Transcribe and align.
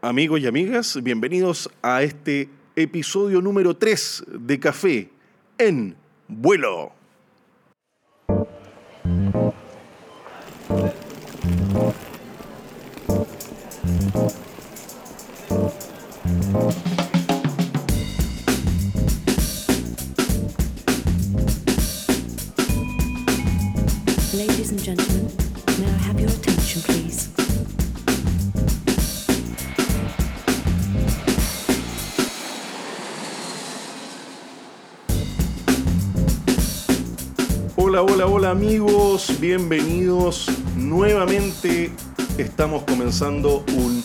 Amigos 0.00 0.38
y 0.38 0.46
amigas, 0.46 1.02
bienvenidos 1.02 1.68
a 1.82 2.04
este 2.04 2.48
episodio 2.76 3.42
número 3.42 3.76
3 3.76 4.26
de 4.28 4.60
Café 4.60 5.10
en 5.58 5.96
vuelo. 6.28 6.92
Amigos, 38.48 39.38
bienvenidos 39.40 40.50
nuevamente. 40.74 41.92
Estamos 42.38 42.82
comenzando 42.84 43.62
un 43.76 44.02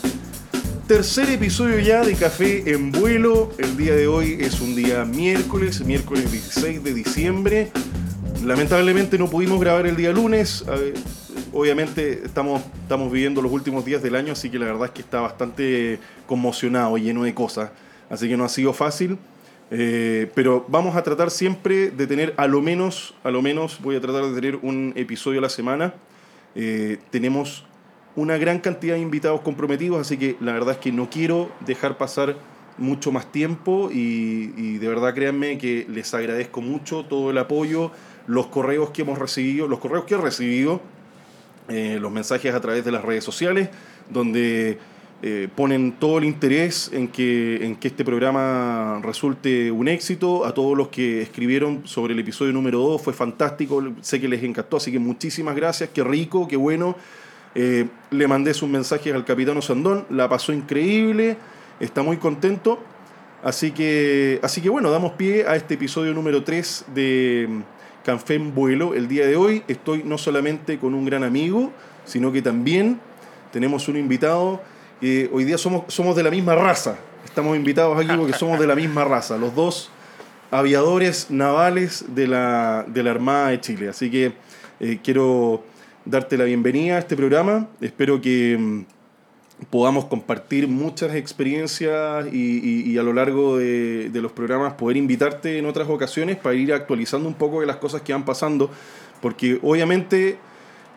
tercer 0.86 1.30
episodio 1.30 1.80
ya 1.80 2.04
de 2.04 2.14
Café 2.14 2.70
en 2.70 2.92
vuelo. 2.92 3.52
El 3.58 3.78
día 3.78 3.96
de 3.96 4.06
hoy 4.06 4.40
es 4.42 4.60
un 4.60 4.76
día 4.76 5.06
miércoles, 5.06 5.86
miércoles 5.86 6.30
16 6.30 6.84
de 6.84 6.94
diciembre. 6.94 7.72
Lamentablemente 8.44 9.18
no 9.18 9.30
pudimos 9.30 9.62
grabar 9.62 9.88
el 9.88 9.96
día 9.96 10.12
lunes. 10.12 10.66
Obviamente 11.54 12.26
estamos, 12.26 12.64
estamos 12.82 13.14
viviendo 13.14 13.42
los 13.42 13.52
últimos 13.52 13.86
días 13.86 14.04
del 14.04 14.14
año, 14.14 14.34
así 14.34 14.50
que 14.50 14.60
la 14.60 14.66
verdad 14.66 14.88
es 14.88 14.92
que 14.92 15.04
está 15.04 15.22
bastante 15.22 16.00
conmocionado 16.28 16.98
y 16.98 17.04
lleno 17.04 17.24
de 17.24 17.34
cosas. 17.34 17.72
Así 18.10 18.28
que 18.28 18.36
no 18.36 18.44
ha 18.44 18.50
sido 18.50 18.74
fácil. 18.74 19.18
Eh, 19.76 20.30
pero 20.36 20.66
vamos 20.68 20.96
a 20.96 21.02
tratar 21.02 21.32
siempre 21.32 21.90
de 21.90 22.06
tener 22.06 22.36
a 22.38 22.46
lo 22.46 22.62
menos, 22.62 23.16
a 23.24 23.32
lo 23.32 23.42
menos 23.42 23.82
voy 23.82 23.96
a 23.96 24.02
tratar 24.02 24.24
de 24.26 24.36
tener 24.36 24.60
un 24.62 24.94
episodio 24.96 25.40
a 25.40 25.42
la 25.42 25.50
semana. 25.50 25.96
Eh, 26.54 27.00
tenemos 27.10 27.66
una 28.16 28.38
gran 28.38 28.60
cantidad 28.60 28.94
de 28.94 29.02
invitados 29.02 29.42
comprometidos, 29.42 30.00
así 30.00 30.18
que 30.18 30.38
la 30.40 30.54
verdad 30.54 30.76
es 30.76 30.78
que 30.78 30.92
no 30.92 31.10
quiero 31.10 31.50
dejar 31.66 31.98
pasar 31.98 32.36
mucho 32.78 33.12
más 33.12 33.32
tiempo 33.32 33.90
y, 33.92 34.78
de 34.78 34.88
verdad 34.88 35.16
créanme 35.16 35.58
que 35.58 35.88
les 35.90 36.14
agradezco 36.14 36.62
mucho 36.62 37.06
todo 37.06 37.32
el 37.32 37.38
apoyo, 37.40 37.92
los 38.28 38.48
correos 38.48 38.92
que 38.92 39.02
hemos 39.02 39.18
recibido, 39.18 39.68
los 39.68 39.80
correos 39.80 40.06
que 40.06 40.14
he 40.14 40.18
recibido, 40.18 40.82
eh, 41.68 41.98
los 42.00 42.12
mensajes 42.12 42.54
a 42.54 42.62
través 42.62 42.86
de 42.86 42.92
las 42.92 43.04
redes 43.04 43.24
sociales, 43.24 43.70
donde 44.12 44.78
eh, 45.26 45.48
ponen 45.56 45.94
todo 45.94 46.18
el 46.18 46.26
interés 46.26 46.92
en 46.92 47.08
que, 47.08 47.66
en 47.66 47.78
que 47.78 47.88
este 47.88 48.04
programa 48.04 49.00
resulte 49.02 49.72
un 49.72 49.88
éxito. 49.88 50.46
A 50.46 50.54
todos 50.54 50.78
los 50.78 50.90
que 50.90 51.22
escribieron 51.22 51.88
sobre 51.88 52.12
el 52.12 52.20
episodio 52.20 52.52
número 52.52 52.80
2, 52.80 53.02
fue 53.02 53.14
fantástico, 53.14 53.82
sé 54.02 54.20
que 54.20 54.28
les 54.28 54.44
encantó, 54.44 54.76
así 54.76 54.92
que 54.92 55.00
muchísimas 55.00 55.56
gracias, 55.56 55.92
qué 55.94 56.04
rico, 56.04 56.46
qué 56.46 56.58
bueno. 56.58 56.98
Eh, 57.56 57.88
le 58.12 58.28
mandé 58.28 58.54
sus 58.54 58.68
mensajes 58.68 59.14
al 59.14 59.24
capitán 59.24 59.56
Osandón, 59.56 60.06
la 60.10 60.28
pasó 60.28 60.52
increíble, 60.52 61.38
está 61.80 62.04
muy 62.04 62.18
contento. 62.18 62.84
Así 63.42 63.72
que, 63.72 64.42
así 64.44 64.60
que 64.60 64.68
bueno, 64.68 64.92
damos 64.92 65.14
pie 65.14 65.48
a 65.48 65.56
este 65.56 65.76
episodio 65.76 66.14
número 66.14 66.44
3 66.44 66.88
de 66.94 67.48
Café 68.04 68.36
en 68.36 68.54
Vuelo. 68.54 68.94
El 68.94 69.08
día 69.08 69.26
de 69.26 69.38
hoy 69.38 69.64
estoy 69.70 70.04
no 70.04 70.18
solamente 70.18 70.80
con 70.80 70.94
un 70.94 71.06
gran 71.06 71.24
amigo, 71.24 71.72
sino 72.04 72.34
que 72.34 72.42
también 72.42 73.00
tenemos 73.54 73.88
un 73.88 73.96
invitado. 73.96 74.73
Hoy 75.04 75.44
día 75.44 75.58
somos, 75.58 75.94
somos 75.94 76.16
de 76.16 76.24
la 76.24 76.32
misma 76.32 76.56
raza. 76.56 76.96
Estamos 77.26 77.58
invitados 77.58 78.00
aquí 78.00 78.16
porque 78.16 78.32
somos 78.32 78.58
de 78.58 78.66
la 78.66 78.74
misma 78.74 79.04
raza. 79.04 79.38
Los 79.38 79.54
dos 79.54 79.90
aviadores 80.50 81.30
navales 81.30 82.06
de 82.16 82.26
la, 82.26 82.86
de 82.88 83.04
la 83.04 83.12
Armada 83.12 83.50
de 83.50 83.60
Chile. 83.60 83.90
Así 83.90 84.10
que 84.10 84.32
eh, 84.80 85.00
quiero 85.04 85.62
darte 86.06 86.38
la 86.38 86.46
bienvenida 86.46 86.96
a 86.96 87.00
este 87.00 87.18
programa. 87.18 87.68
Espero 87.82 88.22
que 88.22 88.56
mm, 88.58 89.66
podamos 89.70 90.06
compartir 90.06 90.70
muchas 90.70 91.14
experiencias 91.16 92.26
y, 92.32 92.98
a 92.98 93.04
lo 93.04 93.12
largo 93.12 93.58
de, 93.58 94.10
de 94.10 94.22
los 94.22 94.32
programas 94.32 94.76
poder 94.76 94.96
invitarte 94.96 95.58
en 95.58 95.66
otras 95.66 95.90
ocasiones 95.90 96.38
para 96.38 96.56
ir 96.56 96.72
actualizando 96.72 97.28
un 97.28 97.36
poco 97.36 97.60
de 97.60 97.66
las 97.66 97.76
cosas 97.76 98.04
que 98.04 98.14
van 98.14 98.24
pasando. 98.24 98.72
Porque 99.20 99.60
obviamente 99.64 100.38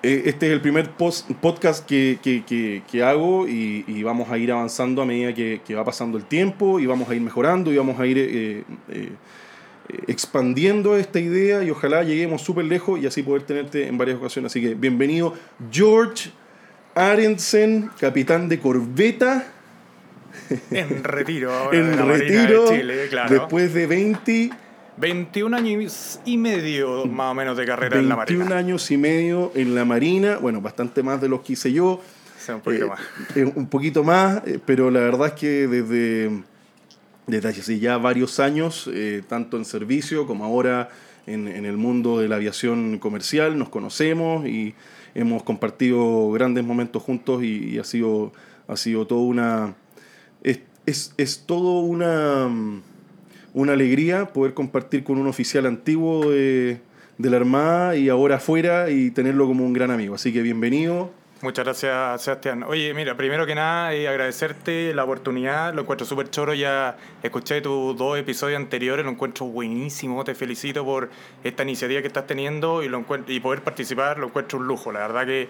este 0.02 0.46
es 0.46 0.52
el 0.52 0.60
primer 0.60 0.90
post- 0.90 1.30
podcast 1.40 1.84
que, 1.86 2.18
que- 2.22 2.44
que- 2.44 2.82
que 2.90 3.02
hago 3.02 3.48
y, 3.48 3.84
y 3.88 4.02
vamos 4.02 4.30
a 4.30 4.38
ir 4.38 4.52
avanzando 4.52 5.02
a 5.02 5.06
medida 5.06 5.34
que, 5.34 5.60
va 5.74 5.84
pasando 5.84 6.16
el 6.18 6.24
tiempo 6.24 6.78
y 6.80 6.86
vamos 6.86 7.08
a 7.08 7.14
ir 7.14 7.20
mejorando 7.20 7.72
y 7.72 7.76
vamos 7.76 7.98
a 7.98 8.06
ir... 8.06 8.18
eh, 8.18 8.64
eh, 8.88 9.08
eh, 9.88 10.00
expandiendo 10.08 10.96
esta 10.96 11.20
idea 11.20 11.62
y 11.62 11.70
ojalá 11.70 12.02
lleguemos 12.02 12.42
súper 12.42 12.64
lejos 12.64 12.98
y 13.00 13.06
así 13.06 13.22
poder 13.22 13.42
tenerte 13.42 13.86
en 13.86 13.96
varias 13.96 14.16
ocasiones. 14.18 14.50
Así 14.50 14.60
que 14.60 14.74
bienvenido 14.74 15.32
George 15.70 16.30
Arensen, 16.96 17.90
capitán 18.00 18.48
de 18.48 18.58
corbeta 18.58 19.46
En 20.72 21.04
retiro 21.04 21.52
ahora 21.54 21.78
en 21.78 21.90
de 21.96 22.02
retiro 22.02 22.70
de 22.70 22.78
Chile, 22.80 23.06
claro. 23.10 23.30
después 23.32 23.72
de 23.74 23.86
20, 23.86 24.50
21 24.98 25.56
años 25.56 26.20
y 26.24 26.38
medio 26.38 27.04
más 27.06 27.32
o 27.32 27.34
menos 27.34 27.56
de 27.56 27.66
carrera 27.66 27.98
en 27.98 28.08
la 28.08 28.16
21 28.16 28.44
Marina. 28.44 28.58
años 28.58 28.90
y 28.90 28.96
medio 28.96 29.52
en 29.54 29.74
la 29.74 29.84
Marina, 29.84 30.38
bueno, 30.38 30.60
bastante 30.60 31.02
más 31.02 31.20
de 31.20 31.28
los 31.28 31.40
que 31.42 31.52
hice 31.54 31.72
yo. 31.72 32.00
Sea, 32.38 32.56
un 32.56 32.60
poquito 32.62 32.84
Eh, 32.84 32.88
más. 32.88 33.00
eh, 33.36 33.52
un 33.54 33.66
poquito 33.68 34.04
más, 34.04 34.42
eh, 34.46 34.58
pero 34.64 34.90
la 34.90 35.00
verdad 35.00 35.28
es 35.28 35.32
que 35.34 35.66
desde, 35.68 36.42
desde 37.26 37.48
hace 37.48 37.78
ya 37.78 37.98
varios 37.98 38.40
años, 38.40 38.90
tanto 39.28 39.56
en 39.56 39.64
servicio 39.64 40.26
como 40.26 40.44
ahora 40.44 40.88
en, 41.26 41.48
en 41.48 41.64
el 41.66 41.76
mundo 41.76 42.18
de 42.20 42.28
la 42.28 42.36
aviación 42.36 42.98
comercial, 42.98 43.58
nos 43.58 43.68
conocemos 43.68 44.46
y 44.46 44.74
hemos 45.14 45.42
compartido 45.42 46.30
grandes 46.30 46.64
momentos 46.64 47.02
juntos 47.02 47.42
y, 47.42 47.70
y 47.74 47.78
ha, 47.78 47.84
sido, 47.84 48.32
ha 48.68 48.76
sido 48.76 49.06
todo 49.06 49.20
una... 49.20 49.74
Es, 50.42 50.60
es, 50.86 51.12
es 51.16 51.44
todo 51.46 51.80
una, 51.80 52.48
una 53.56 53.72
alegría 53.72 54.26
poder 54.26 54.52
compartir 54.52 55.02
con 55.02 55.16
un 55.16 55.26
oficial 55.26 55.64
antiguo 55.64 56.30
de, 56.30 56.78
de 57.16 57.30
la 57.30 57.38
Armada 57.38 57.96
y 57.96 58.10
ahora 58.10 58.36
afuera 58.36 58.90
y 58.90 59.10
tenerlo 59.10 59.46
como 59.46 59.64
un 59.64 59.72
gran 59.72 59.90
amigo. 59.90 60.14
Así 60.14 60.30
que 60.30 60.42
bienvenido. 60.42 61.10
Muchas 61.40 61.64
gracias, 61.64 62.22
Sebastián. 62.22 62.64
Oye, 62.64 62.92
mira, 62.92 63.16
primero 63.16 63.46
que 63.46 63.54
nada, 63.54 63.94
eh, 63.94 64.08
agradecerte 64.08 64.92
la 64.92 65.04
oportunidad. 65.04 65.72
Lo 65.72 65.82
encuentro 65.82 66.06
súper 66.06 66.28
choro. 66.28 66.52
Ya 66.52 66.98
escuché 67.22 67.62
tus 67.62 67.96
dos 67.96 68.18
episodios 68.18 68.60
anteriores, 68.60 69.06
lo 69.06 69.12
encuentro 69.12 69.46
buenísimo. 69.46 70.22
Te 70.22 70.34
felicito 70.34 70.84
por 70.84 71.08
esta 71.42 71.62
iniciativa 71.62 72.02
que 72.02 72.08
estás 72.08 72.26
teniendo 72.26 72.82
y, 72.82 72.88
lo 72.90 73.06
y 73.26 73.40
poder 73.40 73.62
participar, 73.62 74.18
lo 74.18 74.26
encuentro 74.26 74.58
un 74.58 74.66
lujo. 74.66 74.92
La 74.92 75.00
verdad 75.00 75.24
que 75.24 75.48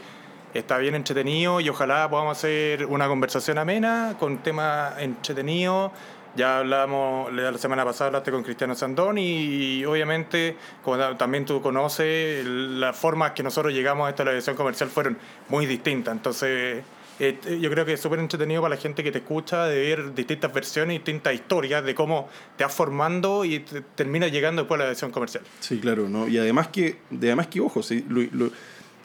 está 0.54 0.78
bien 0.78 0.94
entretenido 0.94 1.60
y 1.60 1.68
ojalá 1.68 2.08
podamos 2.08 2.38
hacer 2.38 2.86
una 2.86 3.08
conversación 3.08 3.58
amena 3.58 4.14
con 4.20 4.38
temas 4.38 4.94
entretenidos. 5.00 5.90
Ya 6.36 6.58
hablamos, 6.58 7.32
la 7.32 7.56
semana 7.56 7.84
pasada 7.84 8.08
hablaste 8.08 8.30
con 8.30 8.42
Cristiano 8.42 8.74
Sandón 8.74 9.16
y, 9.16 9.84
obviamente, 9.86 10.56
como 10.84 10.98
ta- 10.98 11.16
también 11.16 11.46
tú 11.46 11.62
conoces, 11.62 12.44
las 12.44 12.94
formas 12.96 13.32
que 13.32 13.42
nosotros 13.42 13.72
llegamos 13.72 14.06
a 14.06 14.10
esta 14.10 14.22
aviación 14.22 14.54
comercial 14.54 14.90
fueron 14.90 15.16
muy 15.48 15.64
distintas. 15.64 16.12
Entonces, 16.14 16.84
eh, 17.18 17.38
yo 17.58 17.70
creo 17.70 17.86
que 17.86 17.94
es 17.94 18.00
súper 18.00 18.18
entretenido 18.18 18.60
para 18.60 18.74
la 18.74 18.80
gente 18.80 19.02
que 19.02 19.10
te 19.10 19.18
escucha 19.18 19.64
de 19.64 19.78
ver 19.80 20.14
distintas 20.14 20.52
versiones, 20.52 20.96
distintas 20.98 21.32
historias 21.32 21.82
de 21.82 21.94
cómo 21.94 22.28
te 22.58 22.64
vas 22.64 22.74
formando 22.74 23.44
y 23.46 23.60
te- 23.60 23.80
terminas 23.80 24.30
llegando 24.30 24.62
después 24.62 24.76
a 24.76 24.78
la 24.80 24.84
aviación 24.90 25.10
comercial. 25.12 25.42
Sí, 25.60 25.78
claro, 25.78 26.06
¿no? 26.10 26.28
Y 26.28 26.36
además 26.36 26.68
que, 26.68 26.98
de 27.08 27.28
además 27.28 27.46
que 27.46 27.60
ojo, 27.60 27.82
sí, 27.82 28.04
lo- 28.10 28.20
lo- 28.32 28.50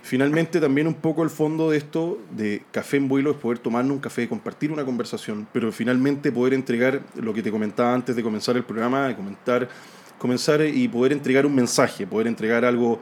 finalmente 0.04 0.60
también 0.60 0.88
un 0.88 0.96
poco 0.96 1.24
el 1.24 1.30
fondo 1.30 1.70
de 1.72 1.78
esto 1.78 2.20
de 2.36 2.64
café 2.72 2.98
en 2.98 3.08
vuelo 3.08 3.32
es 3.32 3.38
poder 3.38 3.60
tomarnos 3.60 3.94
un 3.96 4.00
café, 4.02 4.28
compartir 4.28 4.72
una 4.72 4.84
conversación, 4.86 5.48
pero 5.54 5.72
finalmente 5.72 6.32
poder 6.32 6.54
entregar 6.54 7.02
lo 7.16 7.34
que 7.34 7.42
te 7.44 7.52
comentaba 7.52 7.94
antes 7.94 8.16
de 8.16 8.24
comenzar 8.24 8.58
el 8.58 8.64
programa, 8.64 9.08
de 9.08 9.16
comentar, 9.16 9.70
comenzar 10.18 10.62
y 10.66 10.88
poder 10.88 11.12
entregar 11.14 11.46
un 11.46 11.56
mensaje, 11.56 12.06
poder 12.08 12.28
entregar 12.28 12.66
algo 12.66 13.00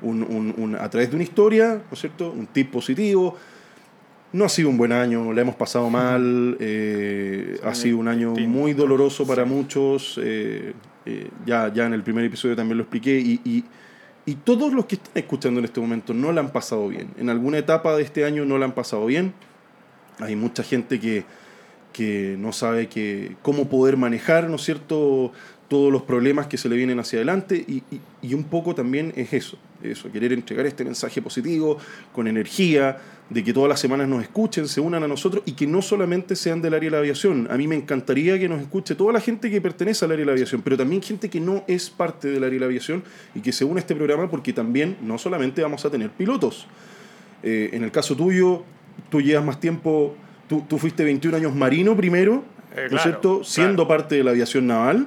un- 0.00 0.22
un- 0.22 0.54
un- 0.56 0.74
a 0.76 0.88
través 0.88 1.10
de 1.10 1.16
una 1.16 1.24
historia, 1.24 1.74
¿no 1.74 1.92
es 1.92 1.98
cierto? 1.98 2.30
Un 2.30 2.46
tip 2.46 2.70
positivo. 2.70 3.36
No 4.32 4.44
ha 4.44 4.48
sido 4.48 4.68
un 4.68 4.76
buen 4.76 4.92
año, 4.92 5.32
la 5.32 5.40
hemos 5.40 5.54
pasado 5.56 5.88
mal, 5.90 6.56
eh, 6.60 7.58
ha 7.64 7.74
sido 7.74 7.96
un 7.98 8.08
año 8.08 8.34
muy 8.46 8.74
doloroso 8.74 9.26
para 9.26 9.44
muchos, 9.46 10.20
eh, 10.22 10.74
eh, 11.06 11.30
ya, 11.46 11.72
ya 11.72 11.86
en 11.86 11.94
el 11.94 12.02
primer 12.02 12.24
episodio 12.26 12.54
también 12.54 12.76
lo 12.76 12.82
expliqué, 12.84 13.18
y, 13.18 13.40
y, 13.44 13.64
y 14.28 14.34
todos 14.34 14.74
los 14.74 14.84
que 14.84 14.96
están 14.96 15.12
escuchando 15.14 15.58
en 15.58 15.64
este 15.64 15.80
momento 15.80 16.12
no 16.12 16.32
la 16.32 16.42
han 16.42 16.50
pasado 16.50 16.86
bien, 16.88 17.08
en 17.16 17.30
alguna 17.30 17.56
etapa 17.56 17.96
de 17.96 18.02
este 18.02 18.26
año 18.26 18.44
no 18.44 18.58
la 18.58 18.66
han 18.66 18.74
pasado 18.74 19.06
bien, 19.06 19.32
hay 20.18 20.36
mucha 20.36 20.62
gente 20.62 21.00
que, 21.00 21.24
que 21.94 22.36
no 22.38 22.52
sabe 22.52 22.90
que, 22.90 23.36
cómo 23.40 23.70
poder 23.70 23.96
manejar, 23.96 24.50
¿no 24.50 24.56
es 24.56 24.62
cierto?, 24.64 25.32
todos 25.68 25.92
los 25.92 26.02
problemas 26.02 26.46
que 26.46 26.56
se 26.56 26.68
le 26.68 26.76
vienen 26.76 26.98
hacia 26.98 27.18
adelante 27.18 27.56
y, 27.68 27.82
y- 27.94 28.00
y 28.22 28.34
un 28.34 28.44
poco 28.44 28.74
también 28.74 29.12
es 29.16 29.32
eso, 29.34 29.58
eso, 29.82 30.10
querer 30.10 30.32
entregar 30.32 30.64
este 30.66 30.82
mensaje 30.84 31.20
positivo, 31.22 31.76
con 32.12 32.26
energía, 32.26 32.96
de 33.28 33.44
que 33.44 33.52
todas 33.52 33.68
las 33.68 33.78
semanas 33.78 34.08
nos 34.08 34.22
escuchen, 34.22 34.66
se 34.66 34.80
unan 34.80 35.02
a 35.04 35.08
nosotros 35.08 35.42
y 35.44 35.52
que 35.52 35.66
no 35.66 35.82
solamente 35.82 36.34
sean 36.34 36.62
del 36.62 36.72
área 36.72 36.86
de 36.88 36.92
la 36.92 36.98
aviación. 37.00 37.46
A 37.50 37.58
mí 37.58 37.68
me 37.68 37.74
encantaría 37.76 38.38
que 38.38 38.48
nos 38.48 38.62
escuche 38.62 38.94
toda 38.94 39.12
la 39.12 39.20
gente 39.20 39.50
que 39.50 39.60
pertenece 39.60 40.06
al 40.06 40.12
área 40.12 40.22
de 40.22 40.26
la 40.26 40.32
aviación, 40.32 40.62
pero 40.62 40.78
también 40.78 41.02
gente 41.02 41.28
que 41.28 41.38
no 41.38 41.62
es 41.68 41.90
parte 41.90 42.28
del 42.28 42.42
área 42.44 42.54
de 42.54 42.60
la 42.60 42.66
aviación 42.66 43.04
y 43.34 43.40
que 43.40 43.52
se 43.52 43.66
une 43.66 43.80
a 43.80 43.80
este 43.80 43.94
programa 43.94 44.30
porque 44.30 44.54
también 44.54 44.96
no 45.02 45.18
solamente 45.18 45.60
vamos 45.62 45.84
a 45.84 45.90
tener 45.90 46.08
pilotos. 46.08 46.66
Eh, 47.42 47.68
en 47.74 47.84
el 47.84 47.90
caso 47.92 48.16
tuyo, 48.16 48.62
tú 49.10 49.20
llevas 49.20 49.44
más 49.44 49.60
tiempo, 49.60 50.16
tú, 50.48 50.64
tú 50.66 50.78
fuiste 50.78 51.04
21 51.04 51.36
años 51.36 51.54
marino 51.54 51.94
primero, 51.94 52.42
Eh, 52.72 52.76
¿no 52.76 52.82
es 52.82 52.88
claro, 52.88 53.02
cierto? 53.02 53.44
Siendo 53.44 53.86
claro. 53.86 53.88
parte 53.88 54.14
de 54.16 54.24
la 54.24 54.30
aviación 54.30 54.66
naval, 54.66 55.06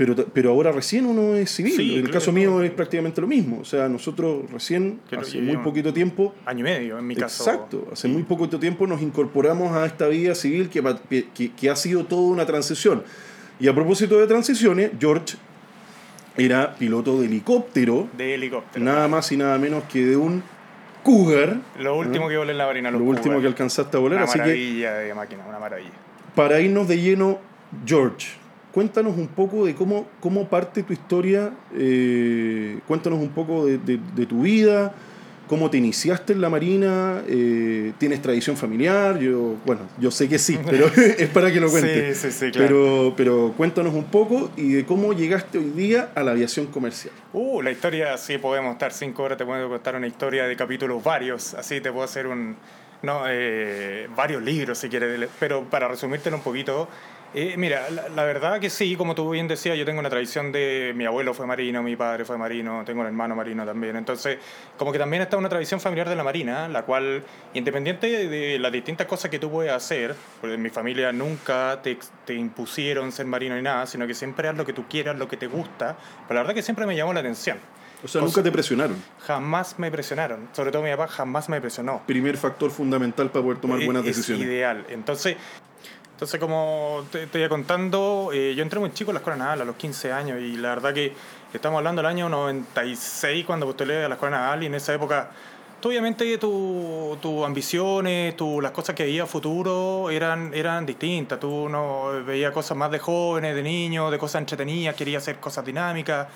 pero, 0.00 0.16
pero 0.16 0.50
ahora 0.52 0.72
recién 0.72 1.04
uno 1.04 1.34
es 1.36 1.50
civil. 1.50 1.74
Sí, 1.76 1.98
en 1.98 2.06
el 2.06 2.10
caso 2.10 2.32
no. 2.32 2.38
mío 2.38 2.62
es 2.62 2.70
prácticamente 2.70 3.20
lo 3.20 3.26
mismo. 3.26 3.58
O 3.60 3.66
sea, 3.66 3.86
nosotros 3.86 4.50
recién, 4.50 4.98
Que 5.10 5.16
hace 5.16 5.42
muy 5.42 5.58
poquito 5.58 5.92
tiempo, 5.92 6.34
Año 6.46 6.60
y 6.60 6.62
medio, 6.62 6.98
en 6.98 7.06
mi 7.06 7.14
caso. 7.14 7.44
Exacto, 7.44 7.86
hace 7.92 8.08
muy 8.08 8.22
poquito 8.22 8.58
tiempo 8.58 8.86
nos 8.86 9.02
incorporamos 9.02 9.76
a 9.76 9.84
esta 9.84 10.08
vida 10.08 10.34
civil 10.34 10.70
que, 10.70 10.82
que, 11.34 11.52
que 11.52 11.68
ha 11.68 11.76
sido 11.76 12.06
toda 12.06 12.22
una 12.22 12.46
transición. 12.46 13.02
Y 13.58 13.68
a 13.68 13.74
propósito 13.74 14.18
de 14.18 14.26
transiciones, 14.26 14.90
George 14.98 15.36
era 16.34 16.74
piloto 16.76 17.20
de 17.20 17.26
helicóptero, 17.26 18.08
De 18.16 18.36
helicóptero. 18.36 18.82
nada 18.82 19.06
más 19.06 19.30
y 19.32 19.36
nada 19.36 19.58
menos 19.58 19.84
que 19.84 20.06
de 20.06 20.16
un 20.16 20.42
Cougar, 21.02 21.58
Lo 21.78 21.98
último 21.98 22.26
que 22.26 22.38
volé 22.38 22.52
en 22.52 22.58
la 22.58 22.64
marina, 22.64 22.90
lo 22.90 23.00
los 23.00 23.06
último 23.06 23.34
Cougar. 23.34 23.40
que 23.42 23.46
alcanzaste 23.48 23.98
a 23.98 24.00
volar. 24.00 24.16
Una 24.16 24.24
Así 24.24 24.38
que 24.38 24.44
maravilla 24.44 24.94
de 24.94 25.14
máquina, 25.14 25.44
una 25.46 25.58
maravilla. 25.58 25.90
para 26.34 26.58
irnos 26.58 26.88
de 26.88 26.98
lleno, 27.02 27.38
George, 27.84 28.39
cuéntanos 28.72 29.16
un 29.16 29.28
poco 29.28 29.66
de 29.66 29.74
cómo, 29.74 30.06
cómo 30.20 30.48
parte 30.48 30.82
tu 30.82 30.92
historia, 30.92 31.50
eh, 31.74 32.78
cuéntanos 32.86 33.18
un 33.18 33.30
poco 33.30 33.66
de, 33.66 33.78
de- 33.78 34.00
de 34.14 34.26
tu 34.26 34.42
vida, 34.42 34.92
cómo 35.48 35.68
te 35.68 35.78
iniciaste 35.78 36.32
en 36.32 36.40
la 36.40 36.48
Marina, 36.48 37.22
eh, 37.26 37.92
tienes 37.98 38.22
tradición 38.22 38.56
familiar, 38.56 39.18
yo, 39.18 39.56
bueno, 39.66 39.82
yo 39.98 40.12
sé 40.12 40.28
que 40.28 40.38
sí, 40.38 40.56
pero 40.64 40.86
es 40.96 41.28
para 41.30 41.52
que 41.52 41.58
lo 41.60 41.68
cuentes. 41.70 42.16
Sí, 42.18 42.30
sí, 42.30 42.46
sí, 42.46 42.50
claro. 42.52 42.68
Pero, 42.68 43.14
pero 43.16 43.54
cuéntanos 43.56 43.92
un 43.94 44.04
poco 44.04 44.50
y 44.56 44.72
de 44.74 44.84
cómo 44.86 45.12
llegaste 45.12 45.58
hoy 45.58 45.70
día 45.70 46.10
a 46.14 46.22
la 46.22 46.30
aviación 46.30 46.66
comercial. 46.66 47.12
Uh, 47.32 47.62
la 47.62 47.72
historia, 47.72 48.16
sí, 48.16 48.38
podemos 48.38 48.72
estar 48.74 48.92
cinco 48.92 49.24
horas, 49.24 49.36
te 49.38 49.44
puedo 49.44 49.68
contar 49.68 49.96
una 49.96 50.06
historia 50.06 50.44
de 50.46 50.54
capítulos 50.54 51.02
varios, 51.02 51.54
así 51.54 51.80
te 51.80 51.90
puedo 51.90 52.04
hacer 52.04 52.28
un, 52.28 52.54
no, 53.02 53.22
eh, 53.28 54.06
varios 54.14 54.42
libros 54.44 54.78
si 54.78 54.88
quieres, 54.88 55.28
pero 55.40 55.64
para 55.64 55.88
resumírtelo 55.88 56.36
un 56.36 56.42
poquito, 56.44 56.88
eh, 57.34 57.54
mira, 57.56 57.88
la, 57.90 58.08
la 58.08 58.24
verdad 58.24 58.58
que 58.60 58.68
sí, 58.70 58.96
como 58.96 59.14
tú 59.14 59.30
bien 59.30 59.46
decías, 59.48 59.76
yo 59.78 59.84
tengo 59.84 60.00
una 60.00 60.10
tradición 60.10 60.50
de, 60.52 60.92
mi 60.96 61.04
abuelo 61.06 61.32
fue 61.34 61.46
marino, 61.46 61.82
mi 61.82 61.94
padre 61.96 62.24
fue 62.24 62.36
marino, 62.36 62.82
tengo 62.84 63.00
un 63.02 63.06
hermano 63.06 63.36
marino 63.36 63.64
también, 63.64 63.96
entonces 63.96 64.38
como 64.76 64.90
que 64.92 64.98
también 64.98 65.22
está 65.22 65.36
una 65.36 65.48
tradición 65.48 65.80
familiar 65.80 66.08
de 66.08 66.16
la 66.16 66.24
marina, 66.24 66.66
la 66.68 66.82
cual, 66.82 67.22
independiente 67.54 68.28
de 68.28 68.58
las 68.58 68.72
distintas 68.72 69.06
cosas 69.06 69.30
que 69.30 69.38
tú 69.38 69.50
puedes 69.50 69.72
hacer, 69.72 70.14
porque 70.40 70.54
en 70.54 70.62
mi 70.62 70.70
familia 70.70 71.12
nunca 71.12 71.80
te, 71.82 71.98
te 72.24 72.34
impusieron 72.34 73.12
ser 73.12 73.26
marino 73.26 73.54
ni 73.56 73.62
nada, 73.62 73.86
sino 73.86 74.06
que 74.06 74.14
siempre 74.14 74.48
haz 74.48 74.56
lo 74.56 74.66
que 74.66 74.72
tú 74.72 74.86
quieras, 74.88 75.16
lo 75.16 75.28
que 75.28 75.36
te 75.36 75.46
gusta, 75.46 75.96
pero 76.26 76.34
la 76.34 76.40
verdad 76.42 76.54
que 76.54 76.62
siempre 76.62 76.86
me 76.86 76.96
llamó 76.96 77.12
la 77.12 77.20
atención. 77.20 77.58
O 78.02 78.08
sea, 78.08 78.22
nunca 78.22 78.42
te 78.42 78.50
presionaron. 78.50 78.96
Jamás 79.26 79.78
me 79.78 79.90
presionaron, 79.90 80.48
sobre 80.52 80.72
todo 80.72 80.82
mi 80.82 80.90
papá 80.90 81.06
jamás 81.06 81.50
me 81.50 81.60
presionó. 81.60 82.00
Primer 82.06 82.36
factor 82.38 82.70
fundamental 82.70 83.30
para 83.30 83.44
poder 83.44 83.58
tomar 83.60 83.78
Es- 83.78 83.84
buenas 83.84 84.06
es 84.06 84.16
decisiones. 84.16 84.46
ideal. 84.46 84.86
Entonces, 84.88 85.36
entonces 86.20 86.38
como 86.38 87.06
te, 87.10 87.28
te 87.28 87.38
iba 87.38 87.48
contando, 87.48 88.28
eh, 88.30 88.54
yo 88.54 88.62
entré 88.62 88.78
muy 88.78 88.92
chico 88.92 89.10
en 89.10 89.14
la 89.14 89.20
escuela 89.20 89.38
naval 89.38 89.62
a 89.62 89.64
los 89.64 89.76
15 89.76 90.12
años 90.12 90.38
y 90.38 90.58
la 90.58 90.68
verdad 90.68 90.92
que 90.92 91.14
estamos 91.50 91.78
hablando 91.78 92.02
del 92.02 92.10
año 92.10 92.28
96 92.28 93.46
cuando 93.46 93.64
postulé 93.64 94.04
a 94.04 94.08
la 94.10 94.16
escuela 94.16 94.36
naval 94.36 94.62
y 94.62 94.66
en 94.66 94.74
esa 94.74 94.92
época, 94.92 95.30
tú, 95.80 95.88
obviamente 95.88 96.36
tus 96.36 97.18
tu 97.22 97.42
ambiciones, 97.42 98.36
tu, 98.36 98.60
las 98.60 98.70
cosas 98.72 98.94
que 98.94 99.04
veías 99.04 99.30
futuro 99.30 100.10
eran, 100.10 100.52
eran 100.52 100.84
distintas. 100.84 101.40
Tú 101.40 101.70
no 101.70 102.22
veías 102.22 102.52
cosas 102.52 102.76
más 102.76 102.90
de 102.90 102.98
jóvenes, 102.98 103.54
de 103.54 103.62
niños, 103.62 104.10
de 104.10 104.18
cosas 104.18 104.40
entretenidas, 104.42 104.94
quería 104.94 105.16
hacer 105.16 105.36
cosas 105.36 105.64
dinámicas. 105.64 106.28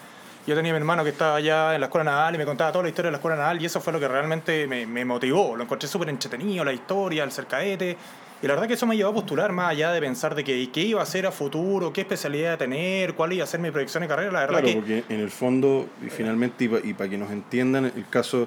Yo 0.46 0.54
tenía 0.54 0.72
a 0.72 0.76
mi 0.76 0.78
hermano 0.78 1.04
que 1.04 1.10
estaba 1.10 1.36
allá 1.36 1.74
en 1.74 1.80
la 1.82 1.88
escuela 1.88 2.10
naval 2.10 2.36
y 2.36 2.38
me 2.38 2.46
contaba 2.46 2.72
toda 2.72 2.84
la 2.84 2.88
historia 2.88 3.08
de 3.08 3.12
la 3.12 3.18
escuela 3.18 3.36
naval 3.36 3.60
y 3.60 3.66
eso 3.66 3.82
fue 3.82 3.92
lo 3.92 4.00
que 4.00 4.08
realmente 4.08 4.66
me, 4.66 4.86
me 4.86 5.04
motivó. 5.04 5.54
Lo 5.54 5.64
encontré 5.64 5.86
súper 5.90 6.08
entretenido, 6.08 6.64
la 6.64 6.72
historia, 6.72 7.22
el 7.22 7.32
cercaete. 7.32 7.98
Y 8.42 8.46
la 8.46 8.54
verdad 8.54 8.68
que 8.68 8.74
eso 8.74 8.86
me 8.86 8.96
llevó 8.96 9.10
a 9.10 9.14
postular 9.14 9.52
más 9.52 9.70
allá 9.70 9.90
de 9.92 10.00
pensar 10.00 10.34
de 10.34 10.44
que, 10.44 10.70
qué 10.70 10.82
iba 10.82 11.00
a 11.00 11.04
hacer 11.04 11.24
a 11.26 11.30
futuro, 11.32 11.92
qué 11.92 12.02
especialidad 12.02 12.44
iba 12.44 12.52
a 12.54 12.58
tener, 12.58 13.14
cuál 13.14 13.32
iba 13.32 13.44
a 13.44 13.46
ser 13.46 13.60
mi 13.60 13.70
proyección 13.70 14.02
de 14.02 14.08
carrera. 14.08 14.30
La 14.32 14.40
verdad 14.40 14.60
Claro, 14.60 14.66
que 14.66 14.74
porque 14.74 15.04
en 15.08 15.20
el 15.20 15.30
fondo, 15.30 15.88
y 16.04 16.10
finalmente, 16.10 16.64
y 16.84 16.92
para 16.92 17.08
que 17.08 17.16
nos 17.16 17.30
entiendan, 17.30 17.86
el 17.86 18.06
caso, 18.10 18.46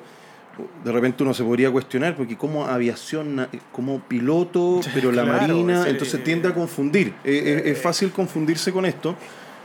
de 0.83 0.91
repente 0.91 1.23
uno 1.23 1.33
se 1.33 1.43
podría 1.43 1.71
cuestionar, 1.71 2.15
porque 2.15 2.37
como 2.37 2.65
aviación, 2.67 3.47
como 3.71 3.99
piloto, 4.01 4.81
pero 4.93 5.11
la 5.11 5.23
Claro, 5.23 5.39
marina, 5.55 5.87
entonces 5.87 6.23
tiende 6.23 6.47
a 6.49 6.53
confundir. 6.53 7.07
Eh, 7.23 7.63
eh, 7.65 7.71
es 7.71 7.81
fácil 7.81 8.11
confundirse 8.11 8.71
con 8.71 8.85
esto, 8.85 9.15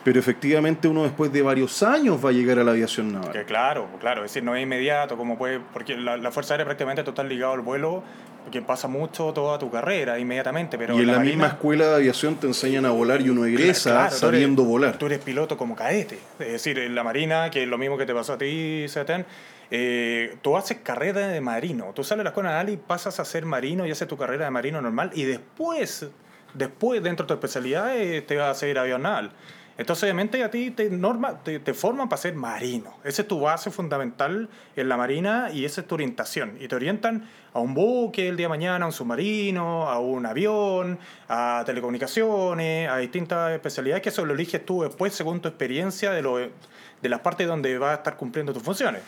pero 0.04 0.18
efectivamente 0.18 0.88
uno 0.88 1.02
después 1.04 1.32
de 1.32 1.42
varios 1.42 1.82
años 1.82 2.24
va 2.24 2.30
a 2.30 2.32
llegar 2.32 2.58
a 2.58 2.64
la 2.64 2.72
aviación 2.72 3.08
Que 3.08 3.12
naval. 3.14 3.44
claro, 3.46 3.88
claro, 4.00 4.24
es 4.24 4.30
decir, 4.32 4.42
no 4.42 4.54
es 4.56 4.62
inmediato, 4.62 5.16
como 5.16 5.38
puede, 5.38 5.60
porque 5.72 5.96
la, 5.96 6.16
la 6.16 6.30
Fuerza 6.30 6.54
Aérea 6.54 6.64
prácticamente 6.66 7.02
total 7.04 7.28
ligado 7.28 7.52
al 7.52 7.60
vuelo, 7.60 8.02
porque 8.44 8.60
pasa 8.60 8.88
mucho 8.88 9.32
toda 9.32 9.56
tu 9.58 9.70
carrera 9.70 10.18
inmediatamente, 10.18 10.76
pero 10.76 10.96
y 10.96 11.00
en 11.02 11.06
la, 11.06 11.18
Marina- 11.18 11.30
misma 11.30 11.46
escuela 11.46 11.86
de 11.90 11.94
aviación 11.94 12.34
te 12.36 12.48
enseñan 12.48 12.84
a 12.86 12.90
volar 12.90 13.20
y 13.20 13.30
uno 13.30 13.44
egresa 13.46 13.90
Claro, 13.90 14.00
tú 14.08 14.14
eres- 14.14 14.18
sabiendo 14.20 14.64
volar. 14.64 14.98
Tú 14.98 15.06
eres 15.06 15.20
piloto 15.20 15.56
como 15.56 15.76
cadete. 15.76 16.18
Es 16.40 16.52
decir, 16.52 16.78
en 16.80 16.94
la 16.96 17.04
Marina, 17.04 17.50
que 17.50 17.62
es 17.62 17.68
lo 17.68 17.78
mismo 17.78 17.96
que 17.96 18.04
te 18.06 18.12
pasó 18.14 18.32
a 18.32 18.38
ti, 18.38 18.86
Sebastián, 18.88 19.24
eh, 19.70 20.36
tú 20.42 20.56
haces 20.56 20.78
carrera 20.82 21.28
de 21.28 21.40
marino. 21.40 21.92
Tú 21.94 22.02
sales 22.02 22.18
de 22.18 22.24
la 22.24 22.30
escuela 22.30 22.50
naval 22.50 22.70
y 22.70 22.76
pasas 22.76 23.20
a 23.20 23.24
ser 23.24 23.46
marino 23.46 23.86
y 23.86 23.92
haces 23.92 24.08
tu 24.08 24.16
carrera 24.18 24.44
de 24.46 24.50
marino 24.50 24.82
normal 24.82 25.12
y 25.14 25.22
después, 25.22 26.08
después 26.52 27.00
dentro 27.02 27.24
de 27.24 27.28
tu 27.28 27.34
especialidad, 27.34 27.96
eh, 27.96 28.22
te 28.22 28.36
vas 28.36 28.48
a 28.48 28.50
hacer 28.50 28.76
avión 28.76 29.02
naval. 29.02 29.30
Entonces, 29.78 30.04
obviamente, 30.04 30.44
a 30.44 30.50
ti 30.50 30.70
te, 30.70 30.90
norma, 30.90 31.40
forman 31.74 32.08
para 32.08 32.20
ser 32.20 32.34
marino. 32.34 32.94
Esa 33.04 33.22
es 33.22 33.28
tu 33.28 33.40
base 33.40 33.70
fundamental 33.70 34.48
en 34.76 34.88
la 34.88 34.96
marina 34.96 35.50
y 35.52 35.64
esa 35.64 35.80
es 35.80 35.86
tu 35.86 35.94
orientación. 35.94 36.56
Y 36.60 36.68
te 36.68 36.76
orientan 36.76 37.28
a 37.54 37.60
un 37.60 37.74
buque 37.74 38.28
el 38.28 38.36
día 38.36 38.46
de 38.46 38.50
mañana, 38.50 38.84
a 38.84 38.88
un 38.88 38.92
submarino, 38.92 39.88
a 39.88 39.98
un 39.98 40.26
avión, 40.26 40.98
a 41.28 41.62
telecomunicaciones, 41.64 42.88
a 42.88 42.98
distintas 42.98 43.52
especialidades 43.52 44.02
que 44.02 44.10
eso 44.10 44.24
lo 44.24 44.34
eliges 44.34 44.64
tú 44.64 44.82
después 44.82 45.14
según 45.14 45.40
tu 45.40 45.48
experiencia 45.48 46.10
de, 46.12 46.22
lo, 46.22 46.36
de 46.36 47.08
las 47.08 47.20
partes 47.20 47.46
donde 47.46 47.76
vas 47.78 47.90
a 47.90 47.94
estar 47.94 48.16
cumpliendo 48.16 48.52
tus 48.52 48.62
funciones. 48.62 49.02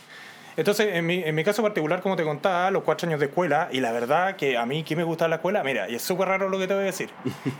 Entonces, 0.56 0.94
en 0.94 1.04
mi, 1.04 1.22
en 1.22 1.34
mi 1.34 1.42
caso 1.42 1.62
particular, 1.62 2.00
como 2.00 2.14
te 2.14 2.22
contaba, 2.22 2.70
los 2.70 2.84
cuatro 2.84 3.08
años 3.08 3.18
de 3.18 3.26
escuela, 3.26 3.68
y 3.72 3.80
la 3.80 3.90
verdad 3.90 4.36
que 4.36 4.56
a 4.56 4.64
mí, 4.64 4.84
¿qué 4.84 4.94
me 4.94 5.02
gusta 5.02 5.26
la 5.26 5.36
escuela? 5.36 5.64
Mira, 5.64 5.90
y 5.90 5.96
es 5.96 6.02
súper 6.02 6.28
raro 6.28 6.48
lo 6.48 6.58
que 6.58 6.68
te 6.68 6.74
voy 6.74 6.84
a 6.84 6.86
decir. 6.86 7.10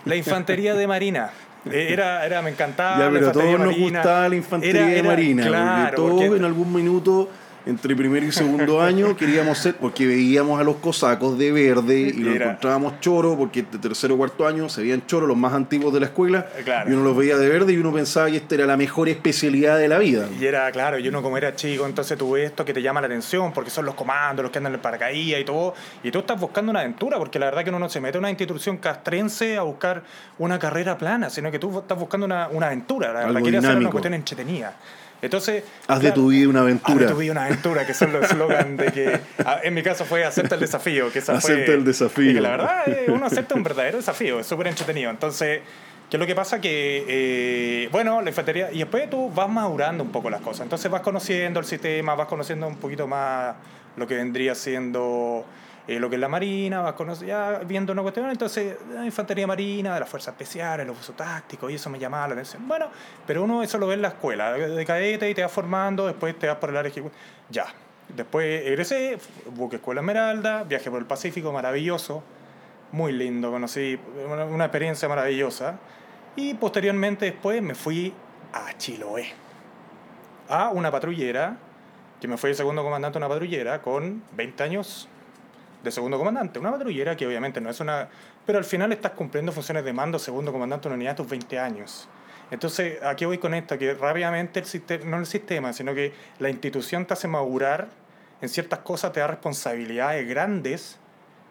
La 0.04 0.14
infantería 0.14 0.74
de 0.74 0.86
marina. 0.86 1.32
Eh, 1.70 1.88
Era, 1.92 2.26
era, 2.26 2.42
me 2.42 2.50
encantaba. 2.50 2.98
Ya, 2.98 3.10
pero 3.10 3.28
a 3.28 3.32
todos 3.32 3.50
nos 3.50 3.58
marina. 3.60 3.98
gustaba 4.00 4.28
la 4.28 4.36
infantería 4.36 4.80
Era- 4.82 4.90
de 4.90 4.98
era- 4.98 5.08
marina, 5.08 5.46
claro, 5.46 5.80
porque 5.84 5.96
todos 5.96 6.22
porque- 6.24 6.36
en 6.36 6.44
algún 6.44 6.72
minuto, 6.74 7.30
entre 7.66 7.96
primero 7.96 8.26
y 8.26 8.32
segundo 8.32 8.80
año, 8.82 9.16
queríamos 9.16 9.58
ser, 9.58 9.76
porque 9.76 10.06
veíamos 10.06 10.60
a 10.60 10.64
los 10.64 10.76
cosacos 10.76 11.38
de 11.38 11.50
verde 11.50 11.98
y 12.00 12.12
lo 12.12 12.32
Era- 12.32 12.44
encontrábamos 12.46 13.00
choro, 13.00 13.36
porque 13.38 13.62
de 13.62 13.78
tercero 13.78 14.14
o 14.14 14.18
cuarto 14.18 14.46
año 14.46 14.68
se 14.68 14.82
veían 14.82 15.06
choros 15.06 15.28
los 15.28 15.36
más 15.36 15.52
antiguos 15.54 15.92
de 15.94 16.00
la 16.00 16.06
escuela, 16.06 16.46
Eh, 16.56 16.62
Claro. 16.64 16.90
y 16.90 16.92
uno 16.92 17.02
los 17.04 17.16
veía 17.16 17.36
de 17.38 17.48
verde 17.48 17.72
y 17.72 17.76
uno 17.78 17.92
pensaba 17.92 18.30
que 18.30 18.36
esta 18.36 18.54
era 18.54 18.66
la 18.66 18.76
mejor 18.76 19.08
especialidad 19.08 19.78
de 19.78 19.88
la 19.88 19.98
vida. 19.98 20.26
Y 20.38 20.44
era, 20.44 20.70
claro, 20.72 20.98
y 20.98 21.08
uno 21.08 21.22
como 21.22 21.38
era 21.38 21.56
chico, 21.56 21.86
entonces 21.86 22.18
tú 22.18 22.32
ves 22.32 22.46
esto 22.50 22.64
que 22.64 22.74
te 22.74 22.82
llama 22.82 23.00
la 23.00 23.06
atención, 23.06 23.52
porque 23.52 23.70
son 23.70 23.86
los 23.86 23.94
comandos, 23.94 24.42
los 24.42 24.52
que 24.52 24.58
andan 24.58 24.72
en 24.72 24.76
el 24.76 24.80
paracaídas 24.80 25.40
y 25.40 25.44
todo, 25.44 25.74
y 26.02 26.10
tú 26.10 26.18
estás 26.18 26.38
buscando 26.38 26.70
una 26.70 26.80
aventura, 26.80 27.18
porque 27.18 27.38
la 27.38 27.46
verdad 27.46 27.64
que 27.64 27.70
uno 27.70 27.78
no 27.78 27.88
se 27.88 28.00
mete 28.00 28.18
a 28.18 28.20
una 28.20 28.30
institución 28.30 28.76
castrense 28.76 29.56
a 29.56 29.62
buscar 29.62 30.02
una 30.38 30.58
carrera 30.58 30.98
plana, 30.98 31.30
sino 31.30 31.50
que 31.50 31.58
tú 31.58 31.78
estás 31.78 31.98
buscando 31.98 32.26
una, 32.26 32.48
una 32.48 32.66
aventura, 32.66 33.12
la 33.12 33.20
verdad, 33.26 33.40
quieres 33.40 33.64
hacer 33.64 33.76
una 33.78 33.90
cuestión 33.90 34.14
entretenida. 34.14 34.74
Entonces, 35.24 35.64
Haz 35.86 35.98
de 36.00 36.08
claro, 36.08 36.14
tu 36.14 36.28
vida 36.28 36.48
una 36.48 36.60
Haz 36.60 36.64
aventura. 36.64 37.06
de 37.06 37.12
tu 37.12 37.18
vida 37.18 37.32
una 37.32 37.44
aventura, 37.46 37.86
que 37.86 37.94
son 37.94 38.12
los 38.12 38.24
eslogan 38.24 38.76
de 38.76 38.86
que, 38.92 39.20
en 39.62 39.74
mi 39.74 39.82
caso 39.82 40.04
fue 40.04 40.24
acepta 40.24 40.54
el 40.54 40.60
desafío. 40.60 41.10
Que 41.12 41.18
esa 41.20 41.40
fue- 41.40 41.52
Acepta 41.54 41.72
el 41.72 41.84
desafío. 41.84 42.30
y 42.30 42.34
que 42.34 42.40
la 42.40 42.50
verdad, 42.50 42.88
eh, 42.88 43.04
uno 43.08 43.26
acepta 43.26 43.54
un 43.54 43.62
verdadero 43.62 43.96
desafío, 43.98 44.40
es 44.40 44.46
súper 44.46 44.66
entretenido. 44.68 45.10
Entonces, 45.10 45.60
¿qué 46.10 46.16
es 46.16 46.20
lo 46.20 46.26
que 46.26 46.34
pasa? 46.34 46.60
Que, 46.60 47.04
eh, 47.08 47.88
bueno, 47.92 48.20
la 48.22 48.30
infantería, 48.30 48.70
y 48.72 48.78
después 48.78 49.08
tú 49.10 49.30
vas 49.30 49.48
madurando 49.48 50.04
un 50.04 50.10
poco 50.12 50.30
las 50.30 50.40
cosas. 50.40 50.62
Entonces 50.62 50.90
vas 50.90 51.00
conociendo 51.02 51.60
el 51.60 51.66
sistema, 51.66 52.14
vas 52.14 52.28
conociendo 52.28 52.66
un 52.66 52.76
poquito 52.76 53.06
más 53.06 53.54
lo 53.96 54.06
que 54.06 54.14
vendría 54.16 54.54
siendo 54.54 55.44
eh, 55.86 56.00
lo 56.00 56.08
que 56.08 56.16
es 56.16 56.20
la 56.20 56.28
marina, 56.28 56.80
vas 56.80 56.94
conoci- 56.94 57.26
ya 57.26 57.60
viendo 57.66 57.92
una 57.92 58.02
cuestión. 58.02 58.30
Entonces, 58.30 58.76
la 58.92 59.04
infantería 59.04 59.46
marina, 59.46 59.94
de 59.94 60.00
las 60.00 60.08
fuerzas 60.08 60.32
especiales, 60.32 60.86
los 60.86 60.98
usos 60.98 61.16
tácticos, 61.16 61.70
y 61.70 61.74
eso 61.74 61.90
me 61.90 61.98
llamaba. 61.98 62.34
Bueno, 62.60 62.88
pero 63.26 63.42
uno 63.44 63.62
eso 63.62 63.76
lo 63.78 63.86
ve 63.86 63.94
en 63.94 64.02
la 64.02 64.08
escuela, 64.08 64.52
de 64.54 64.84
cadete 64.86 65.28
y 65.28 65.34
te 65.34 65.42
vas 65.42 65.52
formando, 65.52 66.06
después 66.06 66.38
te 66.38 66.46
vas 66.46 66.56
por 66.56 66.70
el 66.70 66.76
área 66.76 66.92
Ya. 67.50 67.66
Después 68.08 68.66
egresé, 68.66 69.18
buque 69.54 69.76
Escuela 69.76 70.00
Esmeralda, 70.00 70.62
viaje 70.64 70.90
por 70.90 71.00
el 71.00 71.06
Pacífico, 71.06 71.52
maravilloso, 71.52 72.22
muy 72.92 73.12
lindo, 73.12 73.50
conocí 73.50 73.98
una, 74.30 74.44
una 74.44 74.64
experiencia 74.66 75.08
maravillosa. 75.08 75.78
Y 76.36 76.54
posteriormente 76.54 77.26
después 77.26 77.62
me 77.62 77.74
fui 77.74 78.12
a 78.52 78.76
Chiloé. 78.76 79.32
A 80.48 80.68
una 80.68 80.90
patrullera, 80.90 81.56
que 82.20 82.28
me 82.28 82.36
fue 82.36 82.50
el 82.50 82.56
segundo 82.56 82.82
comandante 82.82 83.18
de 83.18 83.24
una 83.24 83.28
patrullera 83.32 83.82
con 83.82 84.22
20 84.32 84.62
años 84.62 85.08
de 85.84 85.92
segundo 85.92 86.18
comandante. 86.18 86.58
Una 86.58 86.72
patrullera 86.72 87.16
que 87.16 87.26
obviamente 87.26 87.60
no 87.60 87.70
es 87.70 87.78
una... 87.80 88.08
Pero 88.44 88.58
al 88.58 88.64
final 88.64 88.90
estás 88.92 89.12
cumpliendo 89.12 89.52
funciones 89.52 89.84
de 89.84 89.92
mando 89.92 90.18
segundo 90.18 90.50
comandante 90.50 90.84
de 90.84 90.88
una 90.88 90.96
unidad 90.96 91.12
a 91.12 91.16
tus 91.16 91.28
20 91.28 91.58
años. 91.58 92.08
Entonces, 92.50 93.02
aquí 93.02 93.24
voy 93.24 93.38
con 93.38 93.54
esto, 93.54 93.78
que 93.78 93.94
rápidamente 93.94 94.60
el 94.60 94.66
sistema, 94.66 95.04
no 95.04 95.18
el 95.18 95.26
sistema, 95.26 95.72
sino 95.72 95.94
que 95.94 96.12
la 96.38 96.50
institución 96.50 97.06
te 97.06 97.14
hace 97.14 97.28
madurar 97.28 97.88
en 98.40 98.48
ciertas 98.48 98.80
cosas, 98.80 99.12
te 99.12 99.20
da 99.20 99.26
responsabilidades 99.26 100.28
grandes 100.28 100.98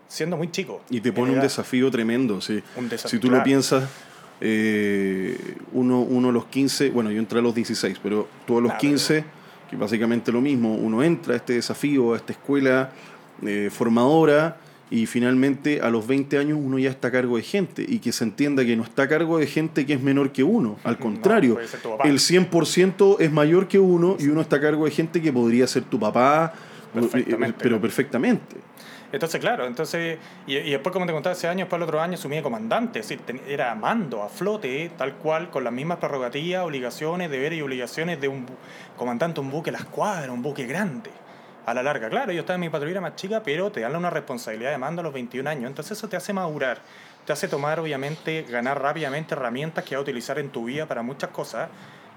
siendo 0.07 0.37
muy 0.37 0.51
chico. 0.51 0.81
Y 0.89 1.01
te 1.01 1.11
pone 1.11 1.33
un 1.33 1.39
desafío 1.39 1.89
tremendo. 1.89 2.41
Sí. 2.41 2.63
Un 2.75 2.89
desafío, 2.89 3.09
si 3.09 3.19
tú 3.19 3.27
claro. 3.27 3.39
lo 3.39 3.43
piensas, 3.43 3.89
eh, 4.41 5.55
uno, 5.71 6.01
uno 6.01 6.29
a 6.29 6.31
los 6.31 6.45
15, 6.45 6.91
bueno, 6.91 7.11
yo 7.11 7.19
entré 7.19 7.39
a 7.39 7.41
los 7.41 7.55
16, 7.55 7.99
pero 8.01 8.27
tú 8.45 8.57
a 8.57 8.61
los 8.61 8.71
Ah, 8.73 8.77
15, 8.77 9.23
que 9.69 9.75
básicamente 9.75 10.31
lo 10.31 10.41
mismo, 10.41 10.75
uno 10.75 11.01
entra 11.01 11.33
a 11.33 11.37
este 11.37 11.53
desafío, 11.53 12.13
a 12.13 12.17
esta 12.17 12.33
escuela 12.33 12.91
eh, 13.45 13.69
formadora. 13.71 14.57
Y 14.91 15.07
finalmente 15.07 15.81
a 15.81 15.89
los 15.89 16.05
20 16.05 16.37
años 16.37 16.59
uno 16.61 16.77
ya 16.77 16.91
está 16.91 17.07
a 17.07 17.11
cargo 17.11 17.37
de 17.37 17.41
gente 17.43 17.83
y 17.87 17.97
que 17.97 18.11
se 18.11 18.25
entienda 18.25 18.63
que 18.63 18.75
no 18.75 18.83
está 18.83 19.03
a 19.03 19.07
cargo 19.07 19.39
de 19.39 19.47
gente 19.47 19.87
que 19.87 19.93
es 19.93 20.01
menor 20.01 20.31
que 20.31 20.43
uno. 20.43 20.77
Al 20.83 20.99
contrario, 20.99 21.57
papá. 21.83 22.07
el 22.07 22.19
100% 22.19 23.15
es 23.19 23.31
mayor 23.31 23.67
que 23.67 23.79
uno 23.79 24.17
y 24.19 24.27
uno 24.27 24.41
está 24.41 24.57
a 24.57 24.61
cargo 24.61 24.85
de 24.85 24.91
gente 24.91 25.19
que 25.19 25.33
podría 25.33 25.65
ser 25.65 25.83
tu 25.83 25.99
papá, 25.99 26.53
Perfectamente. 26.93 27.57
pero 27.59 27.81
perfectamente. 27.81 28.55
Entonces, 29.11 29.39
claro, 29.39 29.65
entonces, 29.67 30.17
y, 30.47 30.57
y 30.57 30.71
después, 30.71 30.91
como 30.93 31.05
te 31.07 31.11
contaba, 31.11 31.33
ese 31.33 31.47
año, 31.47 31.59
después 31.65 31.79
el 31.79 31.83
otro 31.83 32.01
año 32.01 32.13
asumí 32.15 32.35
de 32.35 32.43
comandante, 32.43 32.99
es 32.99 33.07
decir, 33.07 33.23
ten- 33.25 33.41
era 33.47 33.73
mando 33.75 34.21
a 34.23 34.29
flote, 34.29 34.91
tal 34.97 35.13
cual, 35.15 35.49
con 35.51 35.63
las 35.63 35.71
mismas 35.73 35.97
prerrogativas, 35.99 36.63
obligaciones, 36.65 37.29
deberes 37.31 37.57
y 37.59 37.61
obligaciones 37.61 38.19
de 38.21 38.27
un 38.27 38.45
comandante, 38.97 39.39
un 39.39 39.49
buque, 39.51 39.71
la 39.71 39.77
escuadra, 39.79 40.31
un 40.31 40.41
buque 40.41 40.65
grande. 40.65 41.11
A 41.65 41.73
la 41.73 41.81
larga, 41.81 42.09
claro, 42.09 42.33
yo 42.33 42.41
estaba 42.41 42.55
en 42.55 42.61
mi 42.61 42.69
patrullera 42.69 42.99
más 42.99 43.15
chica, 43.15 43.41
pero 43.41 43.71
te 43.71 43.79
dan 43.79 43.95
una 43.95 44.09
responsabilidad 44.09 44.71
de 44.71 44.77
mando 44.77 44.99
a 44.99 45.03
los 45.03 45.13
21 45.13 45.49
años, 45.49 45.65
entonces 45.67 45.97
eso 45.97 46.09
te 46.09 46.17
hace 46.17 46.33
madurar, 46.33 46.79
te 47.25 47.31
hace 47.31 47.47
tomar, 47.47 47.79
obviamente, 47.79 48.43
ganar 48.43 48.81
rápidamente 48.81 49.33
herramientas 49.33 49.85
que 49.85 49.95
vas 49.95 49.99
a 49.99 50.03
utilizar 50.03 50.39
en 50.39 50.49
tu 50.49 50.65
vida 50.65 50.85
para 50.87 51.03
muchas 51.03 51.29
cosas 51.29 51.69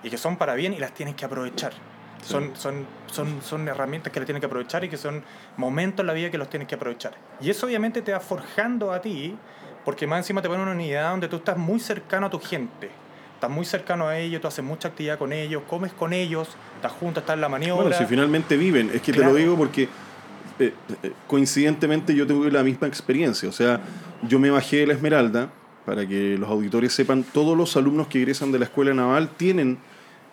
y 0.03 0.11
que 0.11 0.19
son 0.19 0.37
para 0.37 0.55
bien 0.55 0.73
y 0.73 0.79
las 0.79 0.93
tienes 0.93 1.15
que 1.15 1.25
aprovechar. 1.25 1.73
Son, 2.25 2.57
son, 2.57 2.85
son, 3.07 3.41
son 3.41 3.69
herramientas 3.69 4.13
que 4.13 4.19
le 4.19 4.27
tienes 4.27 4.41
que 4.41 4.47
aprovechar 4.47 4.83
y 4.83 4.89
que 4.89 4.97
son 4.97 5.23
momentos 5.57 6.03
en 6.03 6.09
la 6.09 6.13
vida 6.13 6.29
que 6.29 6.39
los 6.39 6.51
tienes 6.51 6.67
que 6.67 6.75
aprovechar. 6.75 7.13
Y 7.41 7.51
eso 7.51 7.67
obviamente 7.67 8.03
te 8.03 8.11
va 8.11 8.19
forjando 8.19 8.93
a 8.93 9.01
ti, 9.01 9.37
porque 9.85 10.09
más 10.09 10.19
encima 10.19 10.43
te 10.43 10.49
pone 10.49 10.61
una 10.61 10.73
unidad 10.73 11.11
donde 11.11 11.29
tú 11.29 11.37
estás 11.37 11.57
muy 11.57 11.79
cercano 11.79 12.27
a 12.27 12.31
tu 12.31 12.41
gente. 12.41 12.91
Estás 13.37 13.51
muy 13.51 13.67
cercano 13.67 14.09
a 14.09 14.19
ellos, 14.19 14.41
tú 14.41 14.49
haces 14.49 14.65
mucha 14.65 14.89
actividad 14.89 15.19
con 15.19 15.31
ellos, 15.33 15.63
comes 15.69 15.93
con 15.93 16.15
ellos, 16.15 16.49
estás 16.77 16.93
junto, 16.93 17.21
estás 17.21 17.35
en 17.35 17.43
la 17.43 17.51
maniobra. 17.51 17.83
Bueno, 17.85 17.97
si 17.99 18.05
finalmente 18.07 18.57
viven, 18.57 18.91
es 18.95 19.03
que 19.03 19.13
te 19.13 19.19
lo 19.21 19.35
digo 19.35 19.57
porque 19.57 19.83
eh, 20.59 20.73
eh, 21.03 21.13
coincidentemente 21.27 22.15
yo 22.15 22.27
tuve 22.27 22.51
la 22.51 22.63
misma 22.63 22.87
experiencia. 22.89 23.47
O 23.47 23.53
sea, 23.53 23.81
yo 24.27 24.39
me 24.39 24.49
bajé 24.51 24.79
de 24.79 24.87
la 24.87 24.95
Esmeralda, 24.95 25.51
para 25.85 26.07
que 26.09 26.37
los 26.39 26.49
auditores 26.49 26.95
sepan, 26.95 27.25
todos 27.25 27.57
los 27.59 27.77
alumnos 27.77 28.07
que 28.09 28.19
egresan 28.23 28.53
de 28.53 28.59
la 28.59 28.65
escuela 28.65 28.95
naval 28.95 29.29
tienen 29.37 29.77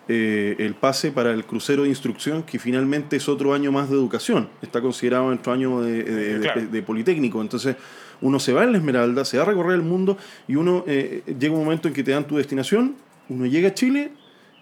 eh, 0.08 0.56
el 0.58 0.74
pase 0.74 1.12
para 1.12 1.30
el 1.32 1.44
crucero 1.44 1.82
de 1.82 1.90
instrucción, 1.90 2.42
que 2.42 2.58
finalmente 2.58 3.16
es 3.16 3.28
otro 3.28 3.52
año 3.52 3.70
más 3.70 3.90
de 3.90 3.96
educación. 3.96 4.48
Está 4.62 4.80
considerado 4.80 5.26
nuestro 5.26 5.52
año 5.52 5.82
de, 5.82 6.02
de- 6.04 6.38
de- 6.38 6.66
de 6.68 6.82
Politécnico. 6.82 7.40
Entonces, 7.42 7.76
uno 8.24 8.40
se 8.40 8.52
va 8.52 8.64
en 8.64 8.72
la 8.72 8.78
Esmeralda, 8.78 9.24
se 9.24 9.36
va 9.36 9.44
a 9.44 9.46
recorrer 9.46 9.74
el 9.76 9.82
mundo 9.82 10.16
y 10.48 10.56
uno 10.56 10.82
eh, 10.88 11.22
llega 11.38 11.54
un 11.54 11.62
momento 11.64 11.86
en 11.86 11.94
que 11.94 12.02
te 12.02 12.10
dan 12.10 12.26
tu 12.26 12.36
destinación, 12.38 12.96
uno 13.28 13.46
llega 13.46 13.68
a 13.68 13.74
Chile 13.74 14.10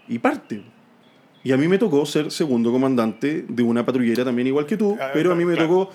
y 0.09 0.19
parte. 0.19 0.63
Y 1.45 1.53
a 1.53 1.57
mí 1.57 1.67
me 1.67 1.79
tocó 1.79 2.05
ser 2.07 2.31
segundo 2.31 2.71
comandante 2.71 3.45
de 3.49 3.63
una 3.63 3.85
patrullera 3.87 4.25
también 4.25 4.47
igual 4.49 4.67
que 4.67 4.77
tú, 4.77 4.97
Ah, 5.01 5.11
pero 5.15 5.33
a 5.33 5.35
mí 5.35 5.45
me 5.45 5.57
tocó 5.57 5.91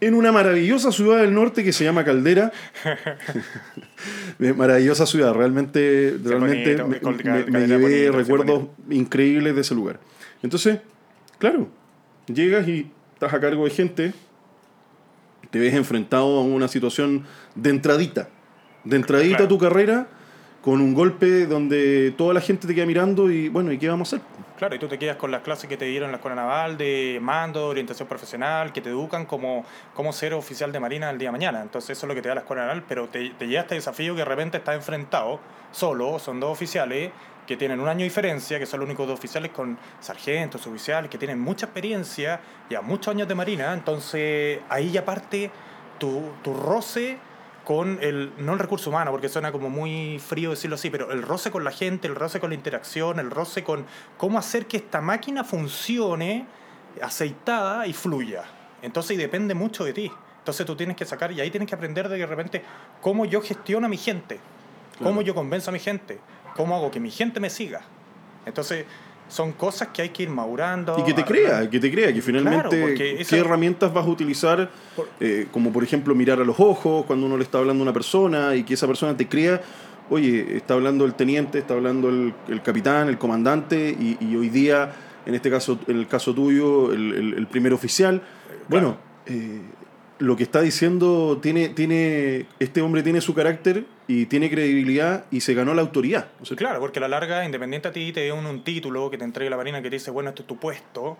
en 0.00 0.14
una 0.14 0.30
maravillosa 0.30 0.92
ciudad 0.92 1.20
del 1.22 1.32
norte 1.32 1.64
que 1.64 1.72
se 1.72 1.82
llama 1.84 2.04
Caldera. 2.04 2.52
maravillosa 4.56 5.06
ciudad, 5.06 5.32
realmente, 5.34 6.16
realmente 6.22 6.76
bonito, 6.82 7.10
me, 7.24 7.44
me- 7.44 7.66
llevé 7.66 8.10
bonito, 8.10 8.12
recuerdos 8.18 8.68
increíbles 8.90 9.54
de 9.54 9.60
ese 9.62 9.74
lugar. 9.74 9.98
Entonces, 10.42 10.80
claro, 11.38 11.68
llegas 12.26 12.68
y 12.68 12.90
estás 13.14 13.32
a 13.32 13.40
cargo 13.40 13.64
de 13.64 13.70
gente, 13.70 14.12
te 15.50 15.58
ves 15.58 15.74
enfrentado 15.74 16.38
a 16.38 16.42
una 16.42 16.68
situación 16.68 17.24
de 17.54 17.70
entradita, 17.70 18.28
de 18.84 18.96
entradita 18.96 19.36
Claro. 19.38 19.44
a 19.44 19.48
tu 19.48 19.58
carrera 19.58 20.06
con 20.62 20.80
un 20.80 20.94
golpe 20.94 21.46
donde 21.46 22.12
toda 22.16 22.34
la 22.34 22.40
gente 22.40 22.66
te 22.66 22.74
queda 22.74 22.86
mirando 22.86 23.30
y 23.30 23.48
bueno, 23.48 23.70
¿y 23.72 23.78
qué 23.78 23.88
vamos 23.88 24.12
a 24.12 24.16
hacer? 24.16 24.26
Claro, 24.58 24.74
y 24.74 24.78
tú 24.78 24.88
te 24.88 24.98
quedas 24.98 25.16
con 25.16 25.30
las 25.30 25.42
clases 25.42 25.68
que 25.68 25.76
te 25.76 25.84
dieron 25.84 26.06
en 26.06 26.12
la 26.12 26.16
escuela 26.16 26.34
naval 26.34 26.78
de 26.78 27.18
mando, 27.20 27.60
de 27.60 27.66
orientación 27.66 28.08
profesional, 28.08 28.72
que 28.72 28.80
te 28.80 28.88
educan 28.88 29.26
como, 29.26 29.64
como 29.94 30.12
ser 30.14 30.32
oficial 30.32 30.72
de 30.72 30.80
marina 30.80 31.10
el 31.10 31.18
día 31.18 31.28
de 31.28 31.32
mañana. 31.32 31.60
Entonces 31.62 31.90
eso 31.96 32.06
es 32.06 32.08
lo 32.08 32.14
que 32.14 32.22
te 32.22 32.28
da 32.30 32.34
la 32.36 32.40
escuela 32.40 32.62
naval, 32.62 32.82
pero 32.88 33.06
te, 33.08 33.30
te 33.38 33.46
llega 33.46 33.60
este 33.60 33.74
desafío 33.74 34.14
que 34.14 34.20
de 34.20 34.24
repente 34.24 34.56
estás 34.56 34.74
enfrentado 34.76 35.40
solo, 35.72 36.18
son 36.18 36.40
dos 36.40 36.50
oficiales 36.52 37.10
que 37.46 37.56
tienen 37.56 37.80
un 37.80 37.88
año 37.88 37.98
de 37.98 38.04
diferencia, 38.04 38.58
que 38.58 38.66
son 38.66 38.80
los 38.80 38.86
únicos 38.88 39.06
dos 39.06 39.18
oficiales 39.18 39.52
con 39.52 39.78
sargentos, 40.00 40.66
oficiales, 40.66 41.10
que 41.10 41.18
tienen 41.18 41.38
mucha 41.40 41.66
experiencia, 41.66 42.40
ya 42.68 42.80
muchos 42.82 43.14
años 43.14 43.28
de 43.28 43.34
marina, 43.34 43.72
entonces 43.72 44.60
ahí 44.68 44.90
ya 44.90 45.04
parte 45.04 45.50
tu, 45.98 46.22
tu 46.42 46.52
roce 46.54 47.18
con 47.64 47.98
el, 48.00 48.32
no 48.38 48.52
el 48.52 48.58
recurso 48.58 48.90
humano, 48.90 49.10
porque 49.10 49.28
suena 49.28 49.50
como 49.50 49.68
muy 49.68 50.20
frío 50.20 50.50
decirlo 50.50 50.76
así, 50.76 50.88
pero 50.90 51.10
el 51.10 51.22
roce 51.22 51.50
con 51.50 51.64
la 51.64 51.72
gente, 51.72 52.06
el 52.06 52.14
roce 52.14 52.38
con 52.38 52.50
la 52.50 52.54
interacción, 52.54 53.18
el 53.18 53.30
roce 53.30 53.64
con 53.64 53.86
cómo 54.16 54.38
hacer 54.38 54.66
que 54.66 54.76
esta 54.76 55.00
máquina 55.00 55.42
funcione 55.42 56.46
aceitada 57.02 57.86
y 57.86 57.92
fluya. 57.92 58.44
Entonces, 58.82 59.12
y 59.12 59.16
depende 59.16 59.54
mucho 59.54 59.84
de 59.84 59.92
ti. 59.92 60.12
Entonces 60.38 60.64
tú 60.64 60.76
tienes 60.76 60.96
que 60.96 61.04
sacar, 61.04 61.32
y 61.32 61.40
ahí 61.40 61.50
tienes 61.50 61.68
que 61.68 61.74
aprender 61.74 62.08
de, 62.08 62.18
de 62.18 62.26
repente 62.26 62.62
cómo 63.00 63.24
yo 63.24 63.40
gestiono 63.40 63.86
a 63.86 63.88
mi 63.88 63.96
gente, 63.96 64.38
cómo 64.98 65.10
Claro. 65.10 65.22
yo 65.22 65.34
convenzo 65.34 65.70
a 65.70 65.72
mi 65.72 65.80
gente, 65.80 66.20
cómo 66.56 66.74
hago 66.76 66.90
que 66.90 66.98
mi 67.00 67.10
gente 67.10 67.38
me 67.40 67.50
siga. 67.50 67.82
Entonces, 68.46 68.84
son 69.28 69.52
cosas 69.52 69.88
que 69.88 70.02
hay 70.02 70.08
que 70.10 70.22
ir 70.22 70.30
madurando. 70.30 70.96
Y 70.98 71.04
que 71.04 71.12
te 71.12 71.24
crea, 71.24 71.68
que 71.68 71.80
te 71.80 71.90
crea, 71.90 72.12
que 72.14 72.22
finalmente 72.22 72.76
Claro, 72.94 72.94
qué 73.28 73.38
herramientas 73.38 73.92
vas 73.92 74.06
a 74.06 74.08
utilizar, 74.08 74.70
eh, 75.20 75.48
como 75.50 75.72
por 75.72 75.82
ejemplo 75.82 76.14
mirar 76.14 76.40
a 76.40 76.44
los 76.44 76.58
ojos 76.60 77.04
cuando 77.06 77.26
uno 77.26 77.36
le 77.36 77.42
está 77.42 77.58
hablando 77.58 77.82
a 77.82 77.84
una 77.86 77.92
persona 77.92 78.54
y 78.54 78.62
que 78.62 78.74
esa 78.74 78.86
persona 78.86 79.16
te 79.16 79.26
crea, 79.28 79.60
oye, 80.10 80.56
está 80.56 80.74
hablando 80.74 81.04
el 81.04 81.14
teniente, 81.14 81.58
está 81.58 81.74
hablando 81.74 82.08
el, 82.08 82.32
el 82.48 82.62
capitán, 82.62 83.08
el 83.08 83.18
comandante 83.18 83.90
y, 83.98 84.16
y 84.20 84.36
hoy 84.36 84.48
día, 84.48 84.92
en 85.26 85.34
este 85.34 85.50
caso, 85.50 85.78
en 85.88 85.96
el 85.98 86.06
caso 86.06 86.32
tuyo, 86.32 86.92
el, 86.92 87.12
el- 87.14 87.34
el 87.34 87.46
primer 87.48 87.72
oficial, 87.72 88.22
bueno, 88.68 88.96
eh, 89.26 89.60
lo 90.20 90.36
que 90.36 90.44
está 90.44 90.60
diciendo 90.60 91.40
tiene, 91.42 91.68
tiene, 91.70 92.46
este 92.60 92.80
hombre 92.80 93.02
tiene 93.02 93.20
su 93.20 93.34
carácter 93.34 93.84
y 94.08 94.26
tiene 94.26 94.48
credibilidad 94.50 95.24
y 95.30 95.40
se 95.40 95.54
ganó 95.54 95.74
la 95.74 95.82
autoridad. 95.82 96.26
¿no 96.38 96.42
es 96.42 96.48
cierto? 96.48 96.56
Claro, 96.64 96.80
porque 96.80 96.98
a 96.98 97.02
la 97.02 97.08
larga, 97.08 97.44
independiente 97.44 97.88
a 97.88 97.92
ti, 97.92 98.12
te 98.12 98.28
dan 98.28 98.46
un 98.46 98.62
título 98.62 99.10
que 99.10 99.18
te 99.18 99.24
entregue 99.24 99.50
la 99.50 99.56
marina 99.56 99.82
que 99.82 99.90
te 99.90 99.96
dice, 99.96 100.10
bueno, 100.10 100.30
este 100.30 100.42
es 100.42 100.48
tu 100.48 100.56
puesto, 100.58 101.18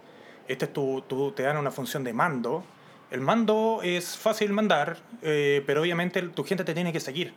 este 0.48 0.66
es 0.66 0.72
tu, 0.72 1.02
tu- 1.08 1.32
te 1.32 1.42
dan 1.42 1.56
una 1.56 1.70
función 1.70 2.04
de 2.04 2.12
mando. 2.12 2.64
El 3.10 3.20
mando 3.20 3.80
es 3.82 4.16
fácil 4.16 4.52
mandar, 4.52 4.98
eh, 5.22 5.62
pero 5.66 5.80
obviamente 5.82 6.20
tu 6.22 6.44
gente 6.44 6.64
te 6.64 6.74
tiene 6.74 6.92
que 6.92 7.00
seguir. 7.00 7.34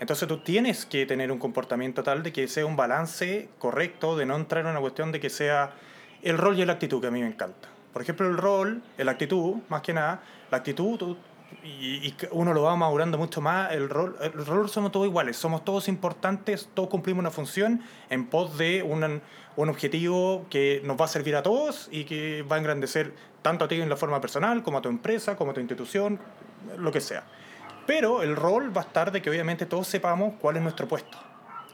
Entonces 0.00 0.26
tú 0.28 0.38
tienes 0.38 0.86
que 0.86 1.06
tener 1.06 1.30
un 1.30 1.38
comportamiento 1.38 2.02
tal 2.02 2.22
de 2.22 2.32
que 2.32 2.48
sea 2.48 2.66
un 2.66 2.74
balance 2.76 3.48
correcto, 3.58 4.16
de 4.16 4.26
no 4.26 4.34
entrar 4.36 4.64
en 4.64 4.70
una 4.72 4.80
cuestión 4.80 5.12
de 5.12 5.20
que 5.20 5.30
sea 5.30 5.72
el 6.22 6.36
rol 6.36 6.58
y 6.58 6.64
la 6.64 6.72
actitud, 6.74 7.00
que 7.00 7.06
a 7.06 7.10
mí 7.12 7.20
me 7.20 7.28
encanta. 7.28 7.68
Por 7.92 8.02
ejemplo, 8.02 8.28
el 8.28 8.36
rol, 8.36 8.82
la 8.98 9.12
actitud, 9.12 9.56
más 9.68 9.82
que 9.82 9.92
nada, 9.92 10.20
la 10.50 10.58
actitud, 10.58 10.98
tú- 10.98 11.16
y, 11.62 12.08
y 12.08 12.16
uno 12.30 12.52
lo 12.52 12.62
va 12.62 12.74
madurando 12.76 13.18
mucho 13.18 13.40
más, 13.40 13.72
el 13.72 13.88
rol, 13.88 14.16
el 14.20 14.46
rol 14.46 14.68
somos 14.68 14.92
todos 14.92 15.06
iguales, 15.06 15.36
somos 15.36 15.64
todos 15.64 15.88
importantes, 15.88 16.68
todos 16.74 16.88
cumplimos 16.88 17.20
una 17.20 17.30
función 17.30 17.82
en 18.10 18.26
pos 18.26 18.58
de 18.58 18.82
un, 18.82 19.22
un 19.56 19.68
objetivo 19.68 20.46
que 20.50 20.80
nos 20.84 21.00
va 21.00 21.04
a 21.04 21.08
servir 21.08 21.36
a 21.36 21.42
todos 21.42 21.88
y 21.90 22.04
que 22.04 22.42
va 22.42 22.56
a 22.56 22.58
engrandecer 22.58 23.14
tanto 23.42 23.66
a 23.66 23.68
ti 23.68 23.80
en 23.80 23.88
la 23.88 23.96
forma 23.96 24.20
personal, 24.20 24.62
como 24.62 24.78
a 24.78 24.82
tu 24.82 24.88
empresa, 24.88 25.36
como 25.36 25.50
a 25.50 25.54
tu 25.54 25.60
institución, 25.60 26.18
lo 26.78 26.90
que 26.90 27.00
sea. 27.00 27.24
Pero 27.86 28.22
el 28.22 28.36
rol 28.36 28.74
va 28.74 28.80
a 28.80 28.84
estar 28.84 29.12
de 29.12 29.20
que 29.20 29.28
obviamente 29.28 29.66
todos 29.66 29.86
sepamos 29.86 30.34
cuál 30.40 30.56
es 30.56 30.62
nuestro 30.62 30.88
puesto, 30.88 31.18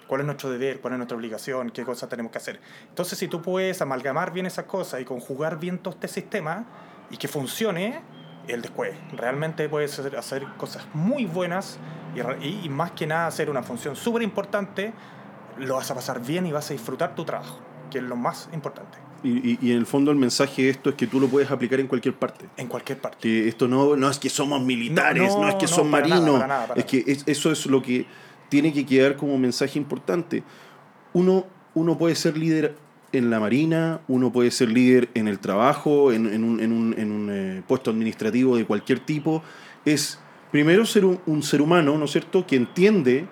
cuál 0.09 0.23
es 0.23 0.27
nuestro 0.27 0.51
deber, 0.51 0.81
cuál 0.81 0.95
es 0.95 0.99
nuestra 0.99 1.17
obligación, 1.17 1.71
qué 1.71 1.85
cosas 1.85 2.09
tenemos 2.09 2.33
que 2.33 2.39
hacer. 2.39 2.61
Entonces, 2.89 3.17
si 3.17 3.29
tú 3.29 3.41
puedes 3.41 3.81
amalgamar 3.81 4.33
bien 4.33 4.47
esas 4.47 4.65
cosas 4.65 5.01
y 5.01 5.05
conjugar 5.05 5.61
bien 5.61 5.79
todo 5.79 5.95
este 5.95 6.09
sistema 6.09 6.67
y 7.11 7.17
que 7.17 7.29
funcione, 7.29 8.01
el 8.50 8.62
después 8.62 8.92
realmente 9.16 9.69
puedes 9.69 9.99
hacer, 9.99 10.16
hacer 10.16 10.45
cosas 10.57 10.87
muy 10.95 11.25
buenas 11.26 11.78
y, 12.14 12.21
y- 12.47 12.61
y 12.64 12.69
más 12.69 12.90
que 12.92 13.07
nada 13.07 13.26
hacer 13.26 13.49
una 13.50 13.62
función 13.62 13.97
súper 13.97 14.23
importante, 14.23 14.92
lo 15.59 15.75
vas 15.76 15.90
a 15.90 15.95
pasar 15.95 16.21
bien 16.25 16.47
y 16.47 16.52
vas 16.52 16.71
a 16.71 16.73
disfrutar 16.75 17.14
tu 17.14 17.25
trabajo, 17.25 17.59
que 17.90 17.99
es 17.99 18.04
lo 18.04 18.16
más 18.16 18.49
importante, 18.52 18.99
Y, 19.23 19.59
y- 19.61 19.73
en 19.73 19.76
el 19.78 19.87
fondo 19.87 20.11
el 20.11 20.16
mensaje 20.16 20.62
de 20.62 20.71
esto 20.71 20.90
es 20.90 20.97
que 20.97 21.07
tú 21.07 21.21
lo 21.21 21.28
puedes 21.28 21.50
aplicar 21.50 21.78
en 21.80 21.87
cualquier 21.87 22.14
parte. 22.14 22.47
en 22.57 22.66
cualquier 22.69 22.99
parte. 22.99 23.19
Que 23.21 23.49
esto 23.49 23.69
no, 23.69 23.95
no 23.97 24.09
es 24.11 24.19
que 24.19 24.30
somos 24.30 24.62
militares, 24.62 25.35
no, 25.37 25.42
No, 25.42 25.49
es 25.49 25.54
que 25.57 25.66
no, 25.66 25.69
son 25.69 25.90
para 25.90 26.07
nada, 26.07 26.21
marinos, 26.21 26.40
para 26.40 26.47
nada, 26.54 26.66
para 26.69 26.80
es 26.80 26.87
que 26.87 27.04
es- 27.07 27.25
eso 27.26 27.52
es 27.52 27.66
lo 27.66 27.83
que 27.83 28.07
tiene 28.49 28.73
que 28.73 28.85
quedar 28.87 29.16
como 29.16 29.37
mensaje 29.38 29.78
importante. 29.78 30.42
Uno 31.12 31.47
uno 31.75 31.97
puede 31.97 32.16
ser 32.16 32.37
líder 32.37 32.75
en 33.12 33.31
la 33.31 33.40
Marina, 33.40 34.00
uno 34.09 34.31
puede 34.33 34.50
ser 34.50 34.71
líder 34.71 35.09
en 35.14 35.26
el 35.29 35.38
trabajo, 35.40 36.12
en, 36.12 36.26
un, 36.26 36.61
en 36.61 36.73
un- 36.73 36.95
en 36.99 37.11
un, 37.12 37.29
eh, 37.31 37.62
puesto 37.67 37.90
administrativo 37.90 38.57
de 38.57 38.64
cualquier 38.64 39.00
tipo, 39.00 39.43
es 39.85 40.21
primero 40.52 40.87
ser 40.87 41.05
un, 41.05 41.21
un 41.26 41.43
ser 41.43 41.61
humano, 41.62 41.97
¿no 41.99 42.05
es 42.05 42.12
cierto?, 42.12 42.47
que 42.47 42.57
entiende, 42.57 43.26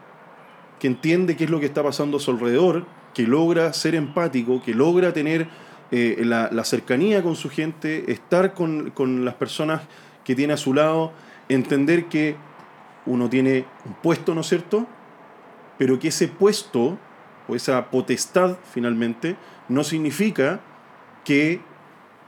que 0.80 0.86
entiende 0.88 1.36
qué 1.36 1.44
es 1.44 1.50
lo 1.50 1.60
que 1.60 1.66
está 1.66 1.82
pasando 1.82 2.16
a 2.16 2.20
su 2.20 2.30
alrededor, 2.32 2.86
que 3.14 3.22
logra 3.26 3.72
ser 3.72 3.94
empático, 3.94 4.62
que 4.62 4.74
logra 4.74 5.12
tener 5.12 5.48
eh, 5.90 6.22
la, 6.24 6.50
la 6.52 6.64
cercanía 6.64 7.22
con 7.22 7.36
su 7.36 7.48
gente, 7.48 8.10
estar 8.12 8.54
con, 8.54 8.90
con 8.90 9.24
las 9.24 9.34
personas 9.34 9.82
que 10.24 10.34
tiene 10.34 10.52
a 10.52 10.56
su 10.56 10.74
lado, 10.74 11.12
entender 11.48 12.06
que 12.06 12.36
uno 13.06 13.28
tiene 13.30 13.64
un 13.86 13.94
puesto, 13.94 14.34
¿no 14.34 14.40
es 14.42 14.48
cierto?, 14.48 14.86
pero 15.78 15.98
que 16.00 16.08
ese 16.08 16.26
puesto 16.28 16.98
o 17.46 17.54
esa 17.54 17.90
potestad 17.90 18.56
finalmente 18.72 19.36
no 19.68 19.84
significa 19.84 20.60
que 21.24 21.60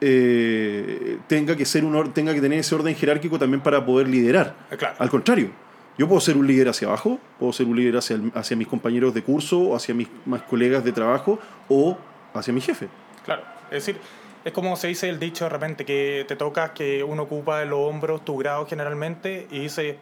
eh, 0.00 1.18
tenga 1.26 1.56
que 1.56 1.64
ser 1.64 1.85
un 1.85 1.94
or- 1.94 2.12
tenga 2.12 2.32
que 2.35 2.40
tener 2.40 2.59
ese 2.59 2.75
orden 2.75 2.94
jerárquico 2.94 3.38
también 3.38 3.61
para 3.62 3.85
poder 3.85 4.09
liderar. 4.09 4.54
Claro. 4.78 4.94
Al 4.99 5.11
contrario, 5.11 5.50
yo 5.99 6.09
puedo 6.09 6.20
ser 6.20 6.37
un 6.37 6.47
líder 6.47 6.68
hacia 6.68 6.88
abajo, 6.88 7.18
puedo 7.38 7.52
ser 7.52 7.66
un 7.66 7.76
líder 7.76 7.97
hacia, 7.99 8.16
el- 8.16 8.32
hacia 8.35 8.56
mis 8.56 8.66
compañeros 8.68 9.12
de 9.14 9.23
curso, 9.23 9.59
o 9.61 9.76
hacia 9.76 9.94
mis 9.94 10.09
más 10.25 10.42
colegas 10.42 10.85
de 10.85 10.92
trabajo 10.92 11.38
o 11.68 11.97
hacia 12.35 12.52
mi 12.52 12.61
jefe. 12.61 12.88
Claro, 13.25 13.42
es 13.70 13.85
decir, 13.87 13.97
es 14.44 14.52
como 14.52 14.75
se 14.76 14.88
dice 14.88 15.09
el 15.11 15.18
dicho 15.18 15.44
de 15.44 15.50
repente 15.50 15.85
que 15.85 16.25
te 16.26 16.37
toca 16.37 16.73
que 16.73 17.04
uno 17.04 17.25
ocupa 17.25 17.62
los 17.66 17.78
hombros 17.80 18.25
tu 18.25 18.37
grado 18.38 18.66
generalmente 18.66 19.47
y 19.50 19.61
dice, 19.61 19.99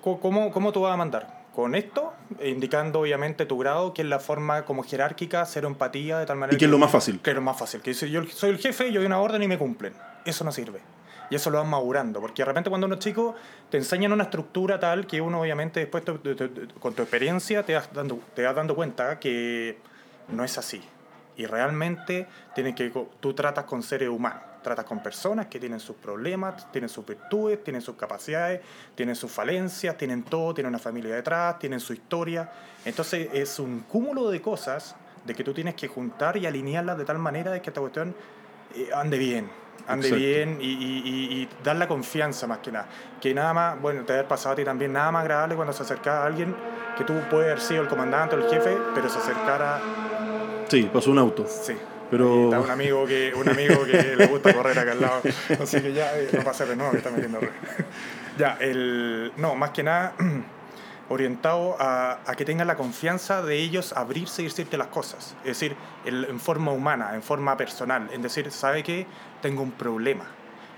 "Co- 0.00 0.18
¿cómo, 0.20 0.50
cómo 0.50 0.72
tú 0.72 0.80
vas 0.80 0.94
a 0.94 0.96
mandar? 0.96 1.43
Con 1.54 1.74
esto, 1.76 2.12
indicando 2.42 3.00
obviamente 3.00 3.46
tu 3.46 3.56
grado, 3.58 3.94
que 3.94 4.02
es 4.02 4.08
la 4.08 4.18
forma 4.18 4.64
como 4.64 4.82
jerárquica, 4.82 5.44
cero 5.46 5.68
empatía, 5.68 6.18
de 6.18 6.26
tal 6.26 6.36
manera 6.36 6.56
Y 6.56 6.58
que 6.58 6.64
es 6.64 6.70
lo 6.70 6.78
más 6.78 6.90
fácil. 6.90 7.20
Que 7.20 7.30
es 7.30 7.36
lo 7.36 7.42
más 7.42 7.56
fácil, 7.56 7.80
que 7.80 7.90
dice, 7.90 8.10
yo 8.10 8.24
soy 8.24 8.50
el 8.50 8.58
jefe, 8.58 8.90
yo 8.90 8.98
doy 9.00 9.06
una 9.06 9.20
orden 9.20 9.42
y 9.42 9.46
me 9.48 9.56
cumplen. 9.56 9.94
Eso 10.24 10.42
no 10.44 10.50
sirve. 10.50 10.80
Y 11.30 11.36
eso 11.36 11.50
lo 11.50 11.58
van 11.58 11.70
madurando, 11.70 12.20
porque 12.20 12.42
de 12.42 12.46
repente 12.46 12.68
cuando 12.70 12.86
uno 12.86 12.94
es 12.96 13.00
chico 13.00 13.34
te 13.70 13.76
enseñan 13.78 14.12
una 14.12 14.24
estructura 14.24 14.78
tal 14.80 15.06
que 15.06 15.20
uno 15.20 15.40
obviamente 15.40 15.80
después 15.80 16.04
te- 16.04 16.18
te- 16.18 16.34
te- 16.48 16.74
con 16.80 16.92
tu 16.94 17.02
experiencia 17.02 17.62
te 17.62 17.74
vas, 17.74 17.88
dando, 17.94 18.18
te 18.34 18.42
vas 18.42 18.54
dando 18.54 18.74
cuenta 18.74 19.18
que 19.20 19.78
no 20.28 20.44
es 20.44 20.58
así. 20.58 20.82
Y 21.36 21.46
realmente 21.46 22.26
tiene 22.54 22.74
que, 22.74 22.92
tú 23.20 23.32
tratas 23.32 23.64
con 23.64 23.82
seres 23.82 24.08
humanos, 24.08 24.42
tratas 24.64 24.84
con 24.84 25.00
personas 25.00 25.46
que 25.46 25.60
tienen 25.60 25.78
sus 25.78 25.94
problemas, 25.94 26.70
tienen 26.72 26.88
sus 26.88 27.06
virtudes, 27.06 27.62
tienen 27.62 27.80
sus 27.80 27.94
capacidades, 27.94 28.60
tienen 28.96 29.14
sus 29.14 29.30
falencias, 29.30 29.96
tienen 29.96 30.24
todo, 30.24 30.52
tienen 30.54 30.70
una 30.70 30.80
familia 30.80 31.14
detrás, 31.14 31.60
tienen 31.60 31.78
su 31.78 31.92
historia. 31.92 32.50
Entonces 32.84 33.28
es 33.32 33.60
un 33.60 33.80
cúmulo 33.82 34.28
de 34.30 34.40
cosas 34.42 34.96
de 35.24 35.34
que 35.34 35.44
tú 35.44 35.54
tienes 35.54 35.76
que 35.76 35.86
juntar 35.86 36.36
y 36.36 36.46
alinearlas 36.46 36.98
de 36.98 37.04
tal 37.04 37.18
manera 37.20 37.52
de 37.52 37.62
que 37.62 37.70
esta 37.70 37.80
cuestión 37.80 38.14
eh, 38.74 38.90
ande 38.92 39.18
bien, 39.18 39.48
ande 39.86 40.08
Exacto. 40.08 40.24
bien 40.26 40.58
y, 40.60 40.64
y- 40.66 41.02
y- 41.04 41.42
y 41.42 41.48
dar 41.62 41.76
la 41.76 41.86
confianza 41.86 42.46
más 42.48 42.58
que 42.58 42.72
nada. 42.72 42.86
Que 43.20 43.32
nada 43.32 43.54
más, 43.54 43.80
bueno, 43.80 44.02
te 44.04 44.12
haber 44.14 44.26
pasado 44.26 44.54
a 44.54 44.56
ti 44.56 44.64
también, 44.64 44.92
nada 44.92 45.12
más 45.12 45.22
agradable 45.22 45.54
cuando 45.54 45.72
se 45.72 45.82
acercaba 45.84 46.24
a 46.24 46.26
alguien 46.26 46.54
que 46.98 47.04
tú 47.04 47.14
puedes 47.30 47.46
haber 47.52 47.60
sido 47.60 47.82
el 47.82 47.88
comandante 47.88 48.34
o 48.34 48.38
el 48.38 48.48
jefe, 48.50 48.76
pero 48.94 49.08
se 49.08 49.18
acercara 49.18 49.78
Sí, 50.68 50.90
pasó 50.92 51.10
un 51.10 51.18
auto. 51.18 51.46
Sí. 51.46 51.74
Pero- 52.10 52.44
Está 52.44 52.60
un 52.60 52.70
amigo 52.70 53.06
que, 53.06 53.32
un 53.34 53.48
amigo 53.48 53.84
que 53.84 54.14
le 54.16 54.26
gusta 54.26 54.52
correr 54.54 54.78
acá 54.78 54.92
al 54.92 55.00
lado. 55.00 55.22
Así 55.60 55.80
que 55.80 55.92
ya 55.92 56.16
eh, 56.18 56.28
no 56.32 56.42
pasa 56.42 56.64
de 56.66 56.76
nuevo 56.76 56.92
que 56.92 56.98
está 56.98 57.10
metiendo 57.10 57.38
ruido. 57.40 57.54
Ya, 58.36 58.56
el. 58.60 59.32
No, 59.36 59.54
más 59.54 59.70
que 59.70 59.84
nada 59.84 60.14
orientado 61.08 61.76
a, 61.80 62.18
a 62.26 62.34
que 62.34 62.44
tengan 62.44 62.66
la 62.66 62.76
confianza 62.76 63.42
de 63.42 63.56
ellos 63.58 63.92
abrirse 63.92 64.42
y 64.42 64.46
decirte 64.46 64.76
las 64.76 64.88
cosas. 64.88 65.36
Es 65.42 65.48
decir, 65.60 65.76
el- 66.04 66.24
en 66.24 66.40
forma 66.40 66.72
humana, 66.72 67.14
en 67.14 67.22
forma 67.22 67.56
personal. 67.56 68.08
En 68.12 68.22
decir, 68.22 68.50
¿sabe 68.50 68.82
qué? 68.82 69.06
Tengo 69.42 69.62
un 69.62 69.72
problema. 69.72 70.24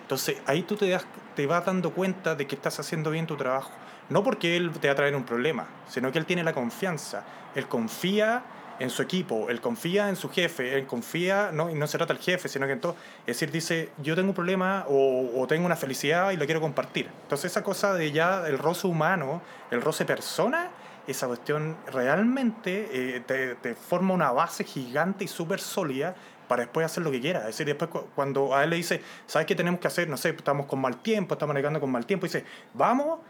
Entonces 0.02 0.36
ahí 0.46 0.62
tú 0.62 0.76
te, 0.76 0.88
das, 0.88 1.04
te 1.34 1.46
vas 1.46 1.64
dando 1.64 1.90
cuenta 1.92 2.34
de 2.34 2.46
que 2.46 2.54
estás 2.56 2.78
haciendo 2.78 3.10
bien 3.10 3.26
tu 3.26 3.36
trabajo. 3.36 3.70
No 4.08 4.22
porque 4.22 4.56
él 4.56 4.70
te 4.72 4.88
va 4.88 4.92
a 4.92 4.96
traer 4.96 5.16
un 5.16 5.24
problema, 5.24 5.66
sino 5.88 6.12
que 6.12 6.18
él 6.18 6.26
tiene 6.26 6.44
la 6.44 6.52
confianza. 6.52 7.24
Él 7.54 7.66
confía 7.68 8.42
en 8.78 8.90
su 8.90 9.02
equipo, 9.02 9.48
él 9.48 9.60
confía 9.60 10.08
en 10.08 10.16
su 10.16 10.28
jefe, 10.28 10.74
él 10.76 10.86
confía, 10.86 11.50
no, 11.52 11.70
y 11.70 11.74
no 11.74 11.86
se 11.86 11.96
trata 11.96 12.12
el 12.12 12.18
jefe, 12.18 12.48
sino 12.48 12.66
que 12.66 12.72
en 12.72 12.80
todo, 12.80 12.94
es 13.20 13.26
decir, 13.38 13.50
dice, 13.50 13.90
yo 14.02 14.14
tengo 14.14 14.28
un 14.28 14.34
problema 14.34 14.84
o, 14.88 15.30
o 15.40 15.46
tengo 15.46 15.64
una 15.64 15.76
felicidad 15.76 16.30
y 16.32 16.36
lo 16.36 16.44
quiero 16.44 16.60
compartir. 16.60 17.08
Entonces 17.22 17.50
esa 17.50 17.62
cosa 17.62 17.94
de 17.94 18.12
ya 18.12 18.46
el 18.46 18.58
roce 18.58 18.86
humano, 18.86 19.40
el 19.70 19.80
roce 19.80 20.04
persona, 20.04 20.70
esa 21.06 21.26
cuestión 21.26 21.76
realmente 21.92 22.88
eh, 22.92 23.20
te, 23.26 23.54
te 23.54 23.74
forma 23.74 24.12
una 24.12 24.32
base 24.32 24.64
gigante 24.64 25.24
y 25.24 25.28
súper 25.28 25.60
sólida 25.60 26.14
para 26.48 26.62
después 26.62 26.84
hacer 26.84 27.02
lo 27.02 27.10
que 27.10 27.20
quieras. 27.20 27.42
Es 27.42 27.48
decir, 27.48 27.66
después 27.66 27.90
cu- 27.90 28.06
cuando 28.14 28.54
a 28.54 28.64
él 28.64 28.70
le 28.70 28.76
dice, 28.76 29.00
¿sabes 29.26 29.46
qué 29.46 29.54
tenemos 29.54 29.80
que 29.80 29.86
hacer? 29.86 30.08
No 30.08 30.16
sé, 30.16 30.30
estamos 30.30 30.66
con 30.66 30.80
mal 30.80 30.98
tiempo, 31.02 31.34
estamos 31.34 31.54
navegando 31.54 31.80
con 31.80 31.90
mal 31.90 32.04
tiempo, 32.06 32.26
y 32.26 32.28
dice, 32.28 32.44
vamos, 32.74 33.20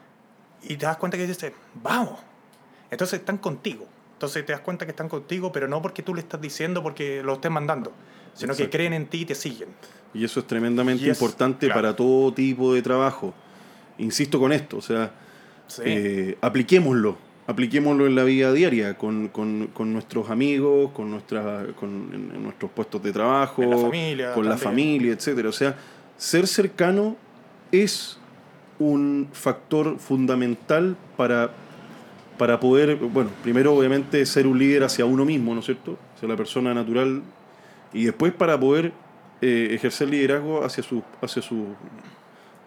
y 0.62 0.76
te 0.76 0.86
das 0.86 0.96
cuenta 0.96 1.16
que 1.16 1.26
dice, 1.26 1.54
vamos. 1.74 2.18
Entonces 2.90 3.20
están 3.20 3.38
contigo. 3.38 3.86
Entonces 4.16 4.46
te 4.46 4.52
das 4.52 4.62
cuenta 4.62 4.86
que 4.86 4.92
están 4.92 5.08
contigo, 5.10 5.52
pero 5.52 5.68
no 5.68 5.82
porque 5.82 6.02
tú 6.02 6.14
le 6.14 6.22
estás 6.22 6.40
diciendo, 6.40 6.82
porque 6.82 7.22
lo 7.22 7.34
estés 7.34 7.50
mandando, 7.50 7.92
sino 8.34 8.54
que 8.56 8.70
creen 8.70 8.94
en 8.94 9.06
ti 9.06 9.20
y 9.20 9.24
te 9.26 9.34
siguen. 9.34 9.68
Y 10.14 10.24
eso 10.24 10.40
es 10.40 10.46
tremendamente 10.46 11.02
es- 11.10 11.16
importante 11.20 11.66
claro. 11.66 11.80
para 11.82 11.96
todo 11.96 12.32
tipo 12.32 12.72
de 12.72 12.80
trabajo. 12.80 13.34
Insisto 13.98 14.38
con 14.40 14.52
esto, 14.52 14.78
o 14.78 14.82
sea, 14.82 15.10
Sí. 15.66 15.82
eh, 15.84 16.38
apliquémoslo, 16.40 17.18
apliquémoslo 17.46 18.06
en 18.06 18.14
la 18.14 18.24
vida 18.24 18.52
diaria, 18.54 18.96
con, 18.96 19.28
con- 19.28 19.66
con 19.74 19.92
nuestros 19.92 20.30
amigos, 20.30 20.92
con, 20.92 21.10
nuestra, 21.10 21.66
con 21.78 22.10
en, 22.14 22.36
en 22.36 22.42
nuestros 22.42 22.70
puestos 22.70 23.02
de 23.02 23.12
trabajo, 23.12 23.62
la 23.64 23.76
familia 23.76 24.32
con 24.32 24.48
la 24.48 24.56
familia, 24.56 25.12
etcétera. 25.12 25.50
O 25.50 25.52
sea, 25.52 25.76
ser 26.16 26.46
cercano 26.46 27.16
es 27.70 28.18
un 28.78 29.28
factor 29.32 29.98
fundamental 29.98 30.96
para, 31.16 31.50
para 32.38 32.60
poder, 32.60 32.96
bueno, 32.96 33.30
primero 33.42 33.74
obviamente 33.74 34.24
ser 34.26 34.46
un 34.46 34.58
líder 34.58 34.84
hacia 34.84 35.04
uno 35.04 35.24
mismo, 35.24 35.54
¿no 35.54 35.60
es 35.60 35.66
cierto? 35.66 35.98
Hacia 36.16 36.28
la 36.28 36.36
persona 36.36 36.74
natural, 36.74 37.22
y 37.92 38.04
después 38.04 38.32
para 38.32 38.58
poder 38.58 38.92
eh, 39.42 39.68
ejercer 39.72 40.08
liderazgo 40.08 40.64
hacia 40.64 40.82
su, 40.82 41.02
hacia 41.22 41.42
su 41.42 41.66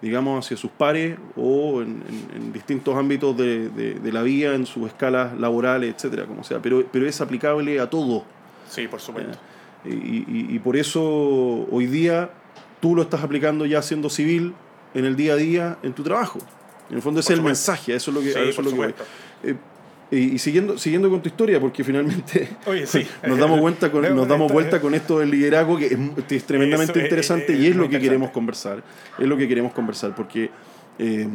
digamos, 0.02 0.46
hacia 0.46 0.56
sus 0.56 0.72
pares 0.72 1.18
o 1.36 1.82
en, 1.82 2.02
en- 2.08 2.42
en 2.42 2.54
distintos 2.54 2.96
ámbitos 2.96 3.36
de, 3.36 3.68
de- 3.70 3.94
de 3.96 4.12
la 4.14 4.22
vida, 4.24 4.56
en 4.56 4.66
sus 4.66 4.88
escalas 4.88 5.38
laborales, 5.38 5.94
etcétera, 5.94 6.26
como 6.26 6.44
sea. 6.44 6.60
Pero, 6.62 6.86
pero 6.92 7.06
es 7.06 7.20
aplicable 7.20 7.80
a 7.82 7.90
todo. 7.90 8.24
Sí, 8.70 8.88
por 8.88 9.02
supuesto. 9.02 9.38
Y, 9.84 9.90
y- 9.90 10.48
y 10.52 10.60
por 10.60 10.78
eso 10.78 11.04
hoy 11.70 11.86
día 11.88 12.30
tú 12.80 12.96
lo 12.96 13.02
estás 13.02 13.24
aplicando 13.24 13.66
ya 13.66 13.82
siendo 13.82 14.10
civil 14.10 14.54
en 14.94 15.04
el 15.06 15.16
día 15.18 15.34
a 15.34 15.36
día 15.36 15.78
en 15.84 15.92
tu 15.94 16.04
trabajo. 16.04 16.40
En 16.90 16.96
el 16.96 17.02
fondo 17.02 17.20
ese 17.20 17.34
es 17.34 17.40
el 17.40 17.46
mensaje, 17.46 17.94
eso 17.94 18.10
es 18.12 18.16
lo 18.16 18.22
que, 18.22 18.32
Sí, 18.34 18.40
eso 18.40 18.56
por 18.62 18.66
es 18.66 18.72
lo 18.72 18.78
que 18.82 18.86
voy. 18.88 18.96
Eh, 19.44 19.56
y, 20.12 20.18
y 20.18 20.40
siguiendo, 20.40 20.78
siguiendo 20.78 21.10
con 21.10 21.22
tu 21.22 21.30
historia, 21.30 21.60
porque 21.60 21.84
finalmente 21.84 22.50
Oye, 22.66 22.88
sí. 22.88 23.06
nos 23.28 23.38
damos 23.38 23.60
vuelta 23.60 23.92
con, 23.92 24.02
nos 24.02 24.28
damos 24.28 24.46
Esto- 24.48 24.54
vuelta 24.54 24.82
con 24.82 24.94
esto 24.96 25.20
del 25.20 25.30
liderazgo 25.32 25.78
que 25.78 25.86
es, 25.86 25.98
es 26.32 26.44
tremendamente 26.46 26.94
Eso, 26.94 27.00
eh, 27.02 27.04
interesante 27.04 27.54
eh, 27.54 27.58
y 27.58 27.68
es 27.68 27.76
lo 27.76 27.88
que 27.90 28.00
queremos 28.00 28.32
conversar. 28.32 28.84
Es 29.20 29.28
lo 29.28 29.38
que 29.38 29.48
queremos 29.48 29.72
conversar, 29.74 30.16
porque 30.16 30.50
eh, 30.98 31.28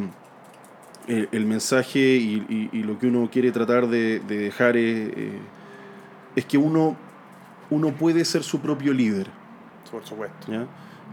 el, 1.07 1.29
el 1.31 1.45
mensaje 1.45 1.99
y, 1.99 2.45
y- 2.49 2.69
y 2.79 2.83
lo 2.83 2.99
que 2.99 3.07
uno 3.07 3.29
quiere 3.31 3.51
tratar 3.51 3.87
de, 3.87 4.19
de 4.19 4.37
dejar 4.39 4.75
es, 4.75 5.09
eh, 5.15 5.31
es 6.35 6.45
que 6.45 6.57
uno, 6.57 6.97
uno 7.69 7.91
puede 7.93 8.25
ser 8.25 8.43
su 8.43 8.59
propio 8.59 8.91
líder. 8.91 9.27
Por 9.89 10.05
supuesto. 10.05 10.51
¿ya? 10.51 10.65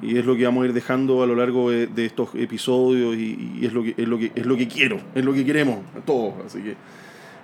Y 0.03 0.19
es 0.19 0.25
lo 0.27 0.37
que 0.37 0.45
vamos 0.45 0.65
a 0.65 0.67
ir 0.67 0.73
dejando 0.73 1.23
a 1.23 1.27
lo 1.27 1.35
largo 1.37 1.71
de, 1.71 1.87
de 1.87 2.05
estos 2.07 2.31
episodios 2.35 3.15
y, 3.17 3.59
y 3.61 3.67
es, 3.67 3.73
lo 3.73 3.83
que, 3.85 3.95
es, 3.97 4.09
lo 4.09 4.19
que, 4.19 4.33
es 4.35 4.45
lo 4.45 4.57
que 4.57 4.67
quiero, 4.67 5.01
es 5.15 5.25
lo 5.25 5.33
que 5.33 5.45
queremos, 5.45 5.79
todos. 6.05 6.35
Así 6.45 6.59
que, 6.61 6.75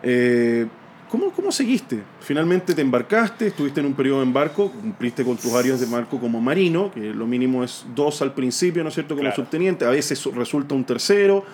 eh, 0.02 0.66
¿cómo, 1.08 1.30
¿cómo 1.30 1.52
seguiste? 1.52 2.00
Finalmente 2.20 2.74
te 2.74 2.82
embarcaste, 2.82 3.46
estuviste 3.46 3.78
en 3.80 3.86
un 3.86 3.94
periodo 3.94 4.18
de 4.18 4.24
embarco, 4.26 4.72
cumpliste 4.72 5.22
con 5.24 5.36
tus 5.36 5.52
áreas 5.54 5.78
de 5.78 5.86
embarco 5.86 6.18
como 6.18 6.40
marino, 6.40 6.90
que 6.92 7.14
lo 7.14 7.26
mínimo 7.28 7.62
es 7.62 7.86
dos 7.94 8.22
al 8.22 8.34
principio, 8.34 8.82
¿no 8.82 8.88
es 8.88 8.94
cierto? 8.94 9.14
Como 9.14 9.22
Claro. 9.28 9.36
subteniente, 9.36 9.84
a 9.84 9.90
veces 9.90 10.24
resulta 10.34 10.74
un 10.74 10.84
tercero. 10.84 11.44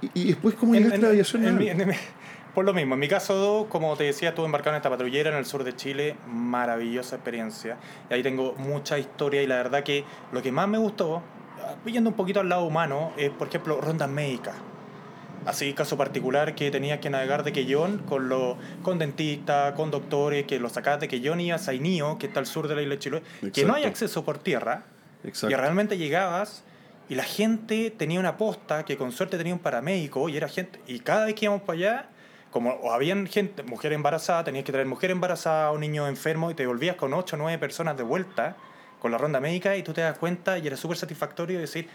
Y, 0.00 0.10
y 0.20 0.24
después, 0.28 0.54
¿cómo 0.54 0.74
En- 0.74 0.84
llegaste 0.84 0.98
a 0.98 1.00
la 1.02 1.06
en- 1.08 1.12
aviación 1.12 1.42
en 1.42 1.48
en 1.62 1.94
por 2.54 2.64
lo 2.64 2.74
mismo, 2.74 2.94
en 2.94 3.00
mi 3.00 3.08
caso, 3.08 3.66
como 3.70 3.96
te 3.96 4.04
decía, 4.04 4.30
estuve 4.30 4.46
embarcado 4.46 4.76
en 4.76 4.80
esta 4.80 4.90
patrullera 4.90 5.30
en 5.30 5.36
el 5.36 5.46
sur 5.46 5.64
de 5.64 5.74
Chile, 5.74 6.16
maravillosa 6.26 7.16
experiencia. 7.16 7.78
Y 8.10 8.14
ahí 8.14 8.22
tengo 8.22 8.54
mucha 8.58 8.98
historia 8.98 9.42
y 9.42 9.46
la 9.46 9.56
verdad 9.56 9.82
que 9.82 10.04
lo 10.32 10.42
que 10.42 10.52
más 10.52 10.68
me 10.68 10.76
gustó, 10.78 11.22
yendo 11.86 12.10
un 12.10 12.16
poquito 12.16 12.40
al 12.40 12.48
lado 12.48 12.64
humano, 12.64 13.12
es 13.16 13.30
por 13.30 13.48
ejemplo 13.48 13.80
rondas 13.80 14.08
médicas. 14.08 14.54
Así, 15.46 15.72
caso 15.72 15.96
particular 15.96 16.54
que 16.54 16.70
tenía 16.70 17.00
que 17.00 17.10
navegar 17.10 17.42
de 17.42 17.52
Quellón 17.52 17.98
con, 17.98 18.28
los 18.28 18.56
con 18.82 18.98
dentistas, 18.98 19.72
con 19.72 19.90
doctores, 19.90 20.46
que 20.46 20.60
los 20.60 20.72
sacabas 20.72 21.00
de 21.00 21.08
Quellón 21.08 21.40
y 21.40 21.50
a 21.50 21.58
Sainío, 21.58 22.18
que 22.18 22.26
está 22.26 22.38
al 22.38 22.46
sur 22.46 22.68
de 22.68 22.76
la 22.76 22.82
isla 22.82 22.94
de 22.94 22.98
Chiloé, 23.00 23.22
que 23.52 23.64
no 23.64 23.74
hay 23.74 23.84
acceso 23.84 24.24
por 24.24 24.38
tierra. 24.38 24.84
Exacto. 25.24 25.52
Y 25.52 25.56
realmente 25.58 25.98
llegabas 25.98 26.64
y 27.08 27.14
la 27.14 27.24
gente 27.24 27.90
tenía 27.90 28.20
una 28.20 28.36
posta 28.36 28.84
que 28.84 28.96
con 28.96 29.10
suerte 29.10 29.36
tenía 29.36 29.52
un 29.52 29.60
paramédico 29.60 30.28
y 30.28 30.36
era 30.36 30.48
gente. 30.48 30.80
Y 30.86 31.00
cada 31.00 31.24
vez 31.24 31.34
que 31.34 31.46
íbamos 31.46 31.62
para 31.62 31.78
allá, 31.78 32.08
como 32.52 32.70
o 32.74 32.92
habían 32.92 33.26
gente, 33.26 33.64
mujer 33.64 33.92
embarazada, 33.92 34.44
tenías 34.44 34.64
que 34.64 34.70
traer 34.70 34.86
mujer 34.86 35.10
embarazada 35.10 35.72
o 35.72 35.78
niño 35.78 36.06
enfermo 36.06 36.50
y 36.50 36.54
te 36.54 36.66
volvías 36.66 36.94
con 36.94 37.12
8 37.12 37.34
o 37.34 37.38
9 37.38 37.58
personas 37.58 37.96
de 37.96 38.04
vuelta 38.04 38.56
con 39.00 39.10
la 39.10 39.18
ronda 39.18 39.40
médica 39.40 39.76
y 39.76 39.82
tú 39.82 39.92
te 39.92 40.02
das 40.02 40.16
cuenta 40.16 40.58
y 40.58 40.66
era 40.68 40.76
súper 40.76 40.96
satisfactorio 40.96 41.58
decir, 41.58 41.88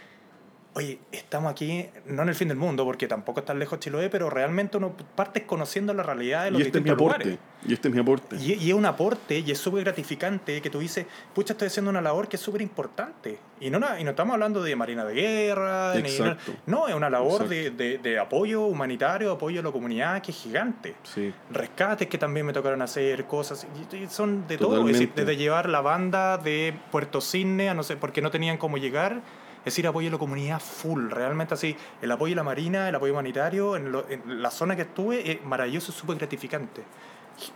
oye, 0.78 1.00
estamos 1.12 1.52
aquí, 1.52 1.88
no 2.06 2.22
en 2.22 2.30
el 2.30 2.36
fin 2.36 2.50
del 2.50 2.58
mundo, 2.58 2.86
porque 2.86 3.08
tampoco 3.08 3.40
está 3.40 3.56
lejos 3.56 3.80
Chiloé, 3.80 4.10
pero 4.12 4.30
realmente 4.30 4.78
uno 4.78 4.96
parte 5.16 5.44
conociendo 5.44 5.92
la 5.92 6.04
realidad 6.04 6.44
de 6.46 6.52
los 6.52 6.60
Y 6.62 6.66
este 6.66 6.78
es 6.78 6.84
mi 6.84 6.90
distintos 6.92 7.12
aporte. 7.14 7.26
lugares. 7.30 7.46
Y 7.68 7.74
este 7.74 7.88
es 7.88 7.94
mi 7.96 8.00
aporte. 8.00 8.36
Y, 8.36 8.54
y 8.54 8.70
es 8.70 8.76
un 8.76 8.86
aporte 8.86 9.40
y 9.40 9.50
es 9.52 9.58
súper 9.58 9.84
gratificante 9.84 10.62
que 10.62 10.70
tú 10.70 10.78
dices, 10.78 11.08
pucha, 11.34 11.54
estoy 11.54 11.70
haciendo 11.70 11.90
una 11.90 12.00
labor 12.02 12.28
que 12.28 12.36
es 12.36 12.42
súper 12.44 12.62
importante. 12.62 13.40
Y 13.60 13.72
no, 13.72 13.80
y 14.00 14.04
no 14.04 14.12
estamos 14.12 14.36
hablando 14.36 14.62
de 14.62 14.76
Marina 14.76 15.04
de 15.04 15.16
Guerra, 15.16 15.96
ni- 15.96 16.02
Exacto. 16.02 16.54
no, 16.68 16.88
es 16.88 16.94
una 16.94 17.10
labor 17.10 17.48
de, 17.50 17.72
de- 17.72 17.98
de 17.98 18.20
apoyo 18.20 18.62
humanitario, 18.68 19.32
apoyo 19.32 19.62
a 19.62 19.64
la 19.64 19.72
comunidad 19.72 20.22
que 20.22 20.30
es 20.30 20.38
gigante. 20.38 20.94
Sí. 21.02 21.34
Rescates 21.52 22.08
que 22.08 22.20
también 22.20 22.46
me 22.46 22.54
tocaron 22.54 22.84
hacer, 22.84 23.26
cosas, 23.26 23.66
y- 23.92 24.06
son 24.08 24.48
de 24.48 24.60
todo. 24.60 24.80
Es 24.88 24.94
decir, 24.94 25.12
desde 25.16 25.36
llevar 25.36 25.68
la 25.70 25.82
banda 25.82 26.38
de 26.38 26.76
Puerto 26.92 27.20
Cisne 27.20 27.70
a 27.70 27.74
no 27.74 27.82
sé, 27.82 27.98
porque 27.98 28.22
no 28.22 28.30
tenían 28.30 28.58
cómo 28.58 28.78
llegar. 28.78 29.22
Es 29.68 29.74
decir, 29.74 29.86
apoyo 29.88 30.08
a 30.08 30.12
la 30.14 30.18
comunidad 30.18 30.60
full, 30.62 31.10
realmente 31.10 31.54
así. 31.54 31.76
El 32.02 32.12
apoyo 32.12 32.34
a 32.34 32.38
la 32.38 32.44
marina, 32.44 32.88
el 32.90 32.96
apoyo 32.96 33.14
humanitario, 33.14 33.76
en, 33.76 33.92
lo- 33.92 34.06
en 34.10 34.42
la 34.42 34.50
zona 34.52 34.76
que 34.76 34.84
estuve, 34.84 35.32
es 35.32 35.44
maravilloso, 35.46 35.92
súper 35.92 36.18
gratificante. 36.18 36.82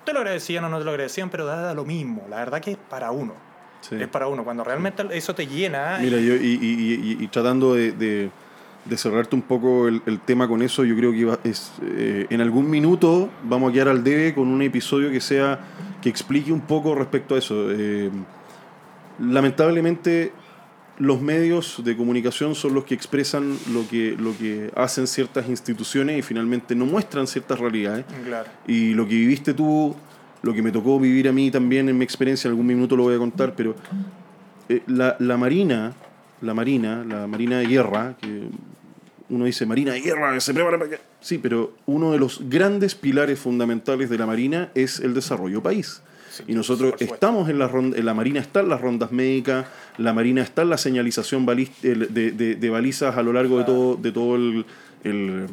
Te 0.05 0.13
lo 0.13 0.19
agradecían 0.19 0.63
o 0.65 0.69
no 0.69 0.77
te 0.77 0.83
lo 0.85 0.91
agradecían, 0.91 1.29
pero 1.29 1.45
da 1.45 1.73
lo 1.73 1.85
mismo. 1.85 2.25
La 2.29 2.37
verdad 2.37 2.61
que 2.61 2.71
es 2.71 2.77
para 2.77 3.11
uno. 3.11 3.33
sí. 3.81 3.95
Es 3.99 4.07
para 4.07 4.27
uno. 4.27 4.43
Cuando 4.43 4.63
realmente 4.63 5.03
eso 5.11 5.33
te 5.33 5.47
llena. 5.47 5.97
Mira, 6.01 6.17
yo, 6.19 6.35
y, 6.35 6.59
y- 6.61 7.17
y- 7.19 7.23
y 7.23 7.27
tratando 7.29 7.73
de, 7.73 7.91
de- 7.93 8.29
de 8.85 8.97
cerrarte 8.97 9.35
un 9.35 9.43
poco 9.43 9.87
el, 9.87 10.01
el 10.07 10.19
tema 10.19 10.47
con 10.47 10.61
eso, 10.61 10.83
yo 10.83 10.95
creo 10.95 11.11
que 11.11 11.17
iba- 11.19 11.39
es, 11.43 11.71
eh, 11.83 12.25
en 12.29 12.41
algún 12.41 12.69
minuto 12.69 13.29
vamos 13.43 13.69
a 13.69 13.73
quedar 13.73 13.87
al 13.89 14.03
debe 14.03 14.33
con 14.35 14.47
un 14.47 14.61
episodio 14.61 15.09
que 15.11 15.21
sea 15.21 15.59
que 16.01 16.09
explique 16.09 16.51
un 16.51 16.61
poco 16.61 16.93
respecto 16.95 17.35
a 17.35 17.37
eso. 17.37 17.71
Eh, 17.71 18.09
lamentablemente, 19.19 20.31
los 21.01 21.19
medios 21.19 21.81
de 21.83 21.97
comunicación 21.97 22.53
son 22.53 22.75
los 22.75 22.83
que 22.83 22.93
expresan 22.93 23.57
lo 23.73 23.87
que, 23.87 24.15
lo 24.19 24.37
que 24.37 24.69
hacen 24.75 25.07
ciertas 25.07 25.49
instituciones 25.49 26.19
y 26.19 26.21
finalmente 26.21 26.75
no 26.75 26.85
muestran 26.85 27.25
ciertas 27.25 27.57
realidades. 27.57 28.05
Claro. 28.23 28.47
Y 28.67 28.93
lo 28.93 29.07
que 29.07 29.15
viviste 29.15 29.55
tú, 29.55 29.95
lo 30.43 30.53
que 30.53 30.61
me 30.61 30.71
tocó 30.71 30.99
vivir 30.99 31.27
a 31.27 31.31
mí 31.31 31.49
también 31.49 31.89
en 31.89 31.97
mi 31.97 32.03
experiencia, 32.03 32.47
en 32.47 32.51
algún 32.51 32.67
minuto 32.67 32.95
lo 32.95 33.03
voy 33.03 33.15
a 33.15 33.17
contar, 33.17 33.55
pero 33.55 33.75
eh, 34.69 34.83
la, 34.85 35.15
la 35.17 35.37
Marina, 35.37 35.93
la 36.41 36.53
Marina, 36.53 37.03
la 37.03 37.25
Marina 37.25 37.57
de 37.57 37.65
Guerra, 37.65 38.15
que 38.21 38.43
uno 39.29 39.45
dice 39.45 39.65
Marina 39.65 39.93
de 39.93 40.01
Guerra, 40.01 40.35
que 40.35 40.41
se 40.41 40.53
prepara 40.53 40.77
para 40.77 40.91
que... 40.91 40.99
Sí, 41.19 41.39
pero 41.39 41.73
uno 41.87 42.11
de 42.11 42.19
los 42.19 42.47
grandes 42.47 42.93
pilares 42.93 43.39
fundamentales 43.39 44.07
de 44.07 44.19
la 44.19 44.27
Marina 44.27 44.69
es 44.75 44.99
el 44.99 45.15
desarrollo 45.15 45.63
país. 45.63 46.03
Sí, 46.31 46.43
Y 46.47 46.53
nosotros 46.53 46.93
estamos 46.99 47.49
en 47.49 47.59
la 47.59 47.67
ronda, 47.67 47.97
en 47.97 48.05
la 48.05 48.13
Marina 48.13 48.39
están 48.39 48.69
las 48.69 48.79
rondas 48.79 49.11
médicas, 49.11 49.65
la 49.97 50.13
Marina 50.13 50.41
está 50.41 50.61
en 50.61 50.69
la 50.69 50.77
señalización 50.77 51.45
de, 51.45 52.31
de- 52.31 52.55
de 52.55 52.69
balizas 52.69 53.17
a 53.17 53.21
lo 53.21 53.33
largo 53.33 53.57
de 53.57 53.65
todo, 53.65 53.95
de 53.97 54.11
todo 54.13 54.35
el, 54.37 54.65
el, 55.03 55.45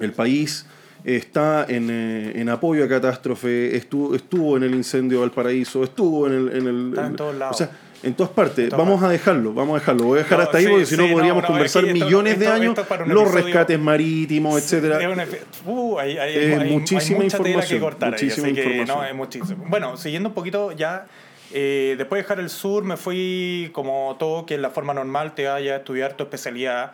el 0.00 0.12
país, 0.12 0.64
está 1.04 1.66
en, 1.68 1.88
eh, 1.90 2.32
en 2.40 2.48
apoyo 2.48 2.82
a 2.84 2.88
catástrofe, 2.88 3.76
estuvo, 3.76 4.14
estuvo 4.14 4.56
en 4.56 4.62
el 4.62 4.74
incendio 4.74 5.18
de 5.18 5.26
Valparaíso, 5.26 5.84
estuvo 5.84 6.26
en 6.28 6.32
el... 6.32 6.48
En 6.56 6.66
el 6.66 6.88
Está 6.90 7.06
en 7.06 7.16
todos 7.16 7.34
lados. 7.36 7.54
O 7.54 7.58
sea, 7.58 7.70
en 8.04 8.14
todas 8.14 8.32
partes. 8.32 8.68
Todas 8.68 8.84
vamos 8.86 9.02
a 9.02 9.08
dejarlo, 9.08 9.54
vamos 9.54 9.76
a 9.76 9.80
dejarlo. 9.80 10.04
Voy 10.04 10.18
a 10.18 10.22
dejar 10.22 10.38
No, 10.38 10.44
hasta 10.44 10.58
ahí 10.58 10.64
sí, 10.64 10.70
porque 10.70 10.86
si 10.86 10.96
no 10.96 11.02
sí, 11.04 11.08
no, 11.08 11.14
podríamos 11.14 11.42
no, 11.42 11.46
conversar 11.48 11.84
es 11.84 11.94
esto- 11.94 12.04
millones 12.04 12.38
de 12.38 12.46
años, 12.48 12.78
es 12.78 13.08
los 13.08 13.32
rescates 13.32 13.78
marítimos, 13.78 14.60
etcétera. 14.60 14.98
Es 15.00 15.38
uh, 15.64 15.98
hay, 15.98 16.70
muchísima 16.70 17.24
información, 17.24 17.82
ahí, 18.12 18.28
es. 18.28 19.68
Bueno, 19.68 19.96
siguiendo 19.96 20.28
un 20.28 20.34
poquito 20.34 20.72
ya, 20.72 21.06
eh, 21.52 21.94
después 21.96 22.18
de 22.18 22.22
dejar 22.22 22.40
el 22.40 22.50
sur 22.50 22.84
me 22.84 22.96
fui 22.96 23.70
como 23.72 24.16
todo, 24.18 24.44
que 24.44 24.54
en 24.54 24.62
la 24.62 24.70
forma 24.70 24.92
normal 24.94 25.34
te 25.34 25.46
vaya 25.46 25.74
a 25.74 25.76
estudiar 25.78 26.14
tu 26.14 26.24
especialidad, 26.24 26.92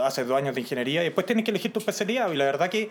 haces 0.00 0.26
dos 0.26 0.36
años 0.38 0.54
de 0.54 0.60
ingeniería 0.60 1.02
y 1.02 1.04
después 1.04 1.26
tienes 1.26 1.44
que 1.44 1.50
elegir 1.50 1.72
tu 1.72 1.78
especialidad 1.78 2.30
y 2.32 2.36
la 2.36 2.44
verdad 2.44 2.68
que, 2.68 2.90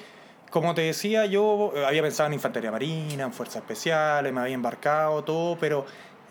como 0.50 0.74
te 0.74 0.82
decía, 0.82 1.26
yo 1.26 1.74
eh, 1.76 1.86
había 1.86 2.02
pensado 2.02 2.28
en 2.28 2.34
infantería 2.34 2.72
marina, 2.72 3.24
en 3.24 3.34
fuerzas 3.34 3.58
especiales, 3.58 4.32
me 4.32 4.42
había 4.42 4.56
embarcado, 4.56 5.24
todo, 5.24 5.58
pero... 5.60 5.86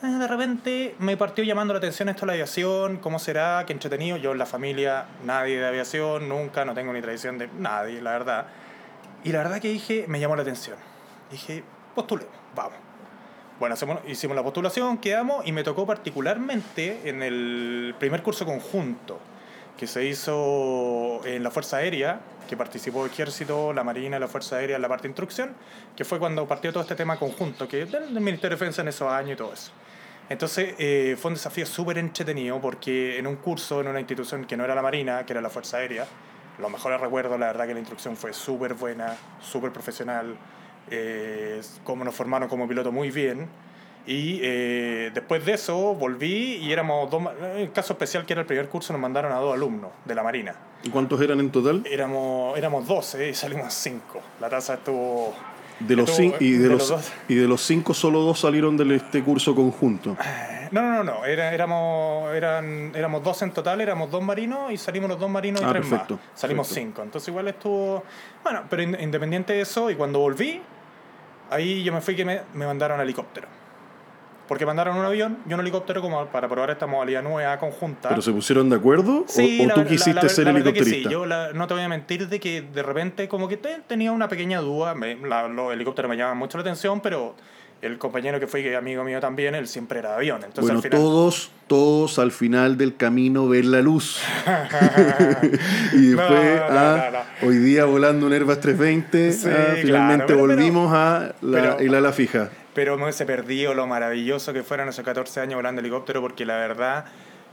De 0.07 0.29
repente 0.29 0.95
me 0.99 1.17
partió 1.17 1.45
llamando 1.45 1.75
la 1.75 1.79
atención 1.79 2.09
esto 2.09 2.21
de 2.23 2.27
la 2.29 2.33
aviación, 2.35 2.97
cómo 2.99 3.19
será, 3.19 3.65
qué 3.67 3.73
entretenido. 3.73 4.17
Yo 4.17 4.33
en 4.33 4.39
la 4.39 4.47
familia, 4.47 5.07
nadie 5.25 5.59
de 5.59 5.67
aviación, 5.67 6.29
nunca, 6.29 6.65
no 6.65 6.75
tengo 6.75 6.93
ni 6.93 7.01
tradición 7.03 7.39
de 7.39 7.49
nadie, 7.59 8.01
la 8.01 8.13
verdad. 8.13 8.47
Y 9.25 9.33
la 9.33 9.39
verdad 9.39 9.61
que 9.61 9.69
dije, 9.69 10.05
me 10.09 10.21
llamó 10.21 10.37
la 10.37 10.43
atención. 10.43 10.77
Dije, 11.31 11.65
postulemos, 11.95 12.33
vamos. 12.55 12.75
Bueno, 13.59 13.75
hacemos- 13.75 14.01
hicimos 14.07 14.37
la 14.37 14.43
postulación, 14.43 14.99
quedamos 14.99 15.47
y 15.47 15.53
me 15.53 15.63
tocó 15.65 15.87
particularmente 15.87 17.01
en 17.09 17.23
el 17.23 17.95
primer 17.99 18.23
curso 18.23 18.45
conjunto 18.45 19.19
que 19.79 19.87
se 19.87 20.05
hizo 20.05 21.21
en 21.25 21.43
la 21.43 21.51
Fuerza 21.51 21.79
Aérea, 21.79 22.21
que 22.49 22.57
participó 22.57 23.05
el 23.05 23.11
Ejército, 23.11 23.73
la 23.73 23.83
Marina 23.85 24.19
la 24.19 24.29
Fuerza 24.29 24.57
Aérea 24.57 24.79
la 24.79 24.89
parte 24.89 25.03
de 25.05 25.09
instrucción, 25.09 25.55
que 25.97 26.05
fue 26.05 26.19
cuando 26.19 26.47
partió 26.47 26.73
todo 26.73 26.83
este 26.83 26.95
tema 26.95 27.19
conjunto, 27.19 27.67
que 27.69 27.85
del 27.87 28.11
Ministerio 28.21 28.57
de 28.57 28.61
Defensa 28.61 28.83
en 28.83 28.89
esos 28.89 29.11
años 29.13 29.33
y 29.33 29.37
todo 29.37 29.53
eso. 29.53 29.71
Entonces 30.29 30.75
eh, 30.79 31.17
fue 31.19 31.31
un 31.31 31.35
desafío 31.35 31.67
súper 31.67 31.99
entretenido 31.99 32.61
porque 32.61 33.19
en 33.19 33.27
un 33.27 33.37
curso, 33.37 33.81
en 33.81 33.89
una 33.89 34.01
institución 34.01 34.45
que 34.45 34.57
no 34.57 34.65
era 34.65 34.75
la 34.75 34.83
Marina, 34.83 35.25
que 35.25 35.33
era 35.33 35.41
la 35.41 35.51
Fuerza 35.51 35.79
Aérea, 35.79 36.07
los 36.59 36.71
mejores 36.71 37.01
recuerdos, 37.01 37.39
la 37.39 37.47
verdad 37.47 37.67
que 37.67 37.75
la 37.75 37.81
instrucción 37.81 38.17
fue 38.17 38.33
súper 38.33 38.75
buena, 38.75 39.17
súper 39.41 39.73
profesional, 39.73 40.37
eh, 40.91 41.61
como 41.85 42.05
nos 42.05 42.15
formaron 42.15 42.49
como 42.49 42.67
piloto 42.67 42.91
muy 42.91 43.11
bien. 43.11 43.49
Y 44.07 44.39
eh, 44.43 45.11
después 45.13 45.45
de 45.45 45.55
eso 45.55 45.95
volví 45.95 46.59
y 46.63 46.73
éramos 46.73 47.11
dos, 47.11 47.23
en 47.57 47.69
caso 47.71 47.93
especial 47.93 48.25
que 48.25 48.35
era 48.35 48.43
el 48.43 48.47
primer 48.47 48.69
curso, 48.69 48.93
nos 48.93 49.03
mandaron 49.03 49.33
a 49.33 49.37
dos 49.37 49.53
alumnos 49.53 49.91
de 50.05 50.15
la 50.15 50.23
Marina. 50.23 50.55
¿Y 50.85 50.91
¿Cuántos 50.91 51.21
eran 51.21 51.41
en 51.41 51.51
total? 51.51 51.85
Éramos, 51.91 52.57
éramos 52.57 52.87
12 52.87 53.31
y 53.31 53.35
salimos 53.35 53.75
5. 53.75 54.21
La 54.41 54.49
tasa 54.49 54.75
estuvo... 54.75 55.35
De 55.81 55.95
los, 55.97 56.09
estuvo- 56.11 56.33
cin- 56.35 56.37
y, 56.41 56.53
de 56.53 56.69
los, 56.69 56.95
y 57.29 57.35
de 57.35 57.47
los 57.49 57.61
cinco, 57.61 57.93
solo 57.95 58.21
dos 58.21 58.41
salieron 58.41 58.77
de 58.77 58.97
este 58.97 59.23
curso 59.23 59.55
conjunto. 59.55 60.17
No, 60.71 60.83
no, 60.83 60.95
no, 60.95 61.05
no. 61.05 61.25
Era, 61.25 61.53
éramos, 61.55 62.35
eran, 62.35 62.93
éramos 62.95 63.23
12 63.23 63.45
en 63.45 63.51
total, 63.53 63.81
éramos 63.81 64.11
dos 64.11 64.23
marinos 64.23 64.73
y 64.73 64.77
salimos 64.79 65.09
los 65.09 65.21
dos 65.21 65.31
marinos 65.31 65.61
y 65.61 65.65
Ah, 65.65 65.69
tres 65.71 65.87
perfecto, 65.87 66.15
más. 66.15 66.23
Salimos 66.41 66.67
perfecto. 66.69 66.91
5. 66.97 67.03
Entonces 67.05 67.29
igual 67.29 67.49
estuvo... 67.49 68.03
Bueno, 68.43 68.63
pero 68.69 68.83
in- 68.83 68.97
independiente 69.01 69.53
de 69.53 69.61
eso, 69.61 69.91
y 69.91 69.95
cuando 69.95 70.19
volví, 70.19 70.61
ahí 71.51 71.85
yo 71.85 71.93
me 71.93 72.01
fui 72.01 72.17
que 72.17 72.25
me, 72.25 72.41
me 72.55 72.67
mandaron 72.67 73.01
helicóptero. 73.01 73.47
Porque 74.49 74.65
mandaron 74.65 74.97
un 74.97 75.05
avión 75.05 75.39
y 75.49 75.53
un 75.55 75.61
helicóptero 75.61 76.01
como 76.01 76.25
para 76.27 76.49
probar 76.49 76.71
esta 76.71 76.87
modalidad 76.87 77.23
nueva 77.23 77.59
conjunta. 77.59 78.09
¿Pero 78.11 78.23
se 78.23 78.31
pusieron 78.33 78.71
de 78.71 78.77
acuerdo? 78.77 79.21
¿O- 79.23 79.25
Sí, 79.27 79.61
¿O, 79.65 79.67
la 79.67 79.75
tú 79.75 79.85
quisiste 79.85 80.15
la- 80.15 80.23
la- 80.23 80.29
ser 80.29 80.49
helicópterista? 80.49 81.09
sí, 81.09 81.13
yo 81.13 81.27
no 81.27 81.67
te 81.67 81.75
voy 81.75 81.83
a 81.83 81.89
mentir 81.89 82.29
de 82.29 82.39
que 82.39 82.63
de 82.63 82.83
repente 82.83 83.27
como 83.29 83.49
que 83.49 83.57
te- 83.57 83.81
tenía 83.87 84.13
una 84.13 84.29
pequeña 84.29 84.61
duda, 84.61 84.95
me- 84.95 85.17
los 85.17 85.73
helicópteros 85.73 86.09
me 86.09 86.17
llaman 86.17 86.37
mucho 86.39 86.59
la 86.59 86.63
atención, 86.63 87.01
pero 87.01 87.35
el 87.83 87.99
compañero 87.99 88.41
que 88.41 88.47
fue 88.47 88.75
amigo 88.77 89.05
mío 89.05 89.21
también, 89.21 89.55
él 89.55 89.69
siempre 89.69 89.99
era 89.99 90.11
de 90.11 90.15
avión, 90.17 90.37
entonces 90.37 90.63
bueno, 90.63 90.79
al 90.79 90.83
final... 90.83 90.99
todos, 90.99 91.51
todos 91.67 92.19
al 92.19 92.31
final 92.33 92.79
del 92.79 92.97
camino 92.97 93.49
ven 93.49 93.71
la 93.71 93.83
luz. 93.83 94.19
y 95.93 95.97
No, 95.97 96.23
después, 96.23 96.57
no, 96.71 96.79
ah, 96.79 97.05
no, 97.43 97.49
hoy 97.49 97.59
día 97.59 97.85
volando 97.85 98.27
un 98.27 98.33
Airbus 98.33 98.61
320, 98.61 99.33
Sí, 99.33 99.49
ah, 99.49 99.51
claro, 99.53 99.77
finalmente 99.83 100.25
pero- 100.27 100.37
pero- 100.39 100.47
volvimos 100.57 100.93
a 100.95 101.35
la, 101.43 101.61
pero- 101.61 101.79
el 101.81 101.95
ala 101.95 102.13
fija. 102.13 102.51
Pero 102.77 102.99
me 102.99 103.05
hubiese 103.05 103.25
perdido 103.25 103.73
lo 103.73 103.87
maravilloso 103.87 104.53
que 104.53 104.63
fueron 104.63 104.91
esos 104.91 105.03
14 105.03 105.41
años 105.41 105.57
volando 105.57 105.81
helicóptero, 105.81 106.21
porque 106.21 106.45
la 106.45 106.57
verdad 106.57 107.07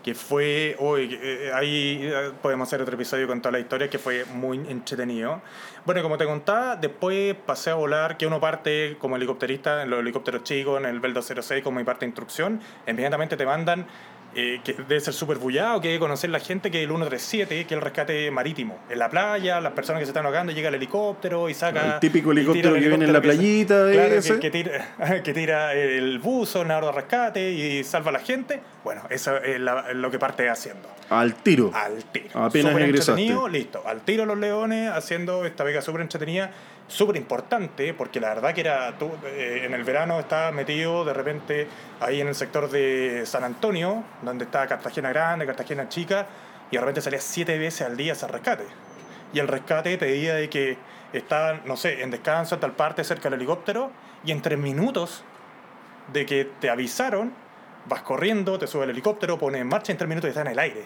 que 0.04 0.16
fue, 0.16 0.76
hoy 0.80 1.18
ahí 1.54 2.00
eh, 2.02 2.32
podemos 2.42 2.68
hacer 2.68 2.82
otro 2.82 2.96
episodio 2.96 3.26
con 3.26 3.42
toda 3.42 3.54
la 3.54 3.60
historia, 3.60 3.90
que 3.90 3.98
fue 3.98 4.26
muy 4.26 4.58
entretenido. 4.58 5.42
Bueno, 5.86 6.04
como 6.04 6.18
te 6.18 6.26
contaba, 6.26 6.76
después 6.76 7.36
pasé 7.46 7.70
a 7.70 7.76
volar, 7.76 8.18
que 8.18 8.28
uno 8.28 8.42
parte 8.42 8.98
como 9.00 9.16
helicópterista 9.16 9.84
en 9.84 9.92
los 9.92 10.02
helicópteros 10.02 10.44
chicos, 10.44 10.78
en 10.78 10.88
el 10.88 11.00
Bell 11.00 11.14
206, 11.14 11.64
como 11.64 11.80
mi 11.80 11.86
parte 11.86 12.02
de 12.02 12.08
instrucción, 12.08 12.60
inmediatamente 12.86 13.38
te 13.38 13.46
mandan, 13.46 13.88
eh, 14.36 14.60
que 14.63 14.74
debe 14.74 15.00
ser 15.00 15.13
súper 15.13 15.38
bullado, 15.38 15.80
que 15.82 15.89
debe 15.89 16.00
conocer 16.00 16.30
la 16.30 16.39
gente, 16.39 16.72
que 16.72 16.82
el 16.84 16.89
137, 16.89 17.56
que 17.56 17.62
es 17.62 17.72
el 17.72 17.82
rescate 17.82 18.32
marítimo. 18.32 18.80
En 18.89 19.00
la 19.00 19.10
playa, 19.10 19.60
las 19.62 19.74
personas 19.74 20.00
que 20.00 20.06
se 20.06 20.12
están 20.12 20.26
ahogando, 20.26 20.52
llega 20.52 20.69
el 20.69 20.76
helicóptero 20.76 21.50
y 21.50 21.54
saca... 21.54 21.96
El 21.96 22.00
típico 22.00 22.32
helicóptero 22.32 22.76
el 22.76 22.82
que 22.82 22.88
viene 22.89 23.06
en 23.06 23.13
la 23.13 23.19
helicóptero 23.19 23.22
que- 23.22 23.38
playita, 23.38 23.89
¿eh? 23.91 23.93
Claro, 23.93 24.15
ese. 24.15 24.34
que, 24.36 24.39
que 24.39 24.52
tira, 24.52 25.22
que 25.24 25.34
tira 25.34 25.74
el 25.74 26.19
buzo, 26.19 26.62
el 26.63 26.67
nadador 26.69 26.96
de 26.96 27.02
rescate 27.02 27.52
y 27.52 27.84
salva 27.84 28.10
a 28.10 28.13
la 28.13 28.19
gente. 28.19 28.62
Bueno, 28.84 29.04
eso 29.10 29.38
es 29.38 29.60
la- 29.60 29.93
lo 29.93 30.10
que 30.12 30.19
parte 30.19 30.50
haciendo. 30.50 30.88
Al 31.10 31.36
tiro. 31.36 31.72
Al 31.74 32.04
tiro. 32.06 32.30
Apenas 32.43 32.72
Súper 32.72 32.86
entretenido, 32.89 33.48
listo. 33.48 33.84
Al 33.86 34.02
tiro 34.02 34.26
los 34.26 34.38
leones 34.38 34.89
haciendo 34.89 35.46
esta 35.46 35.63
vega 35.63 35.82
súper 35.82 36.02
entretenida, 36.02 36.52
súper 36.88 37.15
importante, 37.15 37.93
porque 37.93 38.19
la 38.19 38.30
verdad 38.30 38.54
que 38.54 38.62
era, 38.62 38.98
tú, 38.98 39.12
eh, 39.26 39.63
en 39.65 39.74
el 39.74 39.84
verano 39.84 40.19
estaba 40.19 40.52
metido 40.52 41.06
de 41.06 41.13
repente 41.13 41.67
ahí 42.00 42.22
en 42.22 42.28
el 42.28 42.36
sector 42.36 42.69
de 42.69 43.24
San 43.26 43.43
Antonio, 43.43 44.04
donde 44.22 44.46
está 44.46 44.67
Cartagena 44.67 45.10
Grande, 45.10 45.46
Cartagena 45.46 45.89
Chica, 45.89 46.28
y 46.69 46.76
de 46.76 46.80
repente 46.82 47.02
salía 47.02 47.22
siete 47.22 47.58
veces 47.58 47.82
al 47.88 47.98
día 47.98 48.12
a 48.12 48.15
hacer 48.15 48.32
rescate. 48.32 48.65
Y 49.34 49.39
el 49.39 49.48
rescate 49.48 49.98
pedía 49.98 50.36
de 50.36 50.50
que 50.50 50.78
estaban, 51.13 51.62
no 51.65 51.78
sé, 51.78 52.04
en 52.04 52.12
descanso 52.12 52.56
en 52.56 52.62
tal 52.62 52.74
parte 52.74 53.04
cerca 53.04 53.30
del 53.30 53.39
helicóptero 53.39 53.91
y 54.24 54.32
en 54.32 54.41
tres 54.41 54.60
minutos 54.60 55.24
de 56.12 56.26
que 56.26 56.46
te 56.60 56.69
avisaron, 56.69 57.34
vas 57.88 58.02
corriendo, 58.04 58.60
te 58.60 58.67
sube 58.67 58.84
el 58.84 58.91
helicóptero, 58.91 59.38
pones 59.39 59.62
en 59.62 59.67
marcha 59.67 59.91
y 59.91 59.93
en 59.93 59.98
tres 59.98 60.10
minutos 60.10 60.30
está 60.30 60.41
en 60.41 60.48
el 60.48 60.60
aire. 60.60 60.86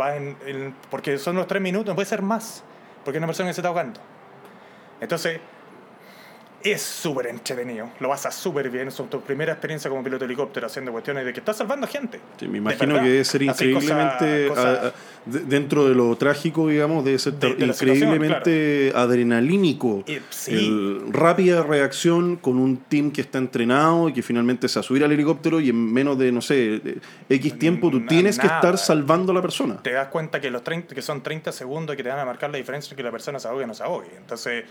Va 0.00 0.16
en, 0.16 0.36
en- 0.46 0.74
porque 0.90 1.18
son 1.18 1.36
los 1.36 1.46
tres 1.46 1.60
minutos, 1.60 1.88
no 1.88 1.94
puede 1.94 2.06
ser 2.06 2.22
más, 2.22 2.62
porque 3.04 3.18
una 3.18 3.26
persona 3.26 3.50
que 3.50 3.54
se 3.54 3.60
está 3.60 3.68
ahogando. 3.68 4.00
Entonces, 5.00 5.40
es 6.64 6.80
súper 6.82 7.26
entretenido, 7.26 7.90
lo 8.00 8.08
vas 8.08 8.24
a 8.24 8.30
súper 8.30 8.70
bien, 8.70 8.88
es 8.88 8.94
tu 8.96 9.20
primera 9.20 9.52
experiencia 9.52 9.90
como 9.90 10.02
piloto 10.02 10.20
de 10.24 10.26
helicóptero 10.32 10.66
haciendo 10.66 10.90
cuestiones 10.92 11.24
de 11.26 11.32
que 11.34 11.40
estás 11.40 11.58
salvando 11.58 11.86
gente. 11.86 12.18
Sí, 12.40 12.48
me 12.48 12.58
imagino 12.58 12.94
que 12.94 13.08
debe 13.08 13.24
ser 13.24 13.42
increíblemente, 13.42 14.48
cosa- 14.48 14.62
cosa- 14.62 14.82
a- 14.86 14.88
a- 14.88 14.92
de- 15.26 15.40
dentro 15.40 15.86
de 15.88 15.94
lo 15.94 16.16
trágico, 16.16 16.68
digamos, 16.68 17.04
debe 17.04 17.18
ser 17.18 17.34
De- 17.34 17.54
de 17.54 17.66
increíblemente 17.66 18.92
adrenalínico. 18.94 20.04
Sí. 20.30 20.52
El- 20.54 21.12
rápida 21.12 21.62
reacción 21.62 22.36
con 22.36 22.58
un 22.58 22.76
team 22.78 23.10
que 23.10 23.20
está 23.20 23.38
entrenado 23.38 24.08
y 24.08 24.12
que 24.12 24.22
finalmente 24.22 24.68
se 24.68 24.78
va 24.78 24.80
a 24.80 24.84
subir 24.84 25.04
al 25.04 25.12
helicóptero 25.12 25.60
y 25.60 25.70
en 25.70 25.92
menos 25.92 26.18
de, 26.18 26.32
no 26.32 26.40
sé, 26.40 26.80
X 27.28 27.58
tiempo 27.58 27.90
tú 27.90 28.06
tienes 28.06 28.38
que 28.38 28.46
estar 28.46 28.78
salvando 28.78 29.32
a 29.32 29.34
la 29.34 29.42
persona. 29.42 29.82
te 29.82 29.92
das 29.92 30.08
cuenta 30.08 30.40
que, 30.40 30.50
los 30.50 30.62
30, 30.64 30.94
que 30.94 31.02
son 31.02 31.22
30 31.22 31.52
segundos 31.52 31.94
que 31.96 32.02
te 32.02 32.08
van 32.08 32.18
a 32.18 32.24
marcar 32.24 32.50
la 32.50 32.56
diferencia 32.58 32.86
entre 32.88 32.96
que 32.96 33.02
la 33.02 33.10
persona 33.10 33.38
se 33.38 33.48
ahogue 33.48 33.64
o 33.64 33.66
no 33.66 33.74
se 33.74 33.82
ahogue. 33.82 34.08
Entonces, 34.16 34.64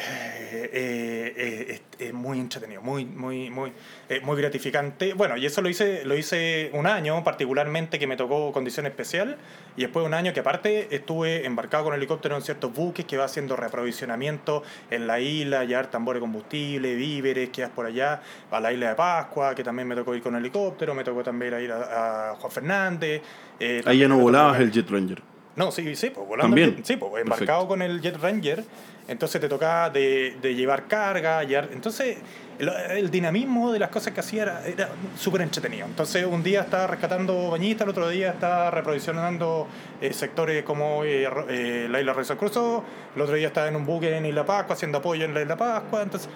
eh, 0.00 1.80
eh, 1.98 2.12
muy 2.12 2.38
entretenido, 2.38 2.80
muy, 2.80 3.04
muy, 3.04 3.50
muy, 3.50 3.72
eh, 4.08 4.20
muy 4.22 4.36
gratificante. 4.36 5.14
Bueno, 5.14 5.36
y 5.36 5.46
eso 5.46 5.62
lo 5.62 5.68
hice, 5.68 6.04
lo 6.04 6.16
hice 6.16 6.70
un 6.72 6.86
año, 6.86 7.22
particularmente 7.24 7.98
que 7.98 8.06
me 8.06 8.16
tocó 8.16 8.52
condición 8.52 8.86
especial, 8.86 9.36
y 9.76 9.82
después 9.82 10.06
un 10.06 10.14
año 10.14 10.32
que 10.32 10.40
aparte 10.40 10.94
estuve 10.94 11.44
embarcado 11.44 11.84
con 11.84 11.94
helicóptero 11.94 12.36
en 12.36 12.42
ciertos 12.42 12.72
buques 12.72 13.04
que 13.04 13.16
va 13.16 13.24
haciendo 13.24 13.56
reaprovisionamiento 13.56 14.62
en 14.90 15.06
la 15.06 15.20
isla, 15.20 15.64
llevar 15.64 15.88
tambores 15.88 16.18
de 16.18 16.20
combustible, 16.20 16.94
víveres, 16.94 17.50
que 17.50 17.62
vas 17.62 17.70
por 17.70 17.86
allá, 17.86 18.22
a 18.50 18.60
la 18.60 18.72
isla 18.72 18.90
de 18.90 18.94
Pascua, 18.94 19.54
que 19.54 19.64
también 19.64 19.88
me 19.88 19.94
tocó 19.94 20.14
ir 20.14 20.22
con 20.22 20.36
helicóptero, 20.36 20.94
me 20.94 21.04
tocó 21.04 21.22
también 21.22 21.60
ir 21.60 21.72
a, 21.72 22.30
a 22.30 22.34
Juan 22.36 22.52
Fernández. 22.52 23.22
eh, 23.60 23.82
Ahí 23.84 23.98
ya 23.98 24.08
no 24.08 24.18
volabas 24.18 24.60
el 24.60 24.70
Jet 24.70 24.88
Ranger. 24.90 25.22
No, 25.58 25.70
sí, 25.72 25.94
sí, 25.96 26.10
pues 26.10 26.26
volando. 26.26 26.56
También. 26.56 26.84
Sí, 26.84 26.96
pues 26.96 27.22
embarcado 27.22 27.68
con 27.68 27.82
el 27.82 28.00
Jet 28.00 28.16
Ranger. 28.16 28.64
Entonces 29.08 29.40
te 29.40 29.48
tocaba 29.48 29.88
de, 29.88 30.36
de 30.42 30.54
llevar 30.54 30.86
carga, 30.86 31.42
llevar- 31.42 31.70
entonces 31.72 32.18
el, 32.58 32.68
el 32.68 33.10
dinamismo 33.10 33.72
de 33.72 33.78
las 33.78 33.88
cosas 33.88 34.12
que 34.12 34.20
hacía 34.20 34.42
era, 34.42 34.66
era 34.66 34.88
súper 35.16 35.40
entretenido. 35.40 35.86
Entonces 35.86 36.26
un 36.26 36.42
día 36.42 36.60
estaba 36.60 36.86
rescatando 36.86 37.50
bañistas, 37.50 37.86
el 37.86 37.90
otro 37.90 38.06
día 38.10 38.28
estaba 38.30 38.70
reprovisionando 38.70 39.66
eh, 40.02 40.12
sectores 40.12 40.62
como 40.62 41.04
eh, 41.04 41.26
eh, 41.48 41.86
la 41.90 42.00
isla 42.00 42.12
Reza 42.12 42.36
Cruzó, 42.36 42.84
el 43.16 43.22
otro 43.22 43.34
día 43.34 43.46
estaba 43.46 43.68
en 43.68 43.76
un 43.76 43.86
buque 43.86 44.14
en 44.14 44.26
Isla 44.26 44.44
Pascua 44.44 44.74
haciendo 44.74 44.98
apoyo 44.98 45.24
en 45.24 45.32
la 45.32 45.40
Isla 45.40 45.56
Pascua, 45.56 46.02
entonces 46.02 46.28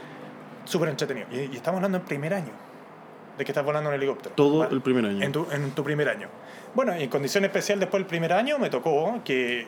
súper 0.64 0.88
entretenido. 0.88 1.26
Y, 1.30 1.50
y 1.52 1.56
estamos 1.56 1.76
hablando 1.76 1.98
en 1.98 2.04
primer 2.04 2.32
año 2.32 2.52
de 3.38 3.44
que 3.44 3.52
estás 3.52 3.64
volando 3.64 3.90
en 3.90 3.96
helicóptero. 3.96 4.34
Todo 4.34 4.58
¿vale? 4.58 4.74
el 4.74 4.80
primer 4.80 5.06
año. 5.06 5.22
En 5.22 5.32
tu, 5.32 5.46
en 5.50 5.70
tu 5.72 5.84
primer 5.84 6.08
año. 6.08 6.28
Bueno, 6.74 6.96
y 6.98 7.02
en 7.02 7.10
condición 7.10 7.44
especial 7.44 7.80
después 7.80 8.00
del 8.00 8.06
primer 8.06 8.32
año 8.32 8.58
me 8.58 8.70
tocó 8.70 9.20
que 9.24 9.66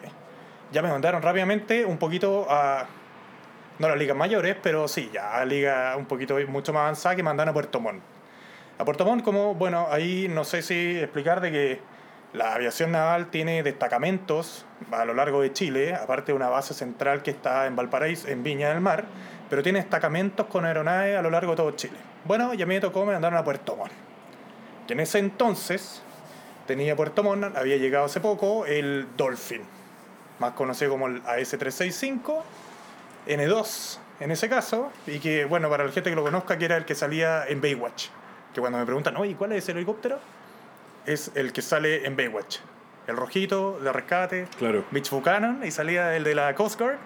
ya 0.73 0.83
me 0.83 0.89
mandaron 0.89 1.23
rápidamente 1.23 1.85
un 1.85 1.99
poquito 1.99 2.47
a, 2.51 2.87
no 3.79 3.89
las 3.89 3.99
ligas 3.99 4.17
mayores, 4.17 4.57
pero 4.63 4.89
sí, 4.89 5.11
ya 5.13 5.37
a 5.37 5.45
liga 5.45 5.95
un 5.97 6.07
poquito 6.07 6.37
mucho 6.49 6.73
más 6.73 6.83
avanzada 6.83 7.17
que 7.17 7.23
me 7.23 7.29
mandaron 7.29 7.51
a 7.51 7.53
Puerto 7.53 7.81
Montt. 7.81 8.03
A 8.79 8.85
Puerto 8.85 9.05
Montt 9.05 9.23
como, 9.23 9.55
bueno, 9.55 9.87
ahí 9.91 10.29
no 10.29 10.45
sé 10.45 10.63
si 10.63 10.99
explicar 10.99 11.41
de 11.41 11.53
que 11.53 11.81
la 12.33 12.55
aviación 12.55 12.91
naval 12.91 13.31
tiene 13.31 13.63
destacamentos 13.63 14.67
a 14.91 15.05
lo 15.05 15.15
largo 15.15 15.41
de 15.41 15.53
Chile, 15.53 15.95
aparte 15.95 16.33
de 16.33 16.37
una 16.37 16.49
base 16.49 16.75
central 16.75 17.23
que 17.23 17.31
está 17.31 17.67
en 17.67 17.77
Valparaíso, 17.77 18.27
en 18.29 18.43
Viña 18.43 18.71
del 18.71 18.81
Mar, 18.81 19.05
pero 19.49 19.63
tiene 19.63 19.79
destacamentos 19.79 20.47
con 20.47 20.65
aeronaves 20.65 21.17
a 21.17 21.23
lo 21.23 21.31
largo 21.31 21.53
de 21.53 21.57
todo 21.57 21.71
Chile. 21.73 22.14
Bueno, 22.25 22.55
ya 22.55 22.67
me 22.67 22.81
tocó, 22.81 23.05
me 23.05 23.13
mandaron 23.13 23.39
a 23.39 23.45
Puerto 23.45 23.77
Montt. 23.77 23.93
Y 24.89 24.93
en 24.93 25.01
ese 25.01 25.19
entonces 25.19 26.03
tenía 26.67 26.97
Puerto 26.97 27.23
Montt, 27.23 27.57
había 27.57 27.77
llegado 27.77 28.07
hace 28.07 28.21
poco 28.21 28.67
el 28.67 29.07
Dolphin, 29.17 29.63
más 30.39 30.53
conocido 30.53 30.91
como 30.93 31.07
el 31.07 31.23
AS-365, 31.27 32.43
N2 33.27 33.99
en 34.21 34.31
ese 34.31 34.49
caso, 34.49 34.91
y 35.07 35.19
que, 35.19 35.45
bueno, 35.45 35.69
para 35.69 35.85
la 35.85 35.91
gente 35.93 36.09
que 36.11 36.17
lo 36.17 36.23
conozca, 36.23 36.57
que 36.57 36.67
era 36.67 36.77
el 36.77 36.85
que 36.85 36.95
salía 36.95 37.45
en 37.47 37.61
Baywatch. 37.61 38.07
Que 38.55 38.61
cuando 38.61 38.79
me 38.79 38.85
preguntan, 38.87 39.17
oye, 39.17 39.35
¿cuál 39.35 39.53
es 39.53 39.69
el 39.69 39.77
helicóptero? 39.77 40.19
Es 41.05 41.33
el 41.35 41.53
que 41.53 41.61
sale 41.63 42.07
en 42.07 42.17
Baywatch. 42.17 42.59
El 43.07 43.17
rojito 43.17 43.79
de 43.81 43.93
rescate, 43.93 44.47
Claro. 44.57 44.85
Mitch 44.93 45.11
Buchanan, 45.11 45.63
y 45.65 45.71
salía 45.71 46.17
el 46.17 46.25
de 46.25 46.35
la 46.35 46.55
Coast 46.55 46.81
Guard. 46.81 46.97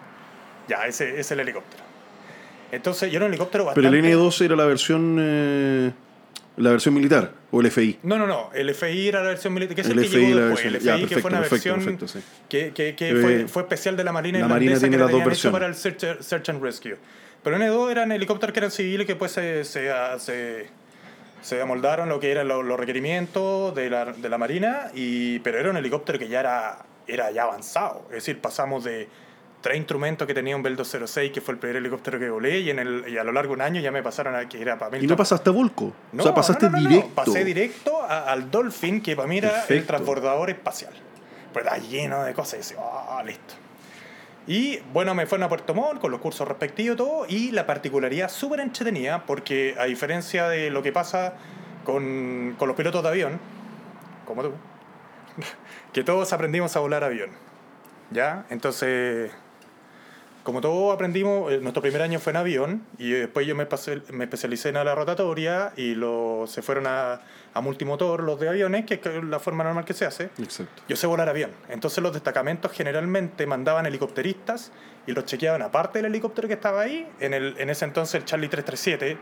Ya, 0.68 0.86
ese 0.86 1.18
es 1.18 1.30
el 1.32 1.40
helicóptero. 1.40 1.82
Entonces, 2.72 3.10
yo 3.10 3.16
era 3.16 3.26
un 3.26 3.32
helicóptero 3.32 3.64
Pero 3.74 3.88
bastante... 3.88 4.10
el 4.12 4.18
N2 4.18 4.44
era 4.44 4.56
la 4.56 4.64
versión 4.66 5.16
eh, 5.20 5.90
la 6.56 6.70
versión 6.70 6.92
militar 6.94 7.32
o 7.50 7.60
el 7.60 7.70
FI. 7.70 8.00
No, 8.02 8.18
no, 8.18 8.26
no. 8.26 8.50
El 8.52 8.74
FI 8.74 9.08
era 9.08 9.22
la 9.22 9.28
versión 9.30 9.54
militar. 9.54 9.74
Que 9.74 9.80
es 9.82 9.86
el, 9.88 9.98
El 9.98 10.04
que 10.04 10.10
FI, 10.10 10.16
llegó 10.18 10.34
la 10.40 10.46
después. 10.46 10.64
El 10.66 10.72
versión- 10.74 10.94
FI 10.96 11.02
ya, 11.02 11.08
que 11.08 11.20
fue 11.22 11.30
una 11.30 11.40
perfecto, 11.40 11.70
versión 11.72 11.96
perfecto, 11.96 12.08
sí. 12.08 12.24
que, 12.48 12.72
que, 12.72 12.94
que 12.96 13.08
Eh, 13.10 13.22
fue, 13.22 13.48
fue 13.48 13.62
especial 13.62 13.96
de 13.96 14.04
la 14.04 14.12
Marina 14.12 14.38
la 14.40 14.44
irlandesa 14.46 14.54
Marina 14.76 14.78
tiene 14.80 14.90
que 14.96 14.98
la 14.98 15.04
las 15.04 15.12
dos 15.12 15.24
versiones. 15.24 15.52
para 15.52 15.66
el 15.66 15.74
search, 15.74 16.20
search 16.20 16.48
and 16.50 16.62
Rescue. 16.62 16.96
Pero 17.42 17.56
N2 17.56 17.90
eran 17.92 18.12
helicópteros 18.12 18.52
que 18.52 18.58
eran 18.60 18.70
civiles 18.72 19.06
que 19.06 19.14
pues 19.16 19.30
se, 19.32 19.64
se, 19.64 19.88
se, 20.18 20.66
se 21.40 21.60
amoldaron 21.62 22.08
lo 22.08 22.18
que 22.18 22.32
eran 22.32 22.48
los, 22.48 22.64
los 22.66 22.78
requerimientos 22.78 23.72
de 23.76 23.88
la, 23.88 24.06
de 24.06 24.28
la 24.28 24.36
Marina, 24.36 24.90
y, 24.94 25.38
pero 25.38 25.58
era 25.60 25.70
un 25.70 25.76
helicóptero 25.76 26.18
que 26.18 26.28
ya 26.28 26.40
era, 26.40 26.84
era 27.06 27.30
ya 27.30 27.44
avanzado. 27.44 28.02
Es 28.08 28.16
decir, 28.16 28.40
pasamos 28.40 28.82
de 28.82 29.08
tres 29.60 29.76
instrumentos 29.76 30.26
que 30.26 30.34
tenía 30.34 30.54
un 30.54 30.62
Bell 30.62 30.76
206, 30.76 31.32
que 31.32 31.40
fue 31.40 31.54
el 31.54 31.58
primer 31.60 31.76
helicóptero 31.76 32.18
que 32.18 32.30
volé, 32.30 32.60
y, 32.60 32.70
en 32.70 32.78
el, 32.78 33.04
y 33.08 33.18
a 33.18 33.24
lo 33.24 33.32
largo 33.32 33.50
de 33.50 33.54
un 33.56 33.62
año 33.62 33.80
ya 33.80 33.90
me 33.90 34.02
pasaron 34.02 34.34
a 34.36 34.48
que 34.48 34.60
era 34.62 34.78
para 34.78 34.98
Y 34.98 35.06
no 35.06 35.16
pasaste 35.16 35.50
a 35.50 35.52
Volco. 35.52 35.92
no, 36.12 36.22
o 36.22 36.26
sea, 36.26 36.34
pasaste 36.34 36.66
no, 36.70 36.78
no, 36.78 36.88
directo. 36.88 37.10
Pasé 37.14 37.44
directo 37.44 38.02
a- 38.02 38.30
al 38.30 38.50
Dolphin, 38.50 39.00
que 39.02 39.16
para 39.16 39.26
mí 39.28 39.38
era 39.38 39.64
el 39.68 39.84
transbordador 39.86 40.50
espacial. 40.50 40.92
Pues 41.52 41.64
está 41.64 41.78
lleno 41.78 42.22
de 42.24 42.34
cosas 42.34 42.54
y 42.54 42.56
decía, 42.58 42.76
ah, 42.80 43.22
listo. 43.26 43.54
Y 44.46 44.78
bueno, 44.92 45.14
me 45.14 45.26
fueron 45.26 45.44
a 45.44 45.48
Puerto 45.48 45.74
Montt 45.74 46.00
con 46.00 46.10
los 46.10 46.20
cursos 46.20 46.46
respectivos 46.48 46.94
y 46.94 46.96
todo, 46.96 47.26
y 47.28 47.50
la 47.50 47.66
particularidad 47.66 48.30
súper 48.30 48.60
entretenida, 48.60 49.24
porque 49.26 49.74
a 49.78 49.84
diferencia 49.84 50.48
de 50.48 50.70
lo 50.70 50.82
que 50.82 50.92
pasa 50.92 51.34
con, 51.84 52.54
con 52.58 52.68
los 52.68 52.76
pilotos 52.76 53.02
de 53.02 53.08
avión, 53.08 53.40
como 54.26 54.42
tú, 54.42 54.52
que 55.92 56.04
todos 56.04 56.32
aprendimos 56.32 56.76
a 56.76 56.80
volar 56.80 57.02
avión. 57.04 57.30
¿Ya? 58.10 58.46
Entonces, 58.48 59.30
como 60.48 60.62
todos 60.62 60.94
aprendimos, 60.94 61.52
eh, 61.52 61.58
nuestro 61.60 61.82
primer 61.82 62.00
año 62.00 62.18
fue 62.18 62.30
en 62.30 62.38
avión 62.38 62.82
y 62.96 63.10
después 63.10 63.46
yo 63.46 63.54
me, 63.54 63.66
pasé, 63.66 64.00
me 64.10 64.24
especialicé 64.24 64.70
en 64.70 64.76
la 64.76 64.94
rotatoria 64.94 65.74
y 65.76 65.94
lo, 65.94 66.46
se 66.46 66.62
fueron 66.62 66.86
a, 66.86 67.20
a 67.52 67.60
multimotor 67.60 68.22
los 68.22 68.40
de 68.40 68.48
aviones, 68.48 68.86
que 68.86 68.94
es 68.94 69.24
la 69.24 69.40
forma 69.40 69.62
normal 69.62 69.84
que 69.84 69.92
se 69.92 70.06
hace. 70.06 70.30
Exacto. 70.38 70.84
Yo 70.88 70.96
sé 70.96 71.06
volar 71.06 71.28
avión. 71.28 71.50
Entonces 71.68 72.02
los 72.02 72.14
destacamentos 72.14 72.72
generalmente 72.72 73.46
mandaban 73.46 73.84
helicópteristas 73.84 74.72
y 75.06 75.12
los 75.12 75.26
chequeaban 75.26 75.60
aparte 75.60 75.98
del 75.98 76.06
helicóptero 76.06 76.48
que 76.48 76.54
estaba 76.54 76.80
ahí, 76.80 77.06
en, 77.20 77.34
el, 77.34 77.54
en 77.58 77.68
ese 77.68 77.84
entonces 77.84 78.14
el 78.14 78.24
Charlie 78.24 78.48
337, 78.48 79.18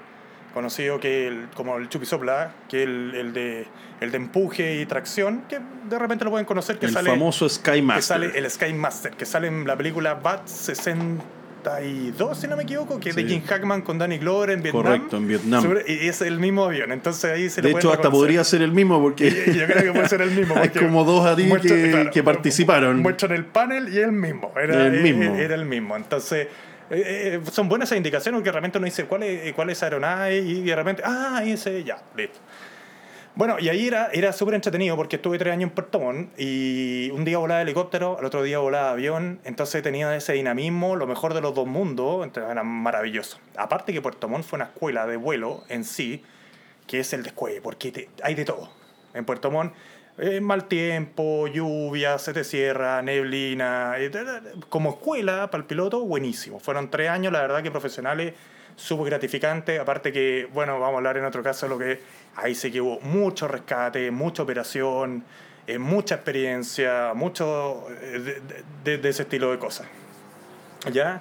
conocido 0.57 0.99
que 0.99 1.27
el, 1.29 1.49
como 1.55 1.77
el 1.77 1.89
Chupisopla, 1.91 2.51
que 2.69 2.83
el, 2.83 3.15
el, 3.15 3.33
de, 3.35 3.67
el 4.01 4.11
de 4.11 4.17
empuje 4.17 4.81
y 4.81 4.87
tracción, 4.87 5.43
que 5.49 5.59
de 5.89 5.99
repente 5.99 6.25
lo 6.25 6.31
pueden 6.31 6.47
conocer, 6.47 6.79
que 6.79 6.87
El 6.87 6.93
sale 6.93 7.11
famoso 7.11 7.47
Sky 7.47 7.73
que 7.73 7.83
Master. 7.83 8.03
sale 8.03 8.39
el 8.39 8.51
Sky 8.51 8.73
Master, 8.73 9.13
que 9.13 9.27
sale 9.27 9.49
en 9.49 9.67
la 9.67 9.77
película 9.77 10.15
Bat 10.15 10.49
62, 10.49 12.39
si 12.39 12.47
no 12.49 12.57
me 12.57 12.63
equivoco, 12.63 12.99
que 13.01 13.11
es 13.11 13.17
de. 13.17 13.25
Jim 13.25 13.43
Hackman 13.45 13.83
con 13.83 13.99
Danny 13.99 14.19
Glover 14.19 14.51
en 14.51 14.63
Vietnam. 14.63 14.83
Correcto, 14.83 15.17
en 15.17 15.29
Vietnam. 15.29 15.63
Sobre- 15.63 15.85
y 15.87 16.09
es 16.09 16.23
el 16.23 16.39
mismo 16.39 16.65
avión, 16.65 16.93
entonces 16.93 17.25
ahí 17.31 17.51
se 17.51 17.61
de 17.61 17.71
lo 17.71 17.79
hecho, 17.79 17.91
hasta 17.91 18.05
reconocer. 18.05 18.19
podría 18.21 18.45
ser 18.45 18.63
el 18.63 18.73
mismo 18.73 19.01
porque 19.01 19.27
Y- 19.29 19.53
Yo 19.59 19.67
creo 19.67 19.83
que 19.83 19.93
puede 19.93 20.09
ser 20.09 20.23
el 20.23 20.31
mismo. 20.31 20.55
hay 20.61 20.69
como 20.71 21.05
dos 21.05 21.27
a 21.27 21.37
ti 21.37 21.43
muestran- 21.45 21.83
que, 21.85 21.91
claro, 21.91 22.11
que 22.13 22.23
participaron. 22.23 23.03
Muestran 23.03 23.33
el 23.33 23.45
panel 23.45 23.93
y 23.93 23.99
el 23.99 24.13
mismo. 24.13 24.53
Era 24.57 24.87
El 24.87 25.03
mismo. 25.03 25.35
Era, 25.37 25.55
el 25.55 25.65
mismo. 25.67 25.97
Entonces, 25.97 26.49
eh, 26.91 27.41
eh, 27.45 27.51
son 27.51 27.69
buenas 27.69 27.89
esas 27.89 27.97
indicaciones 27.97 28.39
porque 28.39 28.49
de 28.51 28.55
repente 28.57 28.79
uno 28.79 28.85
dice 28.85 29.05
cuál 29.07 29.23
es, 29.25 29.53
cuál 29.55 29.71
es 29.71 29.83
aeronave 29.83 30.39
y 30.39 30.63
de 30.63 30.77
repente, 30.77 31.03
ah, 31.05 31.43
ese, 31.45 31.83
ya, 31.85 32.03
listo. 32.17 32.39
Bueno, 33.35 33.57
y 33.59 33.69
ahí 33.69 33.87
era, 33.87 34.09
era 34.15 34.33
súper 34.33 34.55
entretenido 34.55 34.97
porque 34.97 35.17
estuve 35.17 35.37
tres 35.37 35.53
años 35.53 35.69
en 35.69 35.75
Puerto 35.75 36.01
Montt 36.01 36.31
y 36.41 37.11
un 37.13 37.23
día 37.27 37.37
volaba 37.37 37.61
helicóptero, 37.61 38.19
al 38.19 38.25
otro 38.25 38.43
día 38.43 38.59
volaba 38.61 38.93
avión, 38.93 39.41
entonces 39.45 39.83
tenía 39.83 40.17
ese 40.17 40.33
dinamismo, 40.33 40.97
lo 40.97 41.07
mejor 41.07 41.35
de 41.35 41.43
los 41.43 41.55
dos 41.55 41.67
mundos, 41.67 42.25
entonces 42.25 42.51
era 42.51 42.63
maravilloso. 42.63 43.39
Aparte 43.57 43.93
que 43.93 44.01
Puerto 44.01 44.27
Montt 44.27 44.47
fue 44.47 44.57
una 44.57 44.67
escuela 44.67 45.07
de 45.07 45.19
vuelo 45.19 45.65
en 45.69 45.85
sí, 45.85 46.23
que 46.87 47.01
es 47.01 47.13
el 47.13 47.23
descueve, 47.25 47.61
porque 47.61 47.93
te- 47.93 48.09
hay 48.23 48.35
de 48.35 48.47
todo. 48.47 48.71
En 49.13 49.27
Puerto 49.27 49.51
Montt, 49.51 49.75
eh, 50.19 50.41
mal 50.41 50.65
tiempo, 50.67 51.47
lluvia, 51.47 52.19
se 52.19 52.33
te 52.33 52.45
cierra, 52.45 53.03
neblina. 53.03 53.95
eh, 53.99 54.11
como 54.69 54.91
escuela 54.91 55.51
para 55.51 55.61
el 55.63 55.67
piloto, 55.67 56.01
buenísimo. 56.01 56.59
Fueron 56.61 56.91
tres 56.91 57.11
años, 57.11 57.33
la 57.33 57.41
verdad 57.43 57.63
que 57.63 57.71
profesionales, 57.71 58.35
súper 58.77 59.07
gratificantes. 59.07 59.79
Aparte 59.81 60.13
que, 60.13 60.49
bueno, 60.53 60.75
vamos 60.81 60.95
a 60.95 60.97
hablar 60.99 61.17
en 61.19 61.25
otro 61.25 61.43
caso 61.43 61.67
de 61.67 61.71
lo 61.71 61.79
que 61.79 62.01
ahí 62.37 62.55
sí 62.55 62.71
que 62.71 62.81
hubo 62.81 63.01
mucho 63.01 63.49
rescate, 63.49 64.11
mucha 64.11 64.43
operación, 64.43 65.25
eh, 65.67 65.79
mucha 65.79 66.15
experiencia, 66.17 67.13
mucho 67.15 67.87
eh, 68.03 68.19
de, 68.19 68.43
de- 68.85 68.99
de 68.99 69.09
ese 69.09 69.23
estilo 69.23 69.51
de 69.51 69.59
cosas. 69.59 69.87
¿Ya? 70.93 71.21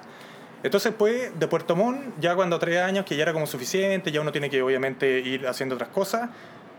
Entonces, 0.62 0.92
pues, 0.96 1.38
de 1.38 1.48
Puerto 1.48 1.76
Montt, 1.76 2.00
ya 2.20 2.34
cuando 2.34 2.58
tres 2.58 2.78
años, 2.80 3.04
que 3.04 3.16
ya 3.16 3.22
era 3.24 3.32
como 3.32 3.46
suficiente, 3.46 4.10
ya 4.10 4.20
uno 4.20 4.32
tiene 4.32 4.48
que 4.50 4.62
obviamente 4.62 5.20
ir 5.20 5.46
haciendo 5.46 5.74
otras 5.74 5.90
cosas, 5.90 6.30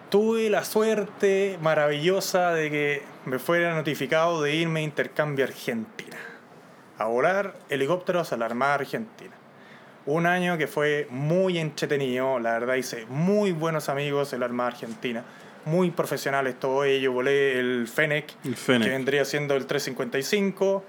tuve 0.10 0.50
la 0.50 0.64
suerte 0.64 1.58
maravillosa 1.62 2.54
de 2.54 2.72
que 2.72 3.04
me 3.26 3.40
fuera 3.40 3.76
notificado 3.76 4.42
de 4.42 4.56
irme 4.56 4.80
a 4.80 4.84
intercambio 4.84 5.46
a 5.46 5.48
Argentina, 5.50 6.18
a 6.98 7.06
volar 7.06 7.56
helicópteros 7.70 8.32
a 8.32 8.38
la 8.38 8.46
Armada 8.46 8.76
Argentina. 8.76 9.34
Un 10.06 10.26
año 10.26 10.58
que 10.58 10.68
fue 10.68 11.08
muy 11.10 11.58
entretenido, 11.58 12.40
la 12.40 12.54
verdad 12.54 12.76
hice 12.76 13.06
muy 13.08 13.52
buenos 13.52 13.90
amigos 13.90 14.32
en 14.32 14.40
la 14.40 14.46
Armada 14.46 14.70
Argentina, 14.70 15.26
muy 15.66 15.92
profesionales 15.92 16.58
todos 16.58 16.86
ellos, 16.86 17.14
volé 17.14 17.60
el 17.60 17.90
Fennec, 17.90 18.34
El 18.46 18.56
Fennec. 18.56 18.88
que 18.88 18.94
vendría 18.94 19.26
siendo 19.26 19.56
el 19.56 19.66
355, 19.66 20.84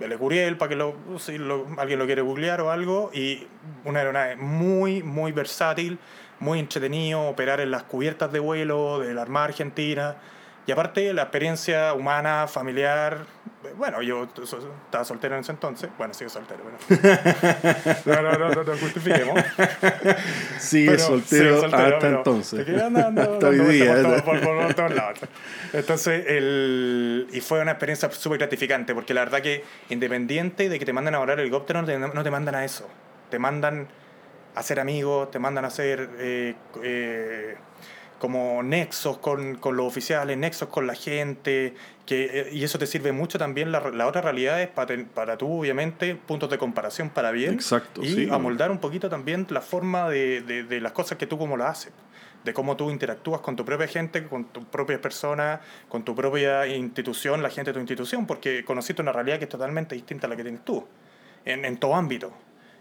el 0.00 0.18
Curiel, 0.18 0.56
para 0.56 0.70
que 0.70 0.76
lo, 0.76 0.94
si 1.18 1.36
alguien 1.76 1.98
lo 1.98 2.06
quiere 2.06 2.22
googlear 2.22 2.60
o 2.60 2.70
algo, 2.70 3.10
y 3.12 3.46
una 3.84 4.00
aeronave 4.00 4.36
muy, 4.36 5.02
muy 5.02 5.32
versátil, 5.32 5.98
muy 6.38 6.58
entretenido, 6.58 7.22
operar 7.28 7.60
en 7.60 7.70
las 7.70 7.82
cubiertas 7.84 8.32
de 8.32 8.38
vuelo 8.38 8.98
de 8.98 9.12
la 9.14 9.22
Armada 9.22 9.46
Argentina, 9.46 10.16
y 10.70 10.72
aparte 10.72 11.12
la 11.12 11.22
experiencia 11.22 11.92
humana, 11.94 12.46
familiar, 12.46 13.26
bueno, 13.76 14.00
yo 14.02 14.28
estaba 14.86 15.04
soltero 15.04 15.34
en 15.34 15.40
ese 15.40 15.50
entonces, 15.50 15.90
bueno, 15.98 16.14
sigo 16.14 16.30
soltero, 16.30 16.60
pero... 16.86 17.02
no, 18.22 18.22
no, 18.22 18.38
no, 18.54 18.62
no, 18.62 18.76
justifiquemos. 18.78 19.42
Sigue 20.60 20.96
soltero, 20.96 21.64
hasta 21.64 22.06
entonces. 22.08 22.68
hasta 22.78 23.48
hoy 23.48 23.58
día. 23.58 23.94
por, 23.94 24.02
todo- 24.02 24.24
por- 24.24 24.40
por 24.40 24.74
todos 24.74 24.94
lados. 24.94 25.18
Entonces, 25.72 26.24
el, 26.28 27.26
y 27.32 27.40
fue 27.40 27.60
una 27.60 27.72
experiencia 27.72 28.08
súper 28.12 28.38
gratificante, 28.38 28.94
porque 28.94 29.12
la 29.12 29.22
verdad 29.24 29.42
que 29.42 29.64
independiente 29.88 30.68
de 30.68 30.78
que 30.78 30.84
te 30.84 30.92
manden 30.92 31.16
a 31.16 31.18
volar 31.18 31.40
helicóptero, 31.40 31.80
no 31.82 31.86
te, 31.86 31.98
no 31.98 32.22
te 32.22 32.30
mandan 32.30 32.54
a 32.54 32.64
eso. 32.64 32.88
Te 33.28 33.40
mandan 33.40 33.88
a 34.54 34.62
ser 34.62 34.78
amigos, 34.78 35.30
te 35.32 35.38
mandan 35.40 35.64
a 35.64 35.70
ser 35.70 36.08
eh, 36.18 36.54
eh, 36.82 37.56
como 38.20 38.62
nexos 38.62 39.18
con, 39.18 39.56
con 39.56 39.76
los 39.76 39.86
oficiales, 39.86 40.36
nexos 40.36 40.68
con 40.68 40.86
la 40.86 40.94
gente, 40.94 41.74
que, 42.06 42.24
eh, 42.32 42.48
y 42.52 42.62
eso 42.62 42.78
te 42.78 42.86
sirve 42.86 43.10
mucho 43.10 43.38
también. 43.38 43.72
La, 43.72 43.80
la 43.90 44.06
otra 44.06 44.20
realidad 44.20 44.62
es 44.62 44.68
para, 44.68 44.94
para 45.12 45.36
tú, 45.38 45.60
obviamente, 45.60 46.14
puntos 46.14 46.50
de 46.50 46.58
comparación 46.58 47.10
para 47.10 47.32
bien. 47.32 47.54
Exacto, 47.54 48.02
Y 48.04 48.08
sí. 48.14 48.28
amoldar 48.30 48.70
un 48.70 48.78
poquito 48.78 49.08
también 49.08 49.46
la 49.48 49.62
forma 49.62 50.08
de, 50.08 50.42
de, 50.42 50.62
de 50.62 50.80
las 50.80 50.92
cosas 50.92 51.18
que 51.18 51.26
tú 51.26 51.38
como 51.38 51.56
las 51.56 51.70
haces. 51.70 51.92
De 52.44 52.54
cómo 52.54 52.76
tú 52.76 52.90
interactúas 52.90 53.40
con 53.40 53.56
tu 53.56 53.64
propia 53.64 53.86
gente, 53.86 54.26
con 54.26 54.44
tus 54.44 54.64
propias 54.64 55.00
personas, 55.00 55.60
con 55.88 56.04
tu 56.04 56.14
propia 56.14 56.66
institución, 56.66 57.42
la 57.42 57.50
gente 57.50 57.70
de 57.70 57.74
tu 57.74 57.80
institución, 57.80 58.26
porque 58.26 58.64
conociste 58.64 59.02
una 59.02 59.12
realidad 59.12 59.38
que 59.38 59.44
es 59.44 59.50
totalmente 59.50 59.94
distinta 59.94 60.26
a 60.26 60.30
la 60.30 60.36
que 60.36 60.42
tienes 60.42 60.64
tú, 60.64 60.86
en, 61.44 61.64
en 61.64 61.78
todo 61.78 61.94
ámbito. 61.94 62.32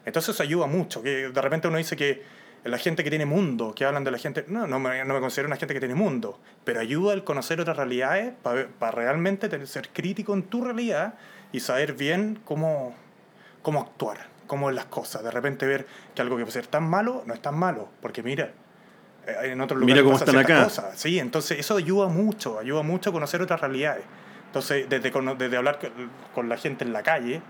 Entonces 0.06 0.34
eso 0.34 0.44
ayuda 0.44 0.66
mucho, 0.66 1.02
que 1.04 1.30
de 1.30 1.42
repente 1.42 1.68
uno 1.68 1.78
dice 1.78 1.96
que 1.98 2.24
la 2.64 2.78
gente 2.78 3.04
que 3.04 3.10
tiene 3.10 3.26
mundo, 3.26 3.74
que 3.76 3.86
hablan 3.86 4.04
de 4.04 4.12
la 4.12 4.18
gente, 4.18 4.46
no, 4.48 4.68
no 4.68 4.80
me, 4.80 5.04
no 5.06 5.14
me 5.14 5.20
considero 5.20 5.48
una 5.48 5.56
gente 5.56 5.74
que 5.74 5.80
tiene 5.80 5.96
mundo, 5.96 6.40
pero 6.66 6.80
ayuda 6.80 7.14
al 7.14 7.24
conocer 7.24 7.60
otras 7.62 7.78
realidades 7.78 8.34
para 8.44 8.92
realmente 8.92 9.48
tener- 9.50 9.68
ser 9.68 9.90
crítico 9.90 10.34
en 10.34 10.44
tu 10.44 10.64
realidad 10.64 11.14
y 11.52 11.62
saber 11.62 11.94
bien 11.94 12.40
cómo, 12.46 12.94
cómo 13.62 13.80
actuar, 13.82 14.28
cómo 14.48 14.70
es 14.70 14.76
las 14.76 14.86
cosas. 14.86 15.24
De 15.24 15.32
repente 15.32 15.66
ver 15.66 15.88
que 16.14 16.22
algo 16.22 16.36
que 16.38 16.44
puede 16.44 16.52
ser 16.54 16.68
tan 16.68 16.84
malo 16.84 17.24
no 17.26 17.34
es 17.34 17.42
tan 17.42 17.56
malo, 17.58 17.88
porque 18.02 18.22
mira, 18.24 18.52
eh, 19.26 19.52
en 19.52 19.62
otros 19.62 19.80
Mira 19.80 20.02
lugares 20.02 20.04
cómo 20.04 20.20
pasan 20.20 20.36
están 20.42 20.58
acá. 20.58 20.64
cosas. 20.66 21.00
Sí, 21.00 21.18
entonces 21.20 21.60
eso 21.60 21.78
ayuda 21.78 22.08
mucho, 22.08 22.60
ayuda 22.60 22.82
mucho 22.84 23.10
a 23.10 23.14
conocer 23.14 23.42
otras 23.42 23.62
realidades. 23.62 24.04
Entonces, 24.48 24.90
desde, 24.90 25.12
desde 25.38 25.58
hablar 25.58 25.80
con 26.34 26.50
la 26.50 26.58
gente 26.58 26.84
en 26.84 26.92
la 26.92 27.04
calle, 27.04 27.42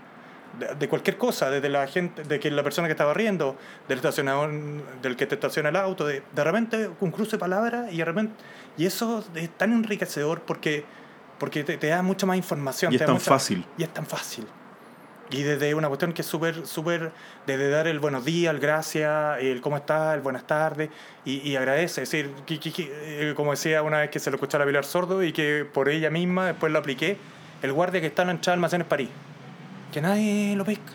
de, 0.58 0.74
de 0.74 0.88
cualquier 0.88 1.16
cosa, 1.16 1.50
desde 1.50 1.68
la 1.68 1.86
gente, 1.86 2.24
de 2.24 2.40
que 2.40 2.50
la 2.50 2.62
persona 2.62 2.88
que 2.88 2.92
estaba 2.92 3.14
riendo, 3.14 3.56
del 3.88 3.98
estacionador, 3.98 4.50
del 5.02 5.16
que 5.16 5.26
te 5.26 5.34
estaciona 5.36 5.68
el 5.68 5.76
auto, 5.76 6.06
de, 6.06 6.22
de 6.34 6.44
repente 6.44 6.90
un 7.00 7.10
cruce 7.10 7.32
de 7.32 7.38
palabras 7.38 7.92
y 7.92 7.98
de 7.98 8.04
repente, 8.04 8.34
y 8.76 8.86
eso 8.86 9.24
es 9.34 9.50
tan 9.50 9.72
enriquecedor 9.72 10.40
porque, 10.42 10.84
porque 11.38 11.64
te, 11.64 11.76
te 11.76 11.86
da 11.88 12.02
mucha 12.02 12.26
más 12.26 12.36
información. 12.36 12.92
Y 12.92 12.96
es 12.96 13.02
tan 13.04 13.12
mucha- 13.12 13.30
fácil. 13.30 13.64
Y 13.78 13.82
es 13.84 13.92
tan 13.94 14.06
fácil. 14.06 14.46
Y 15.32 15.44
desde 15.44 15.72
una 15.76 15.86
cuestión 15.86 16.12
que 16.12 16.22
es 16.22 16.26
súper, 16.28 16.66
súper, 16.66 17.12
desde 17.46 17.70
dar 17.70 17.86
el 17.86 18.00
buenos 18.00 18.24
días, 18.24 18.52
el 18.52 18.58
gracias, 18.60 19.38
el 19.40 19.60
cómo 19.60 19.76
está, 19.76 20.12
el 20.14 20.20
buenas 20.22 20.44
tardes, 20.44 20.90
y, 21.24 21.36
y 21.48 21.54
agradece. 21.54 22.02
Es 22.02 22.10
decir, 22.10 22.32
que- 22.46 22.58
que- 22.58 22.72
que, 22.72 23.30
eh, 23.30 23.34
como 23.36 23.52
decía 23.52 23.84
una 23.84 23.98
vez 24.00 24.10
que 24.10 24.18
se 24.18 24.28
lo 24.30 24.36
escuché 24.36 24.56
a 24.56 24.60
la 24.60 24.66
Pilar 24.66 24.84
Sordo 24.84 25.22
y 25.22 25.32
que 25.32 25.64
por 25.72 25.88
ella 25.88 26.10
misma 26.10 26.46
después 26.46 26.72
lo 26.72 26.80
apliqué, 26.80 27.16
el 27.62 27.72
guardia 27.72 28.00
que 28.00 28.08
está 28.08 28.22
en 28.22 28.28
la 28.28 28.32
entrada 28.32 28.54
de 28.54 28.58
Almacenes 28.58 28.86
París, 28.88 29.08
que 29.90 30.00
nadie 30.00 30.54
lo 30.56 30.64
pesca. 30.64 30.92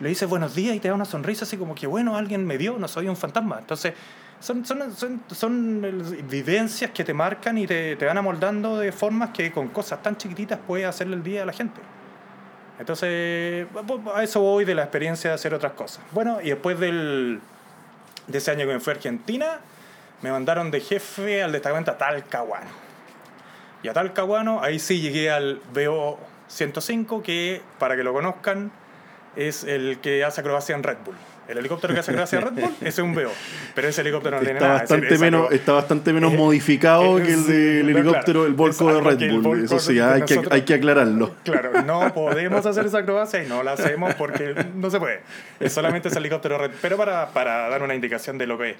Le 0.00 0.08
dices 0.08 0.28
buenos 0.28 0.54
días 0.54 0.76
y 0.76 0.80
te 0.80 0.88
da 0.88 0.94
una 0.94 1.04
sonrisa 1.04 1.44
así 1.44 1.56
como 1.56 1.74
que, 1.74 1.86
bueno, 1.86 2.16
alguien 2.16 2.46
me 2.46 2.56
vio, 2.56 2.78
no 2.78 2.86
soy 2.86 3.08
un 3.08 3.16
fantasma. 3.16 3.58
Entonces, 3.58 3.94
son, 4.40 4.64
son, 4.64 4.94
son, 4.94 5.22
son 5.32 6.28
vivencias 6.28 6.92
que 6.92 7.02
te 7.02 7.12
marcan 7.12 7.58
y 7.58 7.66
te, 7.66 7.96
te 7.96 8.06
van 8.06 8.16
amoldando 8.16 8.78
de 8.78 8.92
formas 8.92 9.30
que 9.30 9.50
con 9.50 9.68
cosas 9.68 10.00
tan 10.02 10.16
chiquititas 10.16 10.58
puedes 10.64 10.86
hacerle 10.86 11.16
el 11.16 11.22
día 11.22 11.42
a 11.42 11.46
la 11.46 11.52
gente. 11.52 11.80
Entonces, 12.78 13.66
a 14.14 14.22
eso 14.22 14.40
voy 14.40 14.64
de 14.64 14.74
la 14.74 14.82
experiencia 14.82 15.30
de 15.30 15.34
hacer 15.34 15.52
otras 15.52 15.72
cosas. 15.72 16.04
Bueno, 16.12 16.40
y 16.40 16.50
después 16.50 16.78
del, 16.78 17.40
de 18.28 18.38
ese 18.38 18.52
año 18.52 18.66
que 18.66 18.74
me 18.74 18.80
fui 18.80 18.92
a 18.92 18.96
Argentina, 18.96 19.58
me 20.22 20.30
mandaron 20.30 20.70
de 20.70 20.80
jefe 20.80 21.42
al 21.42 21.50
destacamento 21.50 21.90
a 21.90 21.98
Talcahuano. 21.98 22.70
Y 23.82 23.88
a 23.88 23.92
Talcahuano, 23.92 24.62
ahí 24.62 24.78
sí 24.78 25.00
llegué 25.00 25.30
al 25.30 25.60
BO 25.74 26.18
105, 26.48 27.22
que 27.22 27.60
para 27.78 27.96
que 27.96 28.02
lo 28.02 28.12
conozcan, 28.12 28.70
es 29.36 29.64
el 29.64 29.98
que 30.00 30.24
hace 30.24 30.40
acrobacia 30.40 30.74
en 30.74 30.82
Red 30.82 30.98
Bull. 31.04 31.14
El 31.46 31.56
helicóptero 31.56 31.94
que 31.94 32.00
hace 32.00 32.10
acrobacia 32.10 32.40
en 32.40 32.44
Red 32.44 32.52
Bull, 32.62 32.74
ese 32.80 32.88
es 32.88 32.98
un 32.98 33.14
BO. 33.14 33.30
Pero 33.74 33.88
ese 33.88 34.02
helicóptero 34.02 34.36
no 34.36 34.42
tiene 34.42 34.54
Está 34.58 34.66
nada. 34.68 34.80
bastante, 34.80 35.06
ese- 35.14 35.18
menos, 35.24 35.50
está 35.50 35.72
bastante 35.72 36.12
menos 36.12 36.32
Eh, 36.34 36.36
modificado 36.36 37.18
eh, 37.18 37.22
que 37.22 37.32
el 37.32 37.46
del 37.46 37.88
helicóptero, 37.88 38.40
claro. 38.40 38.46
el 38.46 38.52
Volco 38.54 38.92
de 38.94 39.00
Red 39.00 39.30
Bull. 39.32 39.42
Volco 39.42 39.64
Eso 39.64 39.78
sí, 39.78 39.98
hay 39.98 40.22
que, 40.22 40.42
hay 40.50 40.62
que 40.62 40.74
aclararlo. 40.74 41.34
Claro, 41.44 41.82
no 41.82 42.12
podemos 42.14 42.66
hacer 42.66 42.84
esa 42.86 42.98
acrobacia 42.98 43.42
y 43.42 43.48
no 43.48 43.62
la 43.62 43.72
hacemos 43.72 44.14
porque 44.16 44.54
no 44.74 44.90
se 44.90 44.98
puede. 44.98 45.20
Es 45.58 45.72
solamente 45.72 46.08
ese 46.08 46.18
helicóptero 46.18 46.58
red. 46.58 46.70
Pero 46.82 46.98
para, 46.98 47.28
para 47.28 47.68
dar 47.70 47.82
una 47.82 47.94
indicación 47.94 48.36
de 48.36 48.46
lo 48.46 48.58
que 48.58 48.70
es. 48.70 48.76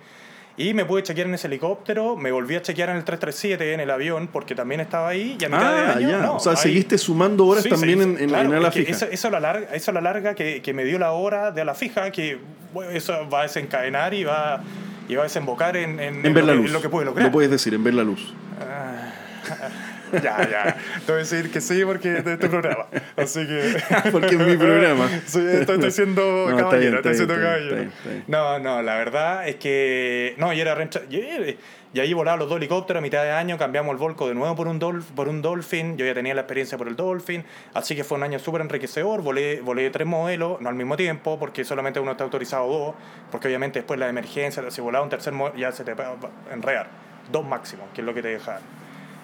Y 0.58 0.74
me 0.74 0.84
pude 0.84 1.04
chequear 1.04 1.28
en 1.28 1.34
ese 1.34 1.46
helicóptero, 1.46 2.16
me 2.16 2.32
volví 2.32 2.56
a 2.56 2.60
chequear 2.62 2.88
en 2.90 2.96
el 2.96 3.04
337 3.04 3.74
en 3.74 3.80
el 3.80 3.90
avión 3.90 4.26
porque 4.26 4.54
también 4.56 4.80
estaba 4.80 5.08
ahí 5.08 5.36
y 5.40 5.44
a 5.44 5.48
mitad 5.48 5.72
de 5.72 5.80
Ah, 5.80 5.92
año. 5.96 6.10
ya. 6.10 6.18
no, 6.18 6.34
o 6.34 6.40
sea, 6.40 6.52
ahí- 6.52 6.58
seguiste 6.58 6.98
sumando 6.98 7.46
horas 7.46 7.62
Sí, 7.62 7.68
también 7.70 7.98
sí, 8.00 8.04
en, 8.04 8.18
en, 8.18 8.28
claro, 8.28 8.56
en 8.56 8.64
que 8.72 8.80
fija. 8.84 8.90
Eso, 8.90 9.06
eso 9.10 9.28
a 9.28 9.30
la 9.30 9.40
larga, 9.40 9.68
eso 9.72 9.90
a 9.92 9.94
la 9.94 10.00
larga 10.00 10.34
que, 10.34 10.60
que 10.60 10.74
me 10.74 10.84
dio 10.84 10.98
la 10.98 11.12
hora 11.12 11.52
de 11.52 11.64
la 11.64 11.74
fija, 11.74 12.10
que 12.10 12.38
bueno, 12.74 12.90
eso 12.90 13.28
va 13.32 13.40
a 13.40 13.42
desencadenar 13.44 14.12
y 14.14 14.24
va, 14.24 14.60
y 15.08 15.14
va 15.14 15.22
a 15.22 15.24
desembocar 15.24 15.76
en, 15.76 16.00
en, 16.00 16.26
en 16.26 16.34
ver 16.34 16.44
lo 16.44 16.52
la 16.54 16.60
luz. 16.60 16.72
lo 16.72 16.82
que 16.82 16.88
pude 16.88 17.04
lograr. 17.04 17.26
Lo 17.26 17.32
puedes 17.32 17.50
decir, 17.52 17.72
en 17.74 17.84
ver 17.84 17.94
la 17.94 18.02
luz. 18.02 18.34
Ya, 20.22 20.48
ya. 20.48 20.76
Te 21.04 21.12
voy 21.12 21.14
a 21.16 21.18
decir 21.18 21.50
que 21.50 21.60
sí 21.60 21.84
porque 21.84 22.18
es 22.18 22.24
de 22.24 22.34
este 22.34 22.48
programa. 22.48 22.86
Así 23.16 23.46
que. 23.46 23.76
Porque 24.12 24.26
es 24.34 24.38
mi 24.38 24.56
programa. 24.56 25.08
Sí, 25.26 25.40
estoy, 25.40 25.76
estoy 25.76 25.90
siendo 25.90 26.50
No, 26.50 26.56
caballero, 26.56 26.78
bien, 26.80 26.94
estoy 26.96 27.14
siendo 27.14 27.34
bien, 27.34 27.46
caballero. 27.46 27.76
bien. 27.76 28.24
No, 28.26 28.58
no, 28.58 28.82
la 28.82 28.96
verdad 28.96 29.46
es 29.48 29.56
que. 29.56 30.34
No, 30.38 30.52
y 30.52 30.60
era 30.60 30.74
rencha- 30.74 31.02
y, 31.10 32.00
ahí 32.00 32.12
volaba 32.12 32.36
los 32.36 32.48
dos 32.48 32.58
helicópteros 32.58 33.00
a 33.00 33.02
mitad 33.02 33.22
de 33.24 33.32
año, 33.32 33.58
cambiamos 33.58 33.90
el 33.92 33.98
Volco 33.98 34.28
de 34.28 34.34
nuevo 34.34 34.54
por 34.54 34.68
un, 34.68 34.78
Dolph- 34.80 35.10
por 35.16 35.28
un 35.28 35.42
Dolphin. 35.42 35.96
Yo 35.96 36.06
ya 36.06 36.14
tenía 36.14 36.32
la 36.34 36.42
experiencia 36.42 36.78
por 36.78 36.86
el 36.86 36.94
Dolphin, 36.96 37.44
así 37.74 37.96
que 37.96 38.04
fue 38.04 38.16
un 38.18 38.22
año 38.24 38.38
súper 38.38 38.60
enriquecedor. 38.62 39.22
Volé, 39.22 39.60
volé 39.62 39.90
tres 39.90 40.06
modelos, 40.06 40.60
no 40.60 40.68
al 40.68 40.74
mismo 40.76 40.96
tiempo, 40.96 41.38
porque 41.38 41.64
solamente 41.64 41.98
uno 41.98 42.12
está 42.12 42.24
autorizado 42.24 42.68
dos, 42.68 42.94
porque 43.32 43.48
obviamente 43.48 43.80
después 43.80 43.98
la 43.98 44.08
emergencia, 44.08 44.62
si 44.70 44.80
volaba 44.80 45.02
un 45.04 45.10
tercer 45.10 45.32
modelo, 45.32 45.56
ya 45.58 45.72
se 45.72 45.82
te 45.84 45.94
va 45.94 46.14
a 46.50 46.54
enredar. 46.54 46.86
Dos 47.32 47.44
máximo, 47.44 47.88
que 47.94 48.00
es 48.00 48.06
lo 48.06 48.14
que 48.14 48.22
te 48.22 48.28
deja. 48.28 48.60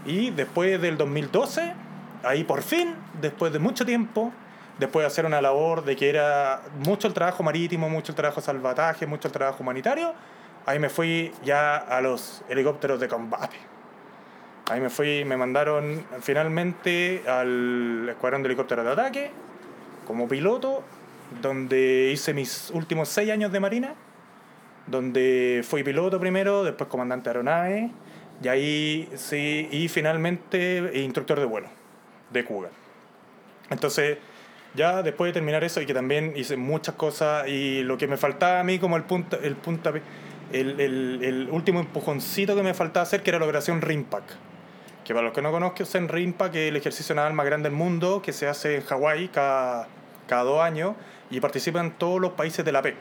Y 0.06 0.30
después 0.30 0.80
del 0.80 0.96
2012, 0.96 1.72
ahí 2.22 2.44
por 2.44 2.62
fin, 2.62 2.94
después 3.20 3.52
de 3.52 3.58
mucho 3.58 3.86
tiempo, 3.86 4.32
después 4.78 5.02
de 5.02 5.06
hacer 5.06 5.26
una 5.26 5.40
labor 5.40 5.84
de 5.84 5.96
que 5.96 6.08
era 6.08 6.62
mucho 6.84 7.08
el 7.08 7.14
trabajo 7.14 7.42
marítimo, 7.42 7.88
mucho 7.88 8.12
el 8.12 8.16
trabajo 8.16 8.40
salvataje, 8.40 9.06
mucho 9.06 9.28
el 9.28 9.32
trabajo 9.32 9.62
humanitario, 9.62 10.12
ahí 10.66 10.78
me 10.78 10.88
fui 10.88 11.32
ya 11.44 11.76
a 11.76 12.00
los 12.00 12.42
helicópteros 12.48 13.00
de 13.00 13.08
combate. 13.08 13.56
Ahí 14.70 14.80
me 14.80 14.88
fui, 14.88 15.24
me 15.24 15.36
mandaron 15.36 16.06
finalmente 16.22 17.22
al 17.28 18.08
escuadrón 18.08 18.42
de 18.42 18.48
helicópteros 18.48 18.84
de 18.84 18.92
ataque 18.92 19.30
como 20.06 20.26
piloto, 20.26 20.82
donde 21.42 22.10
hice 22.12 22.32
mis 22.32 22.70
últimos 22.70 23.08
seis 23.08 23.30
años 23.30 23.52
de 23.52 23.60
marina, 23.60 23.94
donde 24.86 25.64
fui 25.68 25.82
piloto 25.82 26.18
primero, 26.20 26.64
después 26.64 26.88
comandante 26.88 27.24
de 27.24 27.30
aeronave, 27.30 27.90
y 28.42 28.48
ahí 28.48 29.08
sí, 29.14 29.68
y 29.70 29.88
finalmente 29.88 30.90
instructor 30.94 31.38
de 31.40 31.46
vuelo 31.46 31.68
de 32.30 32.44
Cougar. 32.44 32.70
Entonces, 33.70 34.18
ya 34.74 35.02
después 35.02 35.28
de 35.30 35.34
terminar 35.34 35.64
eso, 35.64 35.80
y 35.80 35.86
que 35.86 35.94
también 35.94 36.32
hice 36.36 36.56
muchas 36.56 36.94
cosas, 36.96 37.48
y 37.48 37.82
lo 37.82 37.96
que 37.96 38.06
me 38.06 38.16
faltaba 38.16 38.60
a 38.60 38.64
mí 38.64 38.78
como 38.78 38.96
el 38.96 39.04
punta, 39.04 39.38
el 39.42 39.56
punta, 39.56 39.92
el, 40.52 40.80
el, 40.80 41.20
el 41.22 41.48
último 41.50 41.80
empujoncito 41.80 42.54
que 42.56 42.62
me 42.62 42.74
faltaba 42.74 43.02
hacer, 43.02 43.22
que 43.22 43.30
era 43.30 43.38
la 43.38 43.44
operación 43.44 43.80
RIMPAC. 43.80 44.24
Que 45.04 45.12
para 45.14 45.26
los 45.26 45.34
que 45.34 45.42
no 45.42 45.50
conozcan, 45.52 46.08
RIMPAC 46.08 46.54
es 46.54 46.68
el 46.70 46.76
ejercicio 46.76 47.14
naval 47.14 47.34
más 47.34 47.46
grande 47.46 47.68
del 47.68 47.78
mundo, 47.78 48.20
que 48.22 48.32
se 48.32 48.48
hace 48.48 48.76
en 48.76 48.82
Hawái 48.82 49.28
cada, 49.28 49.86
cada 50.26 50.42
dos 50.42 50.60
años, 50.60 50.94
y 51.30 51.40
participan 51.40 51.96
todos 51.98 52.20
los 52.20 52.32
países 52.32 52.64
de 52.64 52.72
la 52.72 52.82
PEC 52.82 52.96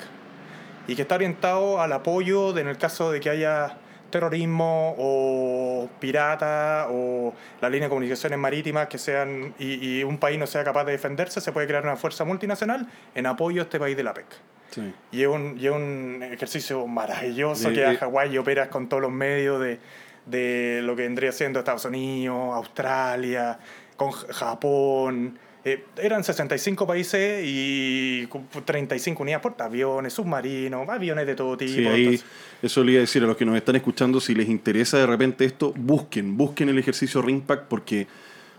y 0.88 0.96
que 0.96 1.04
está 1.04 1.16
orientado 1.16 1.82
al 1.82 1.94
apoyo 1.94 2.58
en 2.58 2.68
el 2.68 2.78
caso 2.78 3.12
de 3.12 3.20
que 3.20 3.30
haya 3.30 3.78
terrorismo 4.14 4.96
o 4.98 5.90
pirata 6.00 6.88
o 6.90 7.34
la 7.60 7.70
línea 7.70 7.88
de 7.88 7.90
comunicaciones 7.90 8.40
marítimas 8.40 8.88
que 8.88 8.98
sean 8.98 9.54
y, 9.60 10.00
y 10.00 10.04
un 10.04 10.18
país 10.18 10.40
no 10.40 10.48
sea 10.48 10.64
capaz 10.64 10.86
de 10.86 10.94
defenderse, 10.94 11.42
se 11.42 11.52
puede 11.52 11.68
crear 11.68 11.84
una 11.84 11.98
fuerza 11.98 12.24
multinacional 12.24 12.88
en 13.16 13.26
apoyo 13.26 13.62
a 13.62 13.66
este 13.66 13.80
país 13.80 13.98
de 13.98 14.04
la 14.04 14.14
PEC. 14.14 14.26
Sí. 14.72 14.94
Y 15.12 15.22
es 15.24 15.28
un, 15.28 15.58
y 15.60 15.66
es 15.68 15.72
un 15.72 16.24
ejercicio 16.24 16.88
maravilloso 16.88 17.70
Eh, 17.70 17.74
que 17.74 17.86
a. 17.86 17.96
Hawái 17.98 18.38
operas 18.38 18.70
con 18.70 18.88
todos 18.88 19.02
los 19.02 19.12
medios 19.12 19.60
de, 19.60 19.80
de 20.26 20.82
lo 20.84 20.96
que 20.96 21.04
vendría 21.04 21.32
siendo 21.32 21.60
Estados 21.60 21.86
Unidos, 21.86 22.56
Australia, 22.56 23.60
con 23.98 24.12
Japón. 24.12 25.38
Eh, 25.66 25.86
eran 25.96 26.24
65 26.26 26.86
países 26.86 27.42
y 27.46 28.26
cu- 28.28 28.44
35 28.66 29.24
unidades 29.24 29.42
portaaviones, 29.42 30.12
submarinos, 30.12 30.88
aviones 30.90 31.26
de 31.26 31.36
todo 31.36 31.56
tipo. 31.56 31.72
Sí, 31.72 31.88
ahí 31.88 32.20
eso 32.62 32.84
le 32.84 32.92
iba 32.92 33.00
a 33.00 33.02
decir 33.02 33.24
a 33.24 33.28
los 33.28 33.38
que 33.38 33.46
nos 33.46 33.56
están 33.56 33.78
escuchando, 33.78 34.20
si 34.20 34.36
les 34.36 34.50
interesa 34.50 34.98
de 34.98 35.06
repente 35.06 35.46
esto, 35.46 35.74
busquen, 35.78 36.36
busquen 36.36 36.68
el 36.68 36.78
ejercicio 36.80 37.22
Ringpack 37.22 37.64
porque 37.70 38.08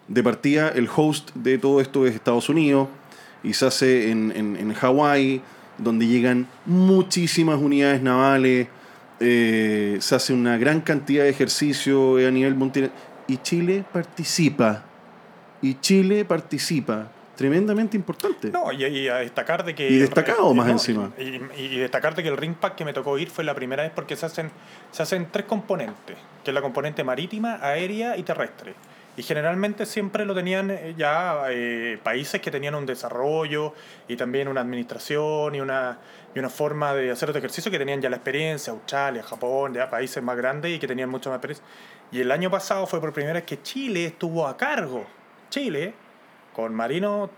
de 0.09 0.23
partida 0.23 0.71
el 0.75 0.89
host 0.95 1.31
de 1.35 1.59
todo 1.59 1.81
esto 1.83 2.07
es 2.07 2.15
Estados 2.15 2.49
Unidos 2.49 2.89
y 3.43 3.53
se 3.53 3.67
hace 3.67 4.11
en, 4.11 4.33
en, 4.35 4.57
en 4.57 4.73
Hawái, 4.73 5.43
donde 5.77 6.07
llegan 6.07 6.47
muchísimas 6.65 7.61
unidades 7.61 8.01
navales, 8.01 8.69
eh, 9.21 9.99
se 10.01 10.15
hace 10.15 10.33
una 10.33 10.57
gran 10.57 10.81
cantidad 10.81 11.25
de 11.25 11.31
ejercicio 11.31 12.17
a 12.27 12.31
nivel 12.31 12.55
mundial 12.55 12.91
y 13.27 13.37
Chile 13.39 13.85
participa. 13.93 14.85
Y 15.65 15.81
Chile 15.81 16.25
participa. 16.25 17.09
Tremendamente 17.37 17.97
importante. 17.97 18.51
No, 18.51 18.71
y, 18.71 18.85
y 18.85 19.09
a 19.09 19.17
destacar 19.17 19.65
de 19.65 19.75
que... 19.75 19.89
Y 19.91 19.97
destacado 19.99 20.53
eh, 20.53 20.55
más 20.55 20.69
encima. 20.69 21.11
Y, 21.19 21.23
y- 21.23 21.51
y 21.57 21.79
destacar 21.79 22.15
de 22.15 22.23
que 22.23 22.29
el 22.29 22.37
Ring 22.37 22.55
Pack 22.55 22.77
que 22.77 22.85
me 22.85 22.93
tocó 22.93 23.19
ir 23.19 23.29
fue 23.29 23.43
la 23.43 23.55
primera 23.55 23.83
vez 23.83 23.91
porque 23.93 24.15
se 24.15 24.27
hacen, 24.27 24.53
se 24.93 25.03
hacen 25.03 25.27
tres 25.33 25.45
componentes, 25.47 26.17
que 26.45 26.51
es 26.53 26.55
la 26.55 26.63
componente 26.63 27.03
marítima, 27.03 27.59
aérea 27.61 28.17
y 28.17 28.23
terrestre. 28.23 28.75
Y 29.17 29.23
generalmente 29.25 29.85
siempre 29.85 30.25
lo 30.25 30.33
tenían 30.35 30.71
eh, 30.71 30.95
ya 30.97 31.45
eh, 31.49 31.99
países 32.05 32.41
que 32.41 32.51
tenían 32.53 32.77
un 32.77 32.87
desarrollo 32.87 33.75
y 34.07 34.15
también 34.17 34.47
una 34.47 34.61
administración 34.61 35.57
y 35.57 35.61
una, 35.61 35.99
y 36.37 36.39
una 36.39 36.51
forma 36.51 36.95
de 36.95 37.11
hacer 37.11 37.31
este 37.31 37.39
ejercicio 37.41 37.69
que 37.73 37.79
tenían 37.79 38.01
ya 38.01 38.11
la 38.11 38.17
experiencia, 38.17 38.73
Australia, 38.73 39.25
Japón, 39.25 39.75
ya 39.75 39.91
países 39.91 40.23
más 40.23 40.37
grandes 40.37 40.71
y 40.73 40.79
que 40.79 40.87
tenían 40.87 41.09
mucho 41.09 41.31
más 41.31 41.39
experiencia. 41.39 41.65
Y 42.13 42.21
el 42.21 42.31
año 42.31 42.49
pasado 42.49 42.87
fue 42.87 43.01
por 43.01 43.13
primera 43.13 43.35
vez 43.35 43.45
que 43.45 43.61
Chile 43.63 44.05
estuvo 44.05 44.47
a 44.47 44.57
cargo, 44.57 45.05
Chile, 45.51 45.95
con 46.55 46.75
marinos 46.75 47.31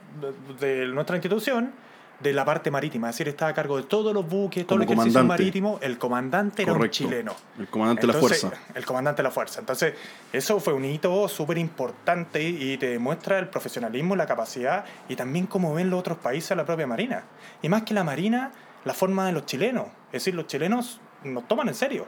de, 0.60 0.86
nuestra 0.86 1.16
institución, 1.16 1.72
de 2.20 2.32
la 2.32 2.44
parte 2.44 2.70
marítima. 2.70 3.10
Es 3.10 3.16
decir, 3.16 3.28
estaba 3.28 3.50
a 3.50 3.54
cargo 3.54 3.76
de 3.76 3.82
todos 3.82 4.14
los 4.14 4.26
buques, 4.26 4.66
todo 4.66 4.78
el 4.80 4.84
ejercicio 4.84 5.24
marítimo. 5.24 5.78
El 5.82 5.98
comandante 5.98 6.62
era 6.62 6.72
un 6.72 6.90
chileno. 6.90 7.34
El 7.58 7.68
comandante 7.68 8.06
de 8.06 8.12
la 8.12 8.18
fuerza. 8.18 8.50
El 8.74 8.86
comandante 8.86 9.18
de 9.18 9.22
la 9.24 9.30
fuerza. 9.30 9.60
Entonces, 9.60 9.94
eso 10.32 10.58
fue 10.60 10.72
un 10.72 10.84
hito 10.84 11.28
súper 11.28 11.58
importante 11.58 12.42
y 12.42 12.78
te 12.78 12.88
demuestra 12.88 13.38
el 13.38 13.48
profesionalismo, 13.48 14.16
la 14.16 14.26
capacidad 14.26 14.84
y 15.08 15.16
también 15.16 15.46
cómo 15.46 15.74
ven 15.74 15.90
los 15.90 16.00
otros 16.00 16.18
países 16.18 16.52
a 16.52 16.54
la 16.54 16.64
propia 16.64 16.86
Marina. 16.86 17.24
Y 17.62 17.68
más 17.68 17.82
que 17.82 17.92
la 17.92 18.04
Marina, 18.04 18.52
la 18.84 18.94
forma 18.94 19.26
de 19.26 19.32
los 19.32 19.44
chilenos. 19.44 19.86
Es 20.06 20.24
decir, 20.24 20.34
los 20.34 20.46
chilenos 20.46 21.00
nos 21.24 21.46
toman 21.46 21.68
en 21.68 21.74
serio. 21.74 22.06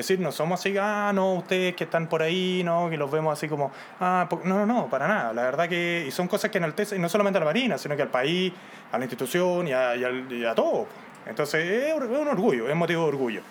Decir, 0.00 0.20
no 0.20 0.32
somos 0.32 0.60
así, 0.60 0.76
ah, 0.78 1.12
no, 1.14 1.34
ustedes 1.34 1.74
que 1.74 1.84
están 1.84 2.08
por 2.08 2.22
ahí, 2.22 2.62
no, 2.64 2.90
que 2.90 2.96
los 2.96 3.10
vemos 3.10 3.32
así 3.32 3.48
como, 3.48 3.70
ah, 4.00 4.26
po-". 4.28 4.40
no, 4.44 4.64
no, 4.64 4.66
no, 4.66 4.90
para 4.90 5.08
nada. 5.08 5.32
La 5.32 5.42
verdad 5.42 5.68
que, 5.68 6.04
y 6.06 6.10
son 6.10 6.28
cosas 6.28 6.50
que 6.50 6.58
enaltecen, 6.58 7.00
no 7.00 7.08
solamente 7.08 7.38
a 7.38 7.40
la 7.40 7.46
Marina, 7.46 7.78
sino 7.78 7.96
que 7.96 8.02
al 8.02 8.10
país, 8.10 8.52
a 8.92 8.98
la 8.98 9.04
institución 9.04 9.68
y 9.68 9.72
a, 9.72 9.94
y 9.96 10.44
todo. 10.54 10.86
Entonces, 11.26 11.64
es 11.64 11.94
un 11.94 12.28
orgullo, 12.28 12.68
es 12.68 12.76
motivo 12.76 13.02
de 13.02 13.08
orgullo. 13.08 13.42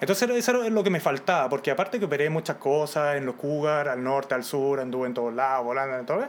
Entonces 0.00 0.28
eso 0.28 0.62
es 0.62 0.72
lo 0.72 0.84
que 0.84 0.90
me 0.90 1.00
faltaba, 1.00 1.48
porque 1.48 1.70
aparte 1.70 1.98
que 1.98 2.04
operé 2.04 2.28
muchas 2.28 2.56
cosas 2.56 3.16
en 3.16 3.24
los 3.24 3.36
Cougar, 3.36 3.88
al 3.88 4.04
norte, 4.04 4.34
al 4.34 4.44
sur, 4.44 4.78
anduve 4.78 5.06
en 5.06 5.14
todos 5.14 5.32
lados, 5.32 5.64
volando, 5.64 5.98
en 5.98 6.04
todo, 6.04 6.28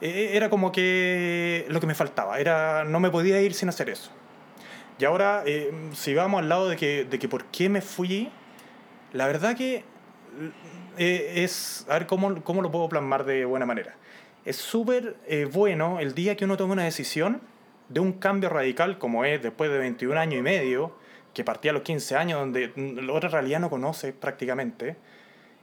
eh, 0.00 0.30
era 0.32 0.48
como 0.48 0.72
que 0.72 1.66
lo 1.68 1.78
que 1.78 1.86
me 1.86 1.94
faltaba, 1.94 2.40
era 2.40 2.84
no 2.84 3.00
me 3.00 3.10
podía 3.10 3.40
ir 3.42 3.52
sin 3.52 3.68
hacer 3.68 3.90
eso. 3.90 4.10
Y 4.98 5.04
ahora, 5.04 5.42
eh, 5.44 5.72
si 5.92 6.14
vamos 6.14 6.40
al 6.40 6.48
lado 6.48 6.68
de 6.68 6.76
que, 6.76 7.04
de 7.04 7.18
que 7.18 7.28
por 7.28 7.44
qué 7.46 7.68
me 7.68 7.82
fui, 7.82 8.30
la 9.12 9.26
verdad 9.26 9.56
que 9.56 9.84
eh, 10.98 11.32
es, 11.44 11.86
a 11.88 11.94
ver 11.94 12.06
cómo, 12.06 12.42
cómo 12.42 12.62
lo 12.62 12.70
puedo 12.70 12.88
plasmar 12.88 13.24
de 13.24 13.44
buena 13.44 13.66
manera. 13.66 13.94
Es 14.44 14.56
súper 14.56 15.16
eh, 15.26 15.48
bueno 15.50 16.00
el 16.00 16.14
día 16.14 16.36
que 16.36 16.44
uno 16.44 16.56
toma 16.56 16.72
una 16.72 16.84
decisión 16.84 17.40
de 17.88 18.00
un 18.00 18.12
cambio 18.14 18.48
radical 18.48 18.98
como 18.98 19.24
es 19.24 19.42
después 19.42 19.70
de 19.70 19.78
21 19.78 20.18
años 20.18 20.40
y 20.40 20.42
medio, 20.42 20.96
que 21.34 21.44
partía 21.44 21.70
a 21.70 21.74
los 21.74 21.82
15 21.82 22.16
años, 22.16 22.40
donde 22.40 22.72
la 22.76 23.12
otra 23.12 23.28
realidad 23.28 23.60
no 23.60 23.70
conoce 23.70 24.12
prácticamente, 24.12 24.96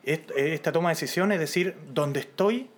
est- 0.04 0.32
esta 0.36 0.72
toma 0.72 0.90
de 0.90 0.94
decisión 0.96 1.32
es 1.32 1.40
decir, 1.40 1.76
donde 1.92 2.22
estoy, 2.22 2.70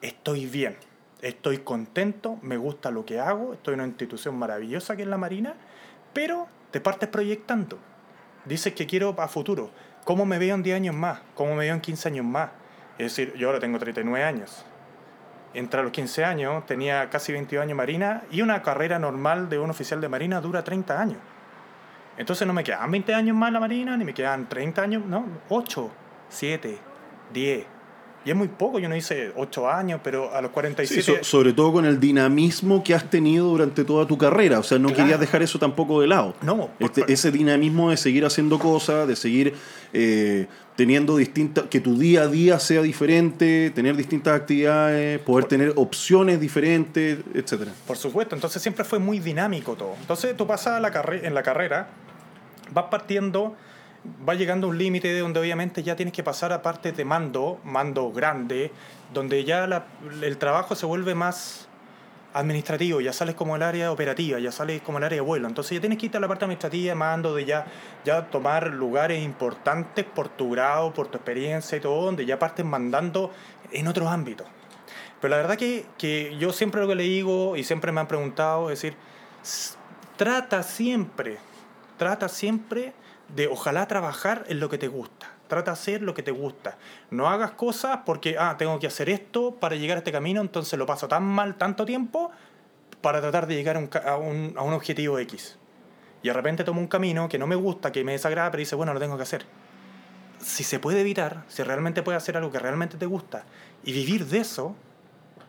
estoy 0.00 0.46
bien, 0.46 0.76
estoy 1.22 1.58
contento, 1.58 2.38
me 2.42 2.56
gusta 2.56 2.90
lo 2.90 3.04
que 3.04 3.20
hago, 3.20 3.52
estoy 3.52 3.74
en 3.74 3.80
una 3.80 3.88
institución 3.88 4.36
maravillosa 4.36 4.96
que 4.96 5.02
es 5.02 5.08
la 5.08 5.18
Marina, 5.18 5.54
pero 6.12 6.48
te 6.70 6.80
partes 6.80 7.08
proyectando. 7.08 7.78
Dices 8.46 8.72
que 8.74 8.86
quiero 8.86 9.14
a 9.18 9.28
futuro. 9.28 9.70
¿Cómo 10.04 10.26
me 10.26 10.38
veo 10.38 10.54
en 10.54 10.62
10 10.62 10.76
años 10.76 10.94
más? 10.94 11.20
¿Cómo 11.34 11.54
me 11.54 11.64
veo 11.64 11.74
en 11.74 11.80
15 11.80 12.08
años 12.08 12.24
más? 12.24 12.50
Es 12.98 13.16
decir, 13.16 13.34
yo 13.34 13.48
ahora 13.48 13.60
tengo 13.60 13.78
39 13.78 14.24
años. 14.24 14.64
Entre 15.52 15.82
los 15.82 15.90
15 15.90 16.24
años 16.24 16.66
tenía 16.66 17.10
casi 17.10 17.32
22 17.32 17.64
años 17.64 17.76
Marina 17.76 18.22
y 18.30 18.40
una 18.42 18.62
carrera 18.62 18.98
normal 18.98 19.48
de 19.48 19.58
un 19.58 19.70
oficial 19.70 20.00
de 20.00 20.08
Marina 20.08 20.40
dura 20.40 20.62
30 20.62 21.00
años. 21.00 21.18
Entonces 22.16 22.46
no 22.46 22.52
me 22.52 22.62
quedan 22.62 22.90
20 22.90 23.14
años 23.14 23.36
más 23.36 23.48
en 23.48 23.54
la 23.54 23.60
Marina, 23.60 23.96
ni 23.96 24.04
me 24.04 24.14
quedan 24.14 24.48
30 24.48 24.82
años, 24.82 25.04
no, 25.06 25.24
8, 25.48 25.90
7, 26.28 26.78
10. 27.32 27.66
Y 28.22 28.30
es 28.30 28.36
muy 28.36 28.48
poco, 28.48 28.78
yo 28.78 28.86
no 28.88 28.94
hice 28.96 29.32
8 29.34 29.70
años, 29.70 30.00
pero 30.04 30.34
a 30.34 30.42
los 30.42 30.50
Sí, 30.50 30.54
47... 30.54 31.02
so- 31.02 31.24
sobre 31.24 31.54
todo 31.54 31.72
con 31.72 31.86
el 31.86 31.98
dinamismo 31.98 32.84
que 32.84 32.94
has 32.94 33.08
tenido 33.08 33.46
durante 33.46 33.82
toda 33.82 34.06
tu 34.06 34.18
carrera. 34.18 34.58
O 34.58 34.62
sea, 34.62 34.78
no 34.78 34.88
Claro. 34.88 35.02
querías 35.04 35.20
dejar 35.20 35.42
eso 35.42 35.58
tampoco 35.58 36.02
de 36.02 36.06
lado. 36.08 36.34
No, 36.42 36.66
por- 36.66 36.70
Este- 36.80 37.10
ese 37.10 37.30
dinamismo 37.30 37.88
de 37.90 37.96
seguir 37.96 38.26
haciendo 38.26 38.58
cosas, 38.58 39.08
de 39.08 39.16
seguir 39.16 39.54
eh, 39.94 40.46
teniendo 40.76 41.16
distintas. 41.16 41.64
que 41.70 41.80
tu 41.80 41.96
día 41.98 42.22
a 42.22 42.26
día 42.28 42.58
sea 42.58 42.82
diferente, 42.82 43.70
tener 43.74 43.96
distintas 43.96 44.38
actividades, 44.38 45.18
poder 45.20 45.46
tener 45.46 45.72
opciones 45.76 46.38
diferentes, 46.40 47.18
etcétera. 47.34 47.72
Por 47.86 47.96
supuesto, 47.96 48.34
entonces 48.34 48.60
siempre 48.60 48.84
fue 48.84 48.98
muy 48.98 49.18
dinámico 49.18 49.74
todo. 49.76 49.94
Entonces 50.00 50.36
tú 50.36 50.46
pasas 50.46 50.74
a 50.74 50.80
la 50.80 50.90
carre- 50.92 51.26
en 51.26 51.34
la 51.34 51.42
carrera, 51.42 51.88
vas 52.72 52.84
partiendo, 52.90 53.56
vas 54.24 54.38
llegando 54.38 54.68
un 54.68 54.78
límite 54.78 55.08
de 55.08 55.20
donde 55.20 55.40
obviamente 55.40 55.82
ya 55.82 55.96
tienes 55.96 56.14
que 56.14 56.22
pasar 56.22 56.52
a 56.52 56.62
partes 56.62 56.96
de 56.96 57.04
mando, 57.04 57.60
mando 57.64 58.10
grande, 58.12 58.72
donde 59.12 59.44
ya 59.44 59.66
la- 59.66 59.86
el 60.22 60.38
trabajo 60.38 60.74
se 60.74 60.86
vuelve 60.86 61.14
más 61.14 61.66
administrativo, 62.32 63.00
ya 63.00 63.12
sales 63.12 63.34
como 63.34 63.56
el 63.56 63.62
área 63.62 63.90
operativa, 63.90 64.38
ya 64.38 64.52
sales 64.52 64.80
como 64.82 64.98
el 64.98 65.04
área 65.04 65.16
de 65.16 65.20
vuelo. 65.20 65.48
Entonces 65.48 65.76
ya 65.76 65.80
tienes 65.80 65.98
que 65.98 66.06
irte 66.06 66.16
a 66.18 66.20
la 66.20 66.28
parte 66.28 66.44
administrativa, 66.44 66.94
mando, 66.94 67.34
de 67.34 67.44
ya, 67.44 67.66
ya 68.04 68.26
tomar 68.26 68.68
lugares 68.68 69.22
importantes 69.22 70.04
por 70.04 70.28
tu 70.28 70.50
grado, 70.50 70.92
por 70.94 71.08
tu 71.08 71.16
experiencia 71.18 71.76
y 71.76 71.80
todo, 71.80 72.04
donde 72.04 72.24
ya 72.24 72.38
partes 72.38 72.64
mandando 72.64 73.32
en 73.72 73.88
otros 73.88 74.08
ámbitos. 74.08 74.46
Pero 75.20 75.32
la 75.32 75.36
verdad 75.38 75.56
que, 75.56 75.86
que 75.98 76.36
yo 76.38 76.52
siempre 76.52 76.80
lo 76.80 76.86
que 76.88 76.94
le 76.94 77.02
digo 77.02 77.56
y 77.56 77.64
siempre 77.64 77.90
me 77.92 78.00
han 78.00 78.06
preguntado 78.06 78.70
es 78.70 78.80
decir, 78.80 78.96
trata 80.16 80.62
siempre, 80.62 81.38
trata 81.98 82.28
siempre 82.28 82.92
de 83.34 83.48
ojalá 83.48 83.86
trabajar 83.86 84.44
en 84.48 84.60
lo 84.60 84.68
que 84.68 84.78
te 84.78 84.88
gusta. 84.88 85.32
Trata 85.48 85.70
de 85.70 85.72
hacer 85.72 86.02
lo 86.02 86.14
que 86.14 86.22
te 86.22 86.30
gusta. 86.30 86.78
No 87.10 87.28
hagas 87.28 87.52
cosas 87.52 88.00
porque, 88.06 88.36
ah, 88.38 88.56
tengo 88.58 88.78
que 88.78 88.86
hacer 88.86 89.08
esto 89.08 89.56
para 89.56 89.76
llegar 89.76 89.96
a 89.96 90.00
este 90.00 90.12
camino, 90.12 90.40
entonces 90.40 90.78
lo 90.78 90.86
paso 90.86 91.08
tan 91.08 91.24
mal 91.24 91.56
tanto 91.56 91.84
tiempo 91.84 92.30
para 93.00 93.20
tratar 93.20 93.46
de 93.46 93.54
llegar 93.54 93.76
a 93.76 93.80
un, 93.80 93.90
a 94.04 94.16
un, 94.16 94.54
a 94.56 94.62
un 94.62 94.72
objetivo 94.72 95.18
X. 95.18 95.56
Y 96.22 96.28
de 96.28 96.34
repente 96.34 96.64
tomo 96.64 96.80
un 96.80 96.88
camino 96.88 97.28
que 97.28 97.38
no 97.38 97.46
me 97.46 97.56
gusta, 97.56 97.90
que 97.92 98.04
me 98.04 98.12
desagrada, 98.12 98.50
pero 98.50 98.60
dice, 98.60 98.76
bueno, 98.76 98.92
lo 98.92 99.00
tengo 99.00 99.16
que 99.16 99.22
hacer. 99.22 99.46
Si 100.38 100.64
se 100.64 100.78
puede 100.78 101.00
evitar, 101.00 101.44
si 101.48 101.62
realmente 101.62 102.02
puedes 102.02 102.22
hacer 102.22 102.36
algo 102.36 102.50
que 102.50 102.58
realmente 102.58 102.96
te 102.96 103.06
gusta 103.06 103.44
y 103.84 103.92
vivir 103.92 104.26
de 104.26 104.38
eso, 104.38 104.76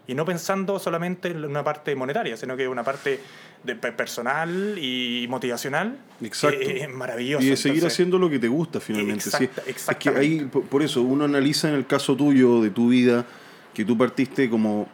y 0.07 0.15
no 0.15 0.25
pensando 0.25 0.79
solamente 0.79 1.29
en 1.29 1.45
una 1.45 1.63
parte 1.63 1.95
monetaria, 1.95 2.35
sino 2.35 2.57
que 2.57 2.67
una 2.67 2.83
parte 2.83 3.21
de 3.63 3.75
pe- 3.75 3.91
personal 3.91 4.77
y 4.79 5.27
motivacional, 5.29 5.97
Exacto. 6.21 6.57
es 6.61 6.89
maravilloso. 6.89 7.45
Y 7.45 7.49
de 7.49 7.57
seguir 7.57 7.77
Entonces, 7.77 7.93
haciendo 7.95 8.17
lo 8.17 8.29
que 8.29 8.39
te 8.39 8.47
gusta 8.47 8.79
finalmente. 8.79 9.23
sí. 9.29 9.29
Exacta- 9.43 9.63
Es 9.67 9.97
que 9.97 10.09
ahí, 10.09 10.49
por 10.69 10.81
eso, 10.81 11.01
uno 11.03 11.25
analiza 11.25 11.69
en 11.69 11.75
el 11.75 11.85
caso 11.85 12.15
tuyo, 12.15 12.61
de 12.61 12.69
tu 12.71 12.89
vida, 12.89 13.25
que 13.73 13.85
tú 13.85 13.97
partiste 13.97 14.49
como 14.49 14.87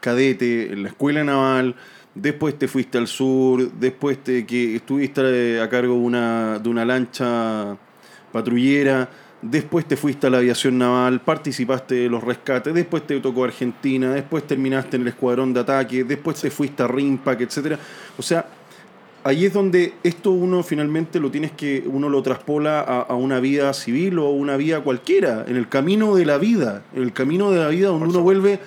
cadete 0.00 0.72
en 0.72 0.82
la 0.82 0.88
escuela 0.90 1.24
naval, 1.24 1.74
después 2.14 2.58
te 2.58 2.68
fuiste 2.68 2.98
al 2.98 3.06
sur, 3.08 3.70
después 3.72 4.22
te, 4.22 4.44
que 4.46 4.76
estuviste 4.76 5.22
eh, 5.56 5.60
a 5.60 5.68
cargo 5.68 5.94
de 5.94 6.00
una, 6.00 6.58
de 6.58 6.68
una 6.68 6.84
lancha 6.84 7.76
patrullera, 8.32 9.08
después 9.42 9.84
te 9.86 9.96
fuiste 9.96 10.26
a 10.26 10.30
la 10.30 10.38
aviación 10.38 10.78
naval, 10.78 11.20
participaste 11.20 11.94
de 11.96 12.08
los 12.08 12.22
rescates, 12.22 12.72
después 12.72 13.06
te 13.06 13.18
tocó 13.20 13.44
Argentina, 13.44 14.12
después 14.14 14.46
terminaste 14.46 14.96
en 14.96 15.02
el 15.02 15.08
escuadrón 15.08 15.52
de 15.52 15.60
ataque, 15.60 16.04
después 16.04 16.40
te 16.40 16.50
fuiste 16.50 16.82
a 16.82 16.86
RIMPAC, 16.88 17.40
etc. 17.42 17.76
O 18.16 18.22
sea, 18.22 18.46
ahí 19.24 19.44
es 19.44 19.52
donde 19.52 19.94
esto 20.04 20.30
uno 20.30 20.62
finalmente 20.62 21.18
lo 21.20 21.30
tienes 21.30 21.52
que, 21.52 21.82
uno 21.86 22.08
lo 22.08 22.22
traspola 22.22 22.80
a, 22.80 23.00
a 23.02 23.14
una 23.14 23.40
vida 23.40 23.72
civil 23.74 24.18
o 24.20 24.30
una 24.30 24.56
vida 24.56 24.80
cualquiera, 24.80 25.44
en 25.48 25.56
el 25.56 25.68
camino 25.68 26.14
de 26.14 26.24
la 26.24 26.38
vida, 26.38 26.82
en 26.94 27.02
el 27.02 27.12
camino 27.12 27.50
de 27.50 27.58
la 27.60 27.68
vida 27.68 27.88
donde 27.88 28.06
uno 28.08 28.20
vuelve, 28.22 28.60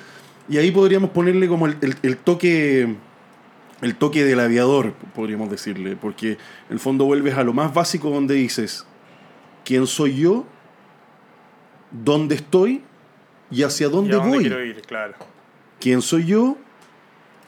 y 0.50 0.58
ahí 0.58 0.72
podríamos 0.72 1.10
ponerle 1.12 1.48
como 1.48 1.66
el, 1.68 1.78
el- 1.82 1.96
el 2.04 2.18
toque 2.18 2.96
el 3.82 3.96
toque 3.96 4.24
del 4.24 4.40
aviador, 4.40 4.94
podríamos 5.14 5.50
decirle, 5.52 5.96
porque 5.98 6.32
en 6.32 6.38
el 6.70 6.80
fondo 6.80 7.06
vuelves 7.06 7.36
a 7.38 7.44
lo 7.44 7.52
más 7.54 7.74
básico 7.74 8.10
donde 8.10 8.34
dices, 8.34 8.86
¿quién 9.66 9.86
soy 9.86 10.16
yo? 10.16 10.46
¿Dónde 12.04 12.36
estoy? 12.36 12.82
¿Y 13.52 13.64
hacia 13.64 13.88
¿Y 13.88 13.90
dónde 13.90 14.16
a 14.16 14.18
dónde 14.18 14.32
voy? 14.32 14.44
quiero 14.46 14.64
ir? 14.64 14.82
Claro. 14.82 15.14
¿Quién 15.80 16.02
soy 16.02 16.26
yo? 16.26 16.58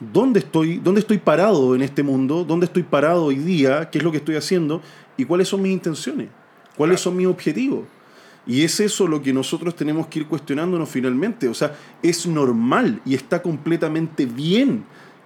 ¿Dónde 0.00 0.40
estoy? 0.40 0.78
¿Dónde 0.78 1.00
estoy 1.00 1.18
parado 1.18 1.74
en 1.74 1.82
este 1.82 2.02
mundo? 2.02 2.44
¿Dónde 2.44 2.66
estoy 2.66 2.84
parado 2.84 3.26
hoy 3.26 3.36
día? 3.36 3.90
¿Qué 3.90 3.98
es 3.98 4.04
lo 4.04 4.12
que 4.12 4.18
estoy 4.18 4.36
haciendo? 4.36 4.80
¿Y 5.16 5.24
cuáles 5.24 5.48
son 5.48 5.62
mis 5.62 5.72
intenciones? 5.72 6.28
¿Cuáles 6.76 7.00
son 7.00 7.16
mis 7.16 7.26
objetivos? 7.26 7.84
Y 8.46 8.62
es 8.62 8.80
eso 8.80 9.06
lo 9.06 9.20
que 9.20 9.32
nosotros 9.32 9.74
tenemos 9.74 10.06
que 10.06 10.20
ir 10.20 10.26
cuestionándonos 10.26 10.88
finalmente. 10.88 11.48
O 11.48 11.54
sea, 11.54 11.76
es 12.02 12.26
normal 12.26 13.02
y 13.04 13.14
está 13.14 13.42
completamente 13.42 14.24
bien 14.24 14.84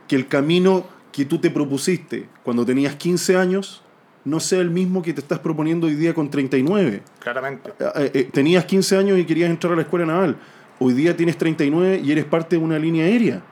que 0.08 0.16
el 0.16 0.26
camino 0.26 0.86
que 1.12 1.26
tú 1.26 1.38
te 1.38 1.50
propusiste 1.50 2.28
cuando 2.42 2.64
tenías 2.64 2.96
15 2.96 3.36
años 3.36 3.81
no 4.24 4.40
sea 4.40 4.60
el 4.60 4.70
mismo 4.70 5.02
que 5.02 5.12
te 5.12 5.20
estás 5.20 5.38
proponiendo 5.40 5.86
hoy 5.86 5.94
día 5.94 6.14
con 6.14 6.30
39 6.30 7.02
Claramente. 7.18 7.72
eh, 7.78 8.10
eh, 8.14 8.28
tenías 8.32 8.64
15 8.64 8.96
años 8.96 9.18
y 9.18 9.24
querías 9.24 9.50
entrar 9.50 9.72
a 9.72 9.76
la 9.76 9.82
escuela 9.82 10.06
naval. 10.06 10.36
Hoy 10.78 10.94
día 10.94 11.16
tienes 11.16 11.36
39 11.38 12.00
y 12.04 12.12
eres 12.12 12.24
parte 12.24 12.56
de 12.56 12.62
una 12.62 12.78
línea 12.78 13.04
aérea. 13.04 13.42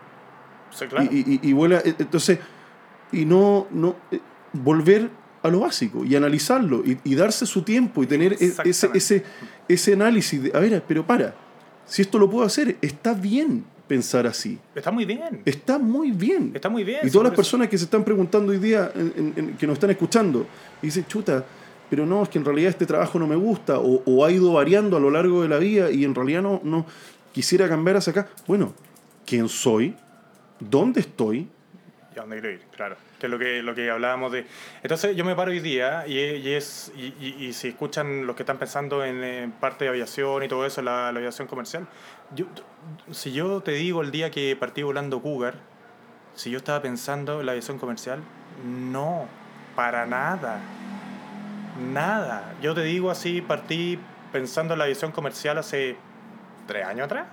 Sí, 0.70 0.86
claro. 0.86 1.08
Y, 1.10 1.18
y- 1.42 1.48
y 1.48 1.52
vuela. 1.52 1.78
eh, 1.84 1.94
Entonces, 1.98 2.38
y 3.12 3.24
no, 3.24 3.66
no 3.72 3.96
eh, 4.12 4.20
volver 4.52 5.10
a 5.42 5.48
lo 5.48 5.60
básico 5.60 6.04
y 6.04 6.14
analizarlo 6.14 6.82
y, 6.84 7.14
darse 7.14 7.46
su 7.46 7.62
tiempo 7.62 8.02
y 8.02 8.06
tener 8.06 8.34
e- 8.34 8.52
ese, 8.64 8.90
ese, 8.94 9.24
ese 9.68 9.92
análisis 9.94 10.42
de, 10.42 10.52
a 10.54 10.58
ver, 10.60 10.84
pero 10.86 11.04
para, 11.06 11.34
si 11.86 12.02
esto 12.02 12.18
lo 12.18 12.28
puedo 12.28 12.44
hacer, 12.44 12.76
está 12.82 13.14
bien 13.14 13.64
pensar 13.90 14.24
así. 14.24 14.56
Está 14.72 14.92
muy 14.92 15.04
bien. 15.04 15.42
Está 15.44 15.76
muy 15.76 16.12
bien. 16.12 16.52
Está 16.54 16.68
muy 16.68 16.84
bien. 16.84 17.00
Y 17.02 17.10
todas 17.10 17.24
las 17.24 17.30
por 17.30 17.32
eso- 17.32 17.50
personas 17.50 17.68
que 17.68 17.76
se 17.76 17.84
están 17.86 18.04
preguntando 18.04 18.52
hoy 18.52 18.58
día, 18.58 18.92
en- 18.94 19.12
en- 19.16 19.32
en- 19.36 19.56
que 19.56 19.66
nos 19.66 19.74
están 19.74 19.90
escuchando, 19.90 20.46
y 20.80 20.86
dicen, 20.86 21.04
chuta, 21.08 21.44
pero 21.90 22.06
no, 22.06 22.22
es 22.22 22.28
que 22.28 22.38
en 22.38 22.44
realidad 22.44 22.70
este 22.70 22.86
trabajo 22.86 23.18
no 23.18 23.26
me 23.26 23.34
gusta, 23.34 23.80
o, 23.80 24.00
o 24.06 24.24
ha 24.24 24.30
ido 24.30 24.52
variando 24.52 24.96
a 24.96 25.00
lo 25.00 25.10
largo 25.10 25.42
de 25.42 25.48
la 25.48 25.58
vida 25.58 25.90
y 25.90 26.04
en 26.04 26.14
realidad 26.14 26.40
no, 26.40 26.60
no 26.62 26.86
quisiera 27.32 27.68
cambiar 27.68 27.96
hacia 27.96 28.12
acá. 28.12 28.28
Bueno, 28.46 28.72
¿quién 29.26 29.48
soy? 29.48 29.96
¿Dónde 30.60 31.00
estoy? 31.00 31.48
y 32.14 32.18
a 32.18 32.22
dónde 32.22 32.40
quiero 32.40 32.54
ir, 32.54 32.60
claro. 32.76 32.96
Que 33.20 33.26
es 33.26 33.30
lo 33.30 33.38
que, 33.38 33.62
lo 33.62 33.72
que 33.74 33.88
hablábamos 33.90 34.32
de... 34.32 34.44
Entonces 34.82 35.14
yo 35.14 35.24
me 35.24 35.34
paro 35.36 35.50
hoy 35.52 35.60
día 35.60 36.04
y, 36.08 36.14
y 36.18 36.48
es, 36.54 36.90
y, 36.96 37.14
y- 37.20 37.36
y 37.46 37.52
si 37.52 37.68
escuchan 37.68 38.26
los 38.26 38.34
que 38.34 38.42
están 38.42 38.58
pensando 38.58 39.04
en, 39.04 39.22
eh, 39.22 39.50
parte 39.60 39.84
de 39.84 39.90
aviación 39.90 40.42
y 40.42 40.48
todo 40.48 40.64
eso, 40.66 40.80
la, 40.82 41.12
la 41.12 41.18
aviación 41.18 41.46
comercial, 41.46 41.86
yo, 42.34 42.46
si 43.10 43.32
yo 43.32 43.60
te 43.60 43.72
digo 43.72 44.02
el 44.02 44.10
día 44.10 44.30
que 44.30 44.56
partí 44.56 44.82
volando 44.82 45.20
Cougar, 45.20 45.54
si 46.34 46.50
yo 46.50 46.58
estaba 46.58 46.80
pensando 46.80 47.40
en 47.40 47.46
la 47.46 47.52
aviación 47.52 47.78
comercial, 47.78 48.20
no, 48.64 49.26
para 49.74 50.06
nada. 50.06 50.60
Nada. 51.92 52.54
Yo 52.62 52.74
te 52.74 52.82
digo 52.82 53.10
así, 53.10 53.40
partí 53.40 53.98
pensando 54.32 54.74
en 54.74 54.78
la 54.78 54.84
aviación 54.84 55.12
comercial 55.12 55.58
hace 55.58 55.96
tres 56.66 56.86
años 56.86 57.06
atrás. 57.06 57.26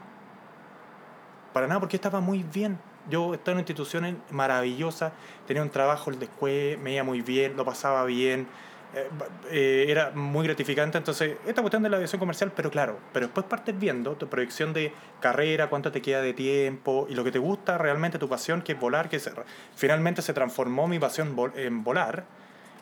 Para 1.53 1.67
nada, 1.67 1.79
porque 1.79 1.95
estaba 1.95 2.19
muy 2.19 2.43
bien. 2.43 2.79
Yo 3.09 3.33
estaba 3.33 3.51
en 3.51 3.57
una 3.57 3.61
institución 3.61 4.21
maravillosa, 4.31 5.13
tenía 5.45 5.63
un 5.63 5.69
trabajo 5.69 6.09
el 6.09 6.19
después, 6.19 6.77
me 6.79 6.93
iba 6.93 7.03
muy 7.03 7.21
bien, 7.21 7.55
lo 7.55 7.63
pasaba 7.63 8.03
bien, 8.03 8.47
eh, 8.95 9.09
eh, 9.51 9.85
era 9.89 10.11
muy 10.11 10.45
gratificante. 10.47 10.97
Entonces, 10.97 11.35
esta 11.45 11.61
cuestión 11.61 11.83
de 11.83 11.89
la 11.89 11.97
aviación 11.97 12.19
comercial, 12.19 12.51
pero 12.55 12.69
claro, 12.71 12.97
pero 13.13 13.27
después 13.27 13.45
partes 13.45 13.77
viendo 13.77 14.15
tu 14.15 14.27
proyección 14.27 14.73
de 14.73 14.93
carrera, 15.19 15.67
cuánto 15.69 15.91
te 15.91 16.01
queda 16.01 16.21
de 16.21 16.33
tiempo 16.33 17.05
y 17.09 17.15
lo 17.15 17.23
que 17.23 17.31
te 17.31 17.39
gusta 17.39 17.77
realmente, 17.77 18.17
tu 18.17 18.29
pasión, 18.29 18.61
que 18.61 18.73
es 18.73 18.79
volar, 18.79 19.09
que 19.09 19.19
se- 19.19 19.31
finalmente 19.75 20.21
se 20.21 20.33
transformó 20.33 20.87
mi 20.87 20.99
pasión 20.99 21.35
en 21.55 21.83
volar. 21.83 22.25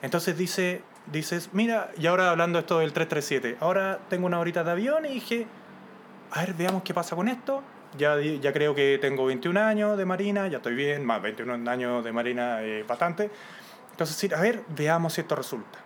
Entonces 0.01 0.37
dice, 0.37 0.81
dices, 1.11 1.49
mira, 1.53 1.89
y 1.97 2.05
ahora 2.07 2.29
hablando 2.29 2.59
esto 2.59 2.79
del 2.79 2.93
337, 2.93 3.57
ahora 3.59 3.99
tengo 4.09 4.27
una 4.27 4.39
horita 4.39 4.63
de 4.63 4.71
avión 4.71 5.05
y 5.05 5.09
dije, 5.15 5.47
a 6.31 6.41
ver, 6.41 6.53
veamos 6.53 6.83
qué 6.83 6.93
pasa 6.93 7.15
con 7.15 7.27
esto. 7.27 7.63
Ya, 7.97 8.19
ya 8.19 8.51
creo 8.51 8.75
que 8.75 8.97
tengo 8.99 9.25
21 9.25 9.57
años 9.57 9.97
de 9.97 10.03
marina, 10.05 10.47
ya 10.49 10.57
estoy 10.57 10.75
bien, 10.75 11.05
más 11.05 11.21
21 11.21 11.69
años 11.71 12.03
de 12.03 12.11
marina 12.11 12.61
eh, 12.61 12.83
bastante. 12.85 13.29
Entonces, 13.91 14.33
a 14.33 14.41
ver, 14.41 14.61
veamos 14.75 15.13
si 15.13 15.21
esto 15.21 15.33
resulta. 15.35 15.79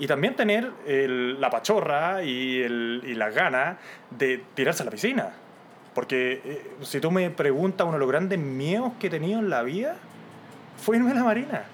Y 0.00 0.06
también 0.08 0.34
tener 0.34 0.68
el- 0.86 1.40
la 1.40 1.50
pachorra 1.50 2.24
y, 2.24 2.60
el, 2.62 3.02
y 3.06 3.14
las 3.14 3.32
ganas 3.34 3.76
de 4.10 4.42
tirarse 4.54 4.82
a 4.82 4.86
la 4.86 4.90
piscina. 4.90 5.28
Porque 5.94 6.40
eh, 6.44 6.70
si 6.82 7.00
tú 7.00 7.10
me 7.10 7.30
preguntas, 7.30 7.84
uno 7.84 7.94
de 7.94 8.00
los 8.00 8.08
grandes 8.08 8.38
miedos 8.38 8.92
que 8.98 9.06
he 9.08 9.10
tenido 9.10 9.38
en 9.38 9.50
la 9.50 9.62
vida 9.62 9.96
fue 10.78 10.96
irme 10.96 11.10
a 11.12 11.14
la 11.14 11.24
marina. 11.24 11.64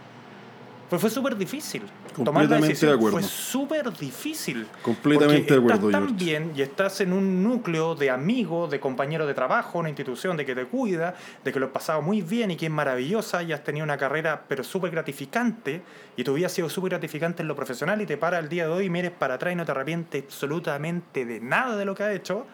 Pues 0.91 1.01
fue 1.01 1.09
súper 1.11 1.37
difícil. 1.37 1.83
Tomar 2.25 2.45
la 2.45 2.49
Completamente 2.49 2.69
decisión 2.69 2.91
de 2.91 2.97
acuerdo. 2.97 3.19
Fue 3.19 3.29
súper 3.29 3.93
difícil. 3.93 4.67
Completamente 4.83 5.39
Porque 5.39 5.53
de 5.53 5.59
acuerdo, 5.59 5.89
Estás 5.89 6.07
tan 6.07 6.17
bien 6.17 6.53
y 6.57 6.63
estás 6.63 7.01
en 7.01 7.13
un 7.13 7.43
núcleo 7.43 7.95
de 7.95 8.11
amigos, 8.11 8.71
de 8.71 8.81
compañeros 8.81 9.27
de 9.27 9.35
trabajo, 9.35 9.79
una 9.79 9.89
institución 9.89 10.37
de 10.37 10.47
que 10.47 10.55
te 10.55 10.65
cuida, 10.67 11.15
de 11.45 11.53
que 11.53 11.61
lo 11.61 11.67
has 11.67 11.73
pasado 11.73 12.03
muy 12.03 12.23
bien 12.23 12.51
y 12.51 12.57
que 12.57 12.67
es 12.67 12.73
maravillosa 12.73 13.43
y 13.43 13.53
has 13.53 13.63
tenido 13.63 13.85
una 13.85 13.99
carrera 13.99 14.45
pero 14.49 14.65
súper 14.65 14.91
gratificante 14.91 15.83
y 16.17 16.25
tu 16.25 16.35
vida 16.35 16.47
ha 16.47 16.51
sido 16.51 16.69
súper 16.69 16.91
gratificante 16.91 17.43
en 17.43 17.49
lo 17.49 17.57
profesional 17.57 18.01
y 18.01 18.07
te 18.07 18.17
para 18.17 18.39
el 18.39 18.49
día 18.49 18.67
de 18.67 18.73
hoy 18.73 18.87
y 18.87 18.91
mires 18.91 19.13
para 19.13 19.35
atrás 19.35 19.53
y 19.53 19.57
no 19.57 19.65
te 19.65 19.73
arrepientes 19.73 20.25
absolutamente 20.25 21.25
de 21.25 21.41
nada 21.41 21.77
de 21.77 21.85
lo 21.85 21.95
que 21.95 22.05
has 22.05 22.15
hecho, 22.15 22.47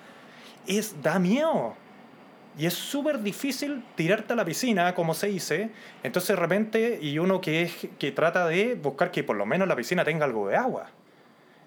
es 0.67 1.03
da 1.03 1.19
miedo. 1.19 1.77
Y 2.59 2.67
es 2.67 2.75
súper 2.75 3.21
difícil 3.21 3.83
tirarte 3.95 4.35
a 4.35 4.37
la 4.37 4.45
piscina, 4.45 4.95
como 4.95 5.15
se 5.15 5.29
dice. 5.29 5.71
Entonces, 6.03 6.29
de 6.29 6.37
repente, 6.37 6.99
y 7.01 7.19
uno 7.19 7.41
que, 7.41 7.63
es, 7.63 7.89
que 7.99 8.13
trata 8.13 8.47
de 8.47 8.75
buscar 8.75 9.11
que 9.11 9.25
por 9.25 9.37
lo 9.37 9.47
menos 9.47 9.67
la 9.67 9.75
piscina 9.75 10.05
tenga 10.05 10.27
algo 10.27 10.49
de 10.49 10.57
agua. 10.57 10.91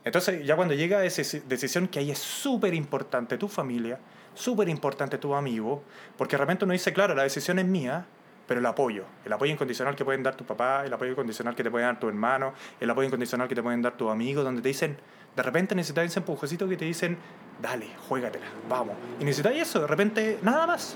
Entonces, 0.03 0.45
ya 0.45 0.55
cuando 0.55 0.75
llega 0.75 1.03
esa 1.03 1.39
decisión, 1.47 1.87
que 1.87 1.97
ahí 1.97 2.11
es 2.11 2.19
súper 2.19 2.75
importante 2.75 3.39
tu 3.39 3.47
familia, 3.47 3.97
súper 4.35 4.69
importante 4.69 5.17
tu 5.17 5.33
amigo, 5.33 5.83
porque 6.15 6.35
de 6.35 6.41
repente 6.41 6.65
uno 6.65 6.73
dice, 6.73 6.93
claro, 6.93 7.15
la 7.15 7.23
decisión 7.23 7.57
es 7.57 7.65
mía, 7.65 8.05
pero 8.47 8.59
el 8.59 8.65
apoyo, 8.67 9.05
el 9.25 9.33
apoyo 9.33 9.51
incondicional 9.51 9.95
que 9.95 10.05
pueden 10.05 10.21
dar 10.21 10.35
tu 10.35 10.45
papá, 10.45 10.85
el 10.85 10.93
apoyo 10.93 11.11
incondicional 11.11 11.55
que 11.55 11.63
te 11.63 11.71
pueden 11.71 11.87
dar 11.87 11.99
tu 11.99 12.07
hermano, 12.07 12.53
el 12.79 12.87
apoyo 12.87 13.07
incondicional 13.07 13.47
que 13.47 13.55
te 13.55 13.63
pueden 13.63 13.81
dar 13.81 13.97
tus 13.97 14.11
amigos, 14.11 14.43
donde 14.43 14.61
te 14.61 14.67
dicen, 14.67 14.97
de 15.35 15.43
repente 15.43 15.75
necesitas 15.75 16.05
ese 16.05 16.19
empujecito 16.19 16.67
que 16.67 16.77
te 16.77 16.85
dicen, 16.85 17.17
dale, 17.61 17.89
juégatela, 18.07 18.45
vamos. 18.69 18.95
Y 19.19 19.25
necesitas 19.25 19.53
eso, 19.53 19.81
de 19.81 19.87
repente, 19.87 20.39
nada 20.41 20.65
más. 20.67 20.95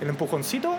El 0.00 0.08
empujoncito 0.08 0.76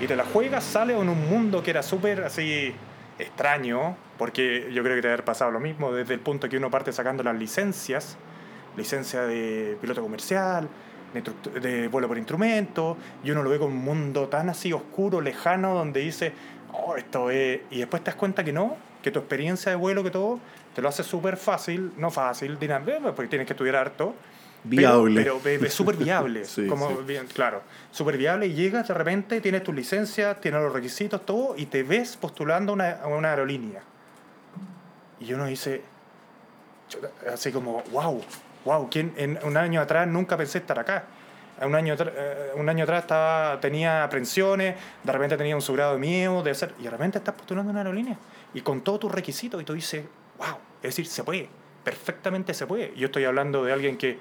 y 0.00 0.06
te 0.06 0.16
la 0.16 0.24
juegas, 0.24 0.64
sale 0.64 0.94
en 0.94 1.08
un 1.08 1.28
mundo 1.28 1.62
que 1.62 1.70
era 1.70 1.82
súper 1.82 2.22
así 2.22 2.72
extraño, 3.18 3.96
porque 4.18 4.70
yo 4.72 4.82
creo 4.82 4.96
que 4.96 5.02
te 5.02 5.08
haber 5.08 5.24
pasado 5.24 5.50
lo 5.50 5.60
mismo 5.60 5.92
desde 5.92 6.14
el 6.14 6.20
punto 6.20 6.48
que 6.48 6.56
uno 6.56 6.70
parte 6.70 6.92
sacando 6.92 7.22
las 7.22 7.36
licencias, 7.36 8.16
licencia 8.76 9.22
de 9.22 9.76
piloto 9.80 10.02
comercial, 10.02 10.68
de, 11.12 11.60
de 11.60 11.88
vuelo 11.88 12.08
por 12.08 12.16
instrumento, 12.16 12.96
y 13.24 13.30
uno 13.30 13.42
lo 13.42 13.50
ve 13.50 13.58
con 13.58 13.68
un 13.72 13.84
mundo 13.84 14.28
tan 14.28 14.48
así 14.48 14.72
oscuro, 14.72 15.20
lejano, 15.20 15.74
donde 15.74 16.00
dice, 16.00 16.32
oh, 16.72 16.96
esto 16.96 17.30
es... 17.30 17.60
Y 17.70 17.78
después 17.78 18.02
te 18.02 18.10
das 18.10 18.16
cuenta 18.16 18.44
que 18.44 18.52
no, 18.52 18.76
que 19.02 19.10
tu 19.10 19.18
experiencia 19.18 19.70
de 19.70 19.76
vuelo, 19.76 20.02
que 20.02 20.10
todo, 20.10 20.38
te 20.74 20.82
lo 20.82 20.88
hace 20.88 21.02
súper 21.02 21.36
fácil, 21.36 21.92
no 21.96 22.10
fácil, 22.10 22.58
dinámico, 22.58 23.14
porque 23.14 23.28
tienes 23.28 23.46
que 23.46 23.52
estudiar 23.52 23.76
harto. 23.76 24.14
Viable. 24.62 25.22
Pero, 25.22 25.40
pero 25.42 25.66
es 25.66 25.72
súper 25.72 25.96
viable. 25.96 26.44
Sí, 26.44 26.66
como 26.66 26.88
sí. 26.88 26.96
bien, 27.06 27.26
claro, 27.26 27.62
súper 27.90 28.18
viable 28.18 28.46
y 28.46 28.54
llegas 28.54 28.88
de 28.88 28.94
repente, 28.94 29.40
tienes 29.40 29.62
tu 29.62 29.72
licencia, 29.72 30.34
tienes 30.34 30.60
los 30.62 30.72
requisitos, 30.72 31.24
todo, 31.24 31.54
y 31.56 31.66
te 31.66 31.82
ves 31.82 32.16
postulando 32.16 32.72
a 32.72 32.74
una, 32.74 33.00
una 33.06 33.30
aerolínea. 33.30 33.82
Y 35.18 35.32
uno 35.32 35.46
dice, 35.46 35.82
así 37.32 37.52
como, 37.52 37.82
wow, 37.90 38.22
wow, 38.64 38.88
¿quién, 38.90 39.12
en 39.16 39.38
un 39.42 39.56
año 39.56 39.80
atrás 39.80 40.06
nunca 40.06 40.36
pensé 40.36 40.58
estar 40.58 40.78
acá. 40.78 41.04
Un 41.62 41.74
año, 41.74 41.94
eh, 41.98 42.52
un 42.54 42.68
año 42.70 42.84
atrás 42.84 43.02
estaba, 43.02 43.60
tenía 43.60 44.02
aprensiones, 44.02 44.76
de 45.02 45.12
repente 45.12 45.36
tenía 45.36 45.54
un 45.54 45.60
subgrado 45.60 45.92
de 45.92 45.98
miedo, 45.98 46.42
de 46.42 46.52
hacer, 46.52 46.74
y 46.78 46.84
de 46.84 46.90
repente 46.90 47.18
estás 47.18 47.34
postulando 47.34 47.70
a 47.70 47.72
una 47.72 47.80
aerolínea. 47.80 48.16
Y 48.54 48.62
con 48.62 48.80
todos 48.80 49.00
tus 49.00 49.12
requisitos, 49.12 49.60
y 49.60 49.64
tú 49.64 49.74
dices, 49.74 50.04
wow, 50.40 50.56
es 50.82 50.82
decir, 50.82 51.06
se 51.06 51.22
puede, 51.22 51.48
perfectamente 51.84 52.54
se 52.54 52.66
puede. 52.66 52.94
Yo 52.96 53.06
estoy 53.06 53.24
hablando 53.24 53.62
de 53.62 53.72
alguien 53.72 53.96
que, 53.98 54.18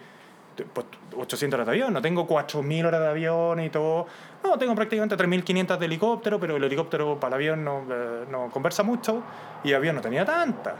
pues, 0.74 0.86
800 1.16 1.58
horas 1.58 1.68
de 1.68 1.72
avión, 1.72 1.94
no 1.94 2.02
tengo 2.02 2.28
4.000 2.28 2.86
horas 2.86 3.02
de 3.02 3.08
avión 3.08 3.60
y 3.62 3.70
todo. 3.70 4.06
No, 4.44 4.58
tengo 4.58 4.76
prácticamente 4.76 5.16
3.500 5.16 5.78
de 5.78 5.86
helicóptero, 5.86 6.40
pero 6.40 6.58
el 6.58 6.64
helicóptero 6.64 7.20
para 7.20 7.38
el 7.38 7.42
avión 7.42 7.64
no, 7.64 7.86
eh, 7.90 8.26
no 8.30 8.50
conversa 8.50 8.84
mucho 8.84 9.24
y 9.64 9.70
el 9.70 9.76
avión 9.76 9.96
no 9.96 10.02
tenía 10.02 10.26
tanta. 10.26 10.76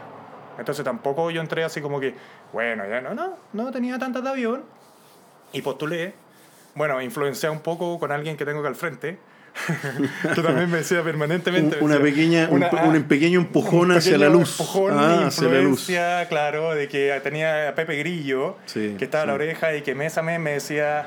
Entonces 0.58 0.84
tampoco 0.84 1.30
yo 1.30 1.40
entré 1.40 1.64
así 1.64 1.80
como 1.80 1.98
que, 1.98 2.14
bueno, 2.52 2.86
ya 2.86 3.00
no, 3.00 3.14
no, 3.14 3.36
no 3.54 3.70
tenía 3.70 3.98
tantas 3.98 4.22
de 4.22 4.28
avión. 4.28 4.64
Y 5.52 5.62
postulé. 5.62 6.14
Bueno, 6.74 7.00
influencié 7.00 7.50
un 7.50 7.60
poco 7.60 7.98
con 7.98 8.12
alguien 8.12 8.36
que 8.36 8.44
tengo 8.44 8.62
que 8.62 8.68
al 8.68 8.76
frente. 8.76 9.18
que 10.34 10.42
también 10.42 10.70
me 10.70 10.78
decía 10.78 11.02
permanentemente. 11.02 11.78
Un- 11.80 11.84
una 11.90 12.00
pequeña, 12.00 12.48
un, 12.50 12.62
una- 12.64 12.82
un 12.84 13.02
pequeño 13.04 13.40
empujón 13.40 13.90
un 13.90 13.96
hacia 13.98 14.16
la 14.18 14.28
luz. 14.28 14.58
empujón, 14.60 14.94
Ah, 14.96 15.26
hacia 15.26 15.48
la 15.48 15.60
luz. 15.60 15.88
claro, 16.28 16.74
de 16.74 16.88
que 16.88 17.18
tenía 17.22 17.68
a 17.68 17.74
Pepe 17.74 17.96
Grillo, 17.96 18.56
Sí, 18.66 18.94
que 18.98 19.04
estaba 19.04 19.24
a 19.24 19.26
la 19.26 19.32
sí. 19.32 19.34
oreja 19.36 19.74
y 19.76 19.82
que 19.82 19.94
mes 19.94 20.16
a 20.18 20.22
mes 20.22 20.40
me 20.40 20.52
decía, 20.52 21.06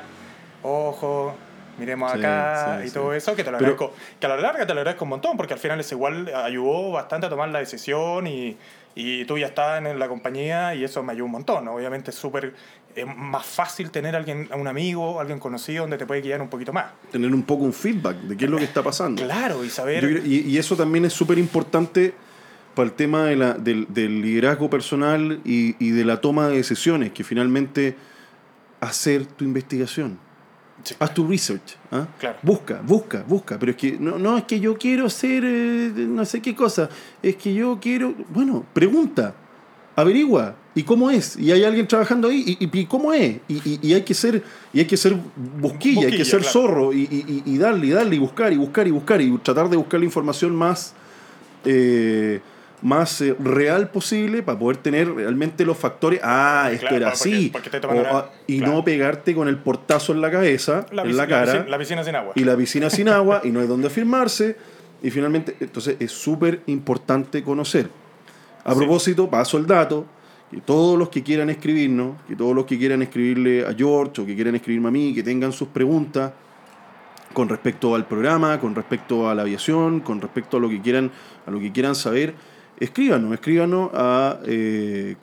ojo, 0.62 1.34
miremos 1.78 2.12
Sí, 2.12 2.18
acá 2.18 2.78
sí, 2.80 2.86
y 2.86 2.88
sí. 2.88 2.94
todo 2.94 3.12
eso, 3.14 3.34
que 3.34 3.44
te 3.44 3.50
lo 3.50 3.58
Pero- 3.58 3.72
agradezco. 3.72 3.96
Que 4.20 4.26
a 4.26 4.28
la 4.28 4.36
larga 4.36 4.66
te 4.66 4.74
lo 4.74 4.80
agradezco 4.80 5.04
un 5.04 5.10
montón, 5.10 5.36
porque 5.36 5.54
al 5.54 5.60
final 5.60 5.80
eso 5.80 5.94
igual 5.94 6.30
ayudó 6.34 6.92
bastante 6.92 7.26
a 7.26 7.30
tomar 7.30 7.48
la 7.48 7.58
decisión 7.58 8.26
y, 8.26 8.56
y 8.94 9.24
tú 9.24 9.36
ya 9.38 9.46
estás 9.46 9.84
en 9.84 9.98
la 9.98 10.06
compañía 10.08 10.74
y 10.74 10.84
eso 10.84 11.02
me 11.02 11.12
ayudó 11.12 11.26
un 11.26 11.32
montón. 11.32 11.66
Obviamente 11.68 12.10
es 12.10 12.16
súper 12.16 12.54
es 12.94 13.06
más 13.16 13.44
fácil 13.44 13.90
tener 13.90 14.14
a 14.14 14.18
alguien, 14.18 14.48
a 14.52 14.56
un 14.56 14.66
amigo, 14.68 15.20
alguien 15.20 15.38
conocido 15.38 15.82
donde 15.82 15.98
te 15.98 16.06
puede 16.06 16.20
guiar 16.20 16.40
un 16.42 16.48
poquito 16.48 16.72
más. 16.72 16.86
Tener 17.10 17.32
un 17.34 17.42
poco 17.42 17.64
un 17.64 17.72
feedback 17.72 18.16
de 18.18 18.36
qué 18.36 18.44
es 18.44 18.50
lo 18.50 18.58
que 18.58 18.64
está 18.64 18.82
pasando. 18.82 19.22
Claro, 19.22 19.64
y 19.64 19.70
saber... 19.70 20.00
Creo- 20.04 20.24
y, 20.24 20.40
y 20.40 20.58
eso 20.58 20.76
también 20.76 21.04
es 21.04 21.12
súper 21.12 21.38
importante 21.38 22.14
para 22.74 22.86
el 22.88 22.92
tema 22.94 23.24
de 23.26 23.36
la- 23.36 23.54
del, 23.54 23.86
del 23.88 24.20
liderazgo 24.22 24.68
personal 24.70 25.40
y, 25.44 25.76
y 25.84 25.90
de 25.90 26.04
la 26.04 26.20
toma 26.20 26.48
de 26.48 26.56
decisiones, 26.56 27.12
que 27.12 27.24
finalmente 27.24 27.96
hacer 28.80 29.26
tu 29.26 29.44
investigación. 29.44 30.18
Sí. 30.82 30.94
Haz 30.98 31.14
tu 31.14 31.26
research. 31.26 31.76
¿ah? 31.92 32.06
Claro. 32.18 32.38
Busca, 32.42 32.80
busca, 32.84 33.22
busca. 33.26 33.58
Pero 33.58 33.70
es 33.70 33.76
que 33.78 33.92
no, 33.98 34.18
no 34.18 34.36
es 34.36 34.44
que 34.44 34.60
yo 34.60 34.76
quiero 34.76 35.08
ser 35.08 35.42
eh, 35.46 35.92
no 35.96 36.24
sé 36.26 36.42
qué 36.42 36.54
cosa. 36.54 36.90
Es 37.22 37.36
que 37.36 37.54
yo 37.54 37.78
quiero. 37.80 38.12
Bueno, 38.28 38.66
pregunta, 38.74 39.34
averigua. 39.96 40.54
¿Y 40.76 40.82
cómo 40.82 41.08
es? 41.10 41.36
Y 41.36 41.52
hay 41.52 41.62
alguien 41.62 41.86
trabajando 41.86 42.28
ahí. 42.28 42.56
¿Y, 42.58 42.84
cómo 42.86 43.12
es? 43.12 43.36
Y, 43.46 43.54
y- 43.64 43.78
y 43.80 43.94
hay 43.94 44.02
que 44.02 44.12
ser, 44.14 44.42
y 44.72 44.80
hay 44.80 44.86
que 44.86 44.96
ser 44.96 45.14
busquilla, 45.60 46.08
hay 46.08 46.16
que 46.16 46.24
ser 46.24 46.40
claro. 46.40 46.52
zorro 46.52 46.92
y, 46.92 47.06
darle, 47.58 47.86
y 47.86 47.90
darle, 47.90 48.16
y 48.16 48.18
buscar, 48.18 48.52
y 48.52 48.56
buscar, 48.56 48.86
y 48.88 48.90
buscar, 48.90 49.20
y 49.20 49.30
tratar 49.38 49.68
de 49.68 49.76
buscar 49.76 50.00
la 50.00 50.06
información 50.06 50.54
más, 50.56 50.94
eh, 51.64 52.40
más 52.82 53.20
eh, 53.20 53.34
real 53.38 53.88
posible 53.90 54.42
para 54.42 54.58
poder 54.58 54.76
tener 54.78 55.08
realmente 55.14 55.64
los 55.64 55.76
factores. 55.78 56.18
Ah, 56.24 56.68
esto 56.72 56.80
Claro, 56.88 56.96
era 56.96 57.10
porque- 57.12 57.30
así. 57.34 57.48
porque 57.52 57.68
estoy 57.68 57.80
tomando 57.80 58.02
O, 58.02 58.10
una- 58.10 58.18
ah, 58.18 58.30
y 58.48 58.58
claro. 58.58 58.72
no 58.74 58.84
pegarte 58.84 59.32
con 59.34 59.46
el 59.48 59.58
portazo 59.58 60.12
en 60.12 60.20
la 60.20 60.30
cabeza, 60.30 60.86
la, 60.92 61.02
en 61.02 61.16
la 61.16 61.26
cara 61.28 61.44
piscina- 61.52 61.68
la 61.68 61.78
piscina 61.78 62.04
sin 62.04 62.16
agua. 62.16 62.32
y 62.34 62.44
la 62.44 62.56
piscina 62.56 62.90
sin 62.90 63.08
agua 63.08 63.40
y 63.44 63.50
no 63.50 63.60
hay 63.60 63.66
dónde 63.68 63.90
firmarse. 63.90 64.56
Y 65.04 65.10
finalmente, 65.10 65.54
entonces 65.60 65.96
es 66.00 66.10
súper 66.12 66.60
importante 66.66 67.42
conocer. 67.42 67.88
A 68.64 68.74
propósito, 68.74 69.28
paso 69.28 69.58
el 69.58 69.66
dato, 69.66 70.06
que 70.50 70.60
todos 70.60 70.98
los 70.98 71.10
que 71.10 71.22
quieran 71.22 71.50
escribirnos, 71.50 72.16
que 72.26 72.34
todos 72.34 72.54
los 72.54 72.64
que 72.64 72.78
quieran 72.78 73.02
escribirle 73.02 73.66
a 73.66 73.74
George 73.74 74.22
o 74.22 74.26
que 74.26 74.34
quieran 74.34 74.54
escribirme 74.54 74.88
a 74.88 74.90
mí, 74.90 75.14
que 75.14 75.22
tengan 75.22 75.52
sus 75.52 75.68
preguntas 75.68 76.32
con 77.34 77.48
respecto 77.48 77.94
al 77.94 78.06
programa, 78.06 78.58
con 78.58 78.74
respecto 78.74 79.28
a 79.28 79.34
la 79.34 79.42
aviación, 79.42 80.00
con 80.00 80.20
respecto 80.20 80.56
a 80.56 80.60
lo 80.60 80.68
que 80.68 80.80
quieran, 80.80 81.10
a 81.46 81.50
lo 81.50 81.60
que 81.60 81.72
quieran 81.72 81.94
saber, 81.94 82.34
escríbanos, 82.80 83.34
escríbanos 83.34 83.90
a 83.92 84.40
eh, 84.46 85.16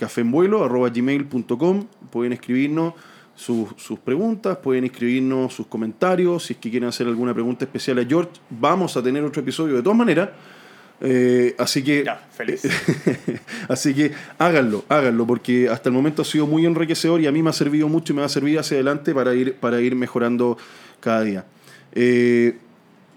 pueden 2.12 2.34
escribirnos 2.34 2.94
sus, 3.34 3.70
sus 3.78 3.98
preguntas, 4.00 4.58
pueden 4.58 4.84
escribirnos 4.84 5.54
sus 5.54 5.66
comentarios, 5.66 6.44
si 6.44 6.54
es 6.54 6.60
que 6.60 6.70
quieren 6.70 6.90
hacer 6.90 7.08
alguna 7.08 7.34
pregunta 7.34 7.66
especial 7.66 7.98
a 8.00 8.06
George, 8.06 8.32
vamos 8.50 8.96
a 8.98 9.02
tener 9.02 9.24
otro 9.24 9.42
episodio. 9.42 9.78
De 9.78 9.82
todas 9.82 9.98
maneras. 9.98 10.30
Eh, 11.02 11.56
así 11.58 11.84
que 11.84 12.04
Ya, 12.04 12.24
feliz. 12.32 12.62
así 13.68 13.94
que 13.94 14.12
háganlo, 14.38 14.86
háganlo, 14.88 15.26
porque 15.26 15.68
hasta 15.68 15.90
el 15.90 15.96
momento 15.96 16.22
ha 16.22 16.26
sido 16.26 16.46
muy 16.46 16.66
enriquecedor 16.66 17.22
y 17.22 17.28
a 17.28 17.32
mí 17.32 17.42
me 17.42 17.50
ha 17.50 17.54
servido 17.54 17.90
mucho 17.90 18.14
y 18.14 18.16
me 18.16 18.22
va 18.22 18.28
a 18.28 18.30
servir 18.30 18.60
hacia 18.60 18.76
adelante 18.76 19.14
para 19.14 19.34
ir, 19.34 19.56
para 19.56 19.82
ir 19.82 19.96
mejorando 19.96 20.58
cada 21.00 21.24
día. 21.24 21.46
Eh, 21.94 22.58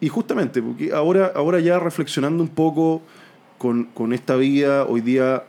y 0.00 0.08
justamente, 0.08 0.62
porque 0.62 0.92
ahora, 0.92 1.32
ahora 1.34 1.60
ya 1.60 1.78
reflexionando 1.78 2.42
un 2.42 2.48
poco 2.48 3.02
con, 3.58 3.84
con 3.84 4.12
esta 4.12 4.36
vida, 4.36 4.84
hoy 4.84 5.02
día 5.02 5.44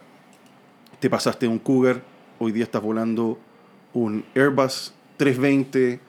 te 0.99 1.09
pasaste 1.09 1.47
un 1.47 1.59
Cougar, 1.59 2.01
hoy 2.39 2.51
día 2.51 2.63
estás 2.63 2.81
volando 2.81 3.39
un 3.93 4.25
Airbus 4.35 4.93
320, 5.17 5.99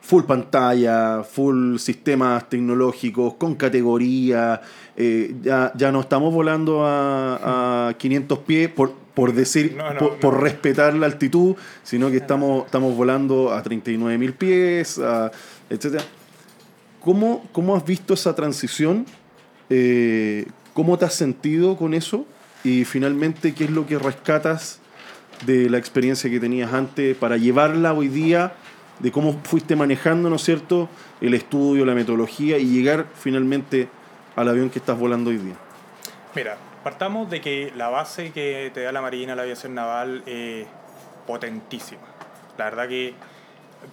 full 0.00 0.24
pantalla, 0.24 1.22
full 1.22 1.76
sistemas 1.76 2.48
tecnológicos, 2.48 3.34
con 3.34 3.54
categoría, 3.54 4.60
eh, 5.02 5.34
ya, 5.40 5.72
ya 5.76 5.90
no 5.90 6.00
estamos 6.00 6.30
volando 6.34 6.84
a, 6.84 7.88
a 7.88 7.94
500 7.94 8.38
pies 8.40 8.68
por, 8.68 8.92
por 9.14 9.32
decir, 9.32 9.74
No, 9.74 9.94
no, 9.94 9.98
por, 9.98 10.12
no. 10.12 10.20
por 10.20 10.42
respetar 10.42 10.92
la 10.92 11.06
altitud, 11.06 11.56
sino 11.82 12.10
que 12.10 12.18
estamos, 12.18 12.66
estamos 12.66 12.94
volando 12.94 13.50
a 13.50 13.64
39.000 13.64 14.34
pies, 14.34 14.98
a, 14.98 15.30
etc. 15.70 16.02
¿Cómo, 17.00 17.48
¿Cómo 17.52 17.74
has 17.74 17.84
visto 17.86 18.12
esa 18.12 18.34
transición? 18.34 19.06
Eh, 19.70 20.44
¿Cómo 20.74 20.98
te 20.98 21.06
has 21.06 21.14
sentido 21.14 21.78
con 21.78 21.94
eso? 21.94 22.26
Y 22.62 22.84
finalmente, 22.84 23.54
¿qué 23.54 23.64
es 23.64 23.70
lo 23.70 23.86
que 23.86 23.98
rescatas 23.98 24.80
de 25.46 25.70
la 25.70 25.78
experiencia 25.78 26.28
que 26.28 26.38
tenías 26.40 26.74
antes 26.74 27.16
para 27.16 27.38
llevarla 27.38 27.94
hoy 27.94 28.08
día, 28.08 28.52
de 28.98 29.10
cómo 29.10 29.40
fuiste 29.44 29.76
manejando, 29.76 30.28
¿no 30.28 30.36
es 30.36 30.42
cierto?, 30.42 30.90
el 31.22 31.32
estudio, 31.32 31.86
la 31.86 31.94
metodología 31.94 32.58
y 32.58 32.66
llegar 32.66 33.06
finalmente 33.14 33.88
al 34.36 34.48
avión 34.48 34.70
que 34.70 34.78
estás 34.78 34.98
volando 34.98 35.30
hoy 35.30 35.38
día. 35.38 35.54
Mira, 36.34 36.56
partamos 36.84 37.28
de 37.30 37.40
que 37.40 37.72
la 37.76 37.88
base 37.88 38.32
que 38.32 38.70
te 38.72 38.82
da 38.82 38.92
la 38.92 39.00
Marina, 39.00 39.34
la 39.34 39.42
aviación 39.42 39.74
naval, 39.74 40.22
es 40.26 40.66
potentísima. 41.26 42.02
La 42.56 42.66
verdad 42.66 42.88
que 42.88 43.14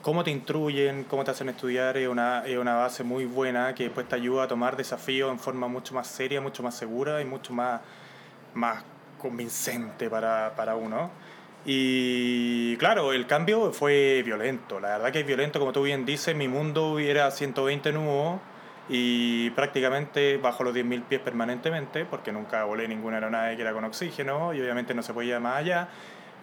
cómo 0.02 0.24
te 0.24 0.32
instruyen, 0.32 1.06
cómo 1.06 1.24
te 1.24 1.32
hacen 1.32 1.50
estudiar 1.50 1.98
es 1.98 2.08
una, 2.08 2.46
es 2.46 2.58
una 2.58 2.76
base 2.76 3.04
muy 3.04 3.26
buena 3.26 3.74
que 3.74 3.86
después 3.86 4.08
te 4.08 4.16
ayuda 4.16 4.44
a 4.44 4.48
tomar 4.48 4.76
desafíos 4.76 5.32
en 5.32 5.40
forma 5.40 5.68
mucho 5.68 5.94
más 5.94 6.08
seria, 6.08 6.42
mucho 6.42 6.64
más 6.64 6.76
segura 6.76 7.22
y 7.22 7.26
mucho 7.26 7.54
más, 7.54 7.82
más 8.54 8.84
convincente 9.20 10.10
para, 10.10 10.54
para 10.56 10.76
uno. 10.76 11.10
Y 11.66 12.78
claro, 12.78 13.12
el 13.14 13.28
cambio 13.28 13.74
fue 13.74 14.22
violento. 14.24 14.80
La 14.80 14.90
verdad 14.90 15.12
que 15.12 15.22
es 15.22 15.28
violento, 15.28 15.60
como 15.60 15.74
tú 15.74 15.84
bien 15.84 16.06
dices, 16.06 16.36
mi 16.36 16.48
mundo 16.48 17.00
era 17.00 17.30
120 17.32 17.92
nudos 17.92 18.40
y 18.90 19.50
prácticamente 19.52 20.38
bajo 20.38 20.64
los 20.64 20.74
10.000 20.74 21.02
pies 21.04 21.22
permanentemente, 21.22 22.06
porque 22.06 22.32
nunca 22.32 22.64
volé 22.64 22.88
ninguna 22.88 23.18
aeronave 23.18 23.56
que 23.56 23.62
era 23.62 23.74
con 23.74 23.84
oxígeno 23.84 24.54
y 24.54 24.62
obviamente 24.62 24.94
no 24.94 25.04
se 25.04 25.14
podía 25.14 25.40
más 25.40 25.58
allá. 25.58 25.88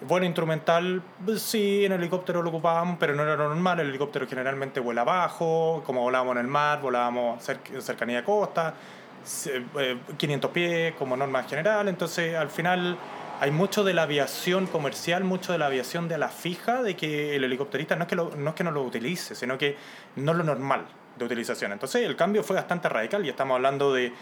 Vuelo 0.06 0.26
instrumental, 0.26 1.00
pues 1.24 1.40
sí, 1.40 1.84
en 1.84 1.92
helicóptero 1.92 2.42
lo 2.42 2.50
ocupábamos, 2.50 2.96
pero 2.98 3.14
no 3.14 3.22
era 3.22 3.36
normal. 3.36 3.80
El 3.80 3.88
helicóptero 3.88 4.26
generalmente 4.26 4.80
vuela 4.80 5.02
abajo, 5.02 5.82
como 5.86 6.02
volábamos 6.02 6.32
en 6.36 6.40
el 6.42 6.46
mar, 6.48 6.80
volábamos 6.82 7.48
en 7.48 7.80
cercanía 7.80 8.16
de 8.18 8.24
costa, 8.24 8.74
se- 9.22 9.64
eh, 9.78 9.96
500 10.18 10.50
pies 10.50 10.94
como 10.96 11.16
norma 11.16 11.44
general. 11.44 11.88
Entonces, 11.88 12.34
al 12.36 12.50
final, 12.50 12.98
hay 13.40 13.50
mucho 13.52 13.84
de 13.84 13.94
la 13.94 14.02
aviación 14.02 14.66
comercial, 14.66 15.24
mucho 15.24 15.52
de 15.52 15.58
la 15.58 15.66
aviación 15.66 16.08
de 16.08 16.18
la 16.18 16.28
fija, 16.28 16.82
de 16.82 16.96
que 16.96 17.36
el 17.36 17.44
helicópterista 17.44 17.96
no 17.96 18.02
es 18.02 18.08
que, 18.08 18.16
lo- 18.16 18.34
no 18.36 18.50
es 18.50 18.54
que 18.56 18.64
no 18.64 18.72
lo 18.72 18.82
utilice, 18.82 19.34
sino 19.34 19.56
que 19.56 19.76
no 20.16 20.32
es 20.32 20.38
lo 20.38 20.44
normal 20.44 20.86
de 21.16 21.24
utilización. 21.24 21.72
Entonces, 21.72 22.02
el 22.02 22.16
cambio 22.16 22.42
fue 22.42 22.56
bastante 22.56 22.88
radical 22.88 23.24
y 23.24 23.28
estamos 23.28 23.56
hablando 23.56 23.92
de, 23.92 24.12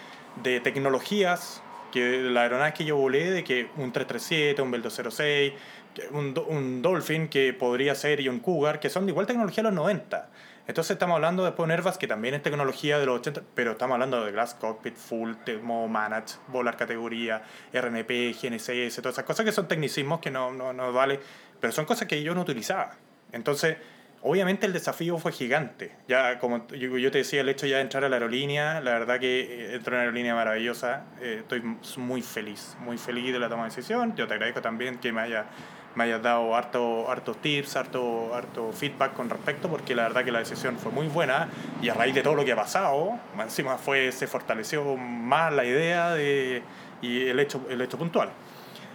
de 0.43 0.61
tecnologías 0.61 1.63
que 1.93 2.23
la 2.23 2.43
aeronave 2.43 2.73
que 2.73 2.85
yo 2.85 2.97
volé, 2.97 3.31
de 3.31 3.45
que 3.45 3.69
un 3.77 3.93
337, 3.93 4.63
un 4.63 4.71
Bell 4.71 4.83
206, 4.83 5.53
que 5.95 6.09
un, 6.09 6.35
un 6.49 6.83
Dolphin 6.83 7.29
que 7.29 7.53
podría 7.53 7.95
ser 7.95 8.21
y 8.21 8.29
un 8.29 8.41
Cougar, 8.41 8.81
que 8.81 8.89
son 8.89 9.07
de 9.07 9.13
igual 9.13 9.27
tecnología 9.27 9.63
de 9.63 9.71
los 9.71 9.75
90. 9.75 10.31
Entonces 10.67 10.93
estamos 10.93 11.17
hablando 11.17 11.45
de 11.45 11.73
Airbus 11.73 11.99
que 11.99 12.07
también 12.07 12.35
es 12.35 12.43
tecnología 12.43 12.99
de 12.99 13.07
los 13.07 13.19
80, 13.19 13.43
pero 13.55 13.73
estamos 13.73 13.95
hablando 13.95 14.25
de 14.25 14.31
Glass 14.31 14.55
Cockpit, 14.55 14.97
Full, 14.97 15.33
modo 15.61 15.89
Manage, 15.89 16.37
volar 16.49 16.77
categoría, 16.77 17.43
RNP, 17.73 18.33
GNSS, 18.41 18.97
todas 18.97 19.15
esas 19.15 19.25
cosas 19.25 19.45
que 19.45 19.53
son 19.53 19.67
tecnicismos 19.67 20.21
que 20.21 20.31
no, 20.31 20.53
no, 20.53 20.73
no 20.73 20.93
vale, 20.93 21.19
pero 21.61 21.73
son 21.73 21.85
cosas 21.85 22.07
que 22.07 22.23
yo 22.23 22.35
no 22.35 22.43
utilizaba. 22.43 22.93
Entonces, 23.33 23.77
obviamente 24.23 24.67
el 24.67 24.73
desafío 24.73 25.19
fue 25.19 25.33
gigante. 25.33 25.93
Ya, 26.09 26.39
como 26.39 26.67
yo, 26.69 27.11
te 27.11 27.19
decía, 27.19 27.41
el 27.41 27.49
hecho 27.49 27.67
ya 27.67 27.77
de 27.77 27.83
entrar 27.83 28.05
a 28.05 28.09
la 28.09 28.17
aerolínea, 28.17 28.81
la 28.81 28.93
verdad 28.93 29.21
que 29.21 29.41
eh, 29.41 29.75
entré 29.75 29.93
en 29.93 29.95
una 29.95 30.01
aerolínea 30.03 30.35
maravillosa, 30.35 31.05
eh, 31.21 31.39
estoy 31.41 31.63
muy 31.97 32.23
feliz, 32.23 32.77
muy 32.81 32.99
feliz 32.99 33.33
de 33.33 33.39
la 33.39 33.49
toma 33.49 33.65
de 33.65 33.71
decisión. 33.71 34.15
Yo 34.17 34.27
te 34.27 34.35
agradezco 34.35 34.63
también 34.63 34.99
que 34.99 35.13
me 35.13 35.21
haya 35.21 35.47
me 35.95 36.05
hayas 36.05 36.23
dado 36.23 36.55
harto, 36.55 37.11
hartos 37.11 37.37
tips, 37.43 37.77
harto, 37.77 38.35
harto 38.35 38.73
feedback 38.73 39.13
con 39.13 39.29
respecto, 39.29 39.69
porque 39.69 39.95
la 39.95 40.05
verdad 40.05 40.25
que 40.25 40.33
la 40.33 40.39
decisión 40.39 40.79
fue 40.79 40.91
muy 40.91 41.07
buena 41.07 41.49
y 41.83 41.89
a 41.89 41.95
raíz 41.95 42.15
de 42.15 42.23
todo 42.23 42.35
lo 42.35 42.45
que 42.45 42.53
ha 42.53 42.57
pasado, 42.57 43.19
encima 43.39 43.77
fue, 43.77 44.11
se 44.13 44.27
fortaleció 44.27 44.97
más 44.97 45.53
la 45.53 45.65
idea 45.65 46.13
de, 46.13 46.63
y 47.03 47.27
el 47.27 47.39
hecho, 47.41 47.67
el 47.69 47.81
hecho 47.81 47.99
puntual. 47.99 48.31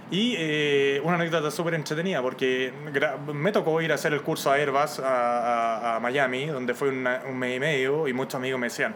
Y 0.10 0.36
eh, 0.38 1.02
una 1.04 1.16
anécdota 1.16 1.52
súper 1.52 1.74
entretenida, 1.74 2.22
porque 2.22 2.72
me 3.34 3.52
tocó 3.52 3.82
ir 3.82 3.92
a 3.92 3.96
hacer 3.96 4.14
el 4.14 4.22
curso 4.22 4.50
a 4.52 4.56
Airbus 4.56 5.00
a, 5.00 5.04
a- 5.94 5.96
a 5.98 6.00
Miami, 6.00 6.46
donde 6.46 6.74
fue 6.74 6.90
una- 6.90 7.24
un 7.30 7.38
mes 7.38 7.58
y 7.58 7.60
medio, 7.60 8.08
y 8.08 8.14
muchos 8.14 8.36
amigos 8.36 8.58
me 8.60 8.68
decían, 8.68 8.96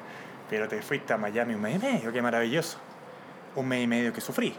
pero 0.49 0.67
te 0.69 0.81
fuiste 0.81 1.11
a 1.13 1.17
Miami 1.17 1.53
un 1.55 1.61
mes 1.61 1.75
y 1.75 1.79
medio, 1.79 2.11
qué 2.13 2.21
maravilloso. 2.21 2.77
Un 3.55 3.67
mes 3.67 3.83
y 3.83 3.87
medio 3.87 4.13
que 4.13 4.21
sufrí. 4.21 4.53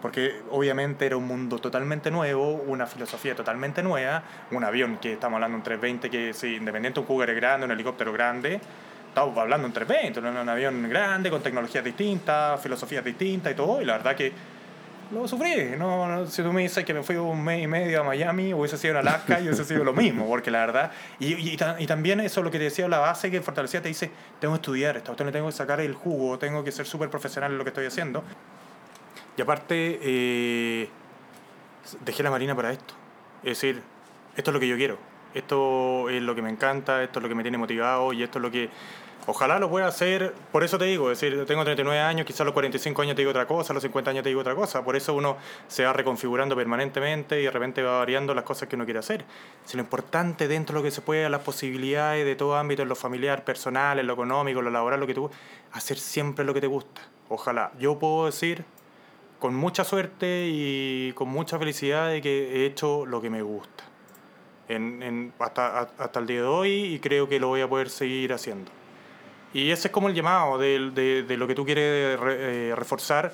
porque 0.00 0.42
obviamente 0.52 1.06
era 1.06 1.16
un 1.16 1.26
mundo 1.26 1.58
totalmente 1.58 2.08
nuevo, 2.08 2.52
una 2.52 2.86
filosofía 2.86 3.34
totalmente 3.34 3.82
nueva, 3.82 4.22
un 4.52 4.62
avión 4.62 4.98
que 4.98 5.14
estamos 5.14 5.38
hablando 5.38 5.56
un 5.56 5.64
320 5.64 6.08
que 6.08 6.32
sí, 6.32 6.54
independiente 6.54 7.00
un 7.00 7.06
Cougar 7.06 7.34
grande, 7.34 7.66
un 7.66 7.72
helicóptero 7.72 8.12
grande, 8.12 8.60
estamos 9.08 9.36
hablando 9.36 9.66
un 9.66 9.72
320, 9.72 10.20
un, 10.20 10.36
un 10.36 10.48
avión 10.48 10.88
grande 10.88 11.30
con 11.30 11.42
tecnologías 11.42 11.82
distintas, 11.82 12.60
filosofías 12.62 13.04
distintas 13.04 13.52
y 13.52 13.56
todo, 13.56 13.82
y 13.82 13.84
la 13.86 13.94
verdad 13.94 14.14
que 14.14 14.32
lo 15.10 15.26
sufrí. 15.26 15.76
No, 15.78 16.06
no, 16.06 16.26
si 16.26 16.42
tú 16.42 16.52
me 16.52 16.62
dices 16.62 16.84
que 16.84 16.94
me 16.94 17.02
fui 17.02 17.16
un 17.16 17.42
mes 17.42 17.62
y 17.62 17.66
medio 17.66 18.00
a 18.00 18.04
Miami, 18.04 18.52
hubiese 18.52 18.76
sido 18.76 18.92
en 18.92 18.98
Alaska 18.98 19.40
y 19.40 19.44
hubiese 19.44 19.64
sido 19.64 19.84
lo 19.84 19.92
mismo, 19.92 20.26
porque 20.26 20.50
la 20.50 20.60
verdad. 20.60 20.92
Y, 21.18 21.34
y, 21.34 21.56
y 21.78 21.86
también 21.86 22.20
eso, 22.20 22.42
lo 22.42 22.50
que 22.50 22.58
te 22.58 22.64
decía, 22.64 22.88
la 22.88 22.98
base 22.98 23.30
que 23.30 23.40
fortalecía, 23.40 23.80
te 23.82 23.88
dice: 23.88 24.10
Tengo 24.40 24.54
que 24.54 24.58
estudiar 24.58 24.96
esto, 24.96 25.14
le 25.24 25.32
tengo 25.32 25.46
que 25.46 25.52
sacar 25.52 25.80
el 25.80 25.94
jugo, 25.94 26.38
tengo 26.38 26.64
que 26.64 26.72
ser 26.72 26.86
súper 26.86 27.10
profesional 27.10 27.52
en 27.52 27.58
lo 27.58 27.64
que 27.64 27.70
estoy 27.70 27.86
haciendo. 27.86 28.22
Y 29.36 29.42
aparte, 29.42 29.98
eh, 30.02 30.88
dejé 32.04 32.22
la 32.22 32.30
marina 32.30 32.54
para 32.54 32.72
esto. 32.72 32.94
Es 33.42 33.60
decir, 33.60 33.82
esto 34.36 34.50
es 34.50 34.54
lo 34.54 34.60
que 34.60 34.68
yo 34.68 34.76
quiero. 34.76 34.98
Esto 35.38 36.08
es 36.10 36.20
lo 36.20 36.34
que 36.34 36.42
me 36.42 36.50
encanta, 36.50 37.02
esto 37.02 37.20
es 37.20 37.22
lo 37.22 37.28
que 37.28 37.34
me 37.34 37.42
tiene 37.42 37.58
motivado 37.58 38.12
y 38.12 38.22
esto 38.22 38.38
es 38.38 38.42
lo 38.42 38.50
que 38.50 38.68
ojalá 39.28 39.60
lo 39.60 39.70
pueda 39.70 39.86
hacer. 39.86 40.34
Por 40.50 40.64
eso 40.64 40.78
te 40.78 40.86
digo, 40.86 41.12
es 41.12 41.20
decir, 41.20 41.46
tengo 41.46 41.62
39 41.62 42.00
años, 42.00 42.26
quizás 42.26 42.40
a 42.40 42.44
los 42.44 42.54
45 42.54 43.02
años 43.02 43.14
te 43.14 43.20
digo 43.20 43.30
otra 43.30 43.46
cosa, 43.46 43.72
a 43.72 43.74
los 43.74 43.82
50 43.82 44.10
años 44.10 44.24
te 44.24 44.30
digo 44.30 44.40
otra 44.40 44.56
cosa. 44.56 44.82
Por 44.82 44.96
eso 44.96 45.14
uno 45.14 45.36
se 45.68 45.84
va 45.84 45.92
reconfigurando 45.92 46.56
permanentemente 46.56 47.40
y 47.40 47.44
de 47.44 47.50
repente 47.52 47.82
va 47.82 47.98
variando 47.98 48.34
las 48.34 48.42
cosas 48.42 48.68
que 48.68 48.74
uno 48.74 48.84
quiere 48.84 48.98
hacer. 48.98 49.24
Si 49.64 49.76
lo 49.76 49.82
importante 49.82 50.48
dentro 50.48 50.74
de 50.74 50.80
lo 50.80 50.84
que 50.84 50.90
se 50.90 51.02
puede, 51.02 51.28
las 51.30 51.42
posibilidades 51.42 52.24
de 52.24 52.34
todo 52.34 52.56
ámbito, 52.56 52.82
en 52.82 52.88
lo 52.88 52.96
familiar, 52.96 53.44
personal, 53.44 54.00
en 54.00 54.06
lo 54.06 54.14
económico, 54.14 54.58
en 54.58 54.64
lo 54.64 54.70
laboral, 54.72 54.98
lo 54.98 55.06
que 55.06 55.14
tú, 55.14 55.30
hacer 55.72 55.98
siempre 55.98 56.44
lo 56.44 56.52
que 56.52 56.60
te 56.60 56.66
gusta. 56.66 57.02
Ojalá. 57.28 57.70
Yo 57.78 57.98
puedo 57.98 58.26
decir 58.26 58.64
con 59.38 59.54
mucha 59.54 59.84
suerte 59.84 60.48
y 60.48 61.12
con 61.12 61.28
mucha 61.28 61.60
felicidad 61.60 62.08
de 62.08 62.20
que 62.20 62.56
he 62.56 62.66
hecho 62.66 63.06
lo 63.06 63.20
que 63.20 63.30
me 63.30 63.42
gusta. 63.42 63.87
En, 64.68 65.02
en- 65.02 65.32
hasta, 65.38 65.80
hasta 65.98 66.20
el 66.20 66.26
día 66.26 66.42
de 66.42 66.46
hoy 66.46 66.70
y 66.94 66.98
creo 66.98 67.28
que 67.28 67.40
lo 67.40 67.48
voy 67.48 67.60
a 67.62 67.68
poder 67.68 67.88
seguir 67.90 68.32
haciendo. 68.32 68.70
Y 69.54 69.70
ese 69.70 69.88
es 69.88 69.92
como 69.92 70.08
el 70.08 70.14
llamado 70.14 70.58
de, 70.58 70.90
de, 70.90 71.22
de 71.22 71.36
lo 71.38 71.46
que 71.46 71.54
tú 71.54 71.64
quieres 71.64 72.20
re- 72.20 72.68
eh, 72.70 72.74
reforzar. 72.76 73.32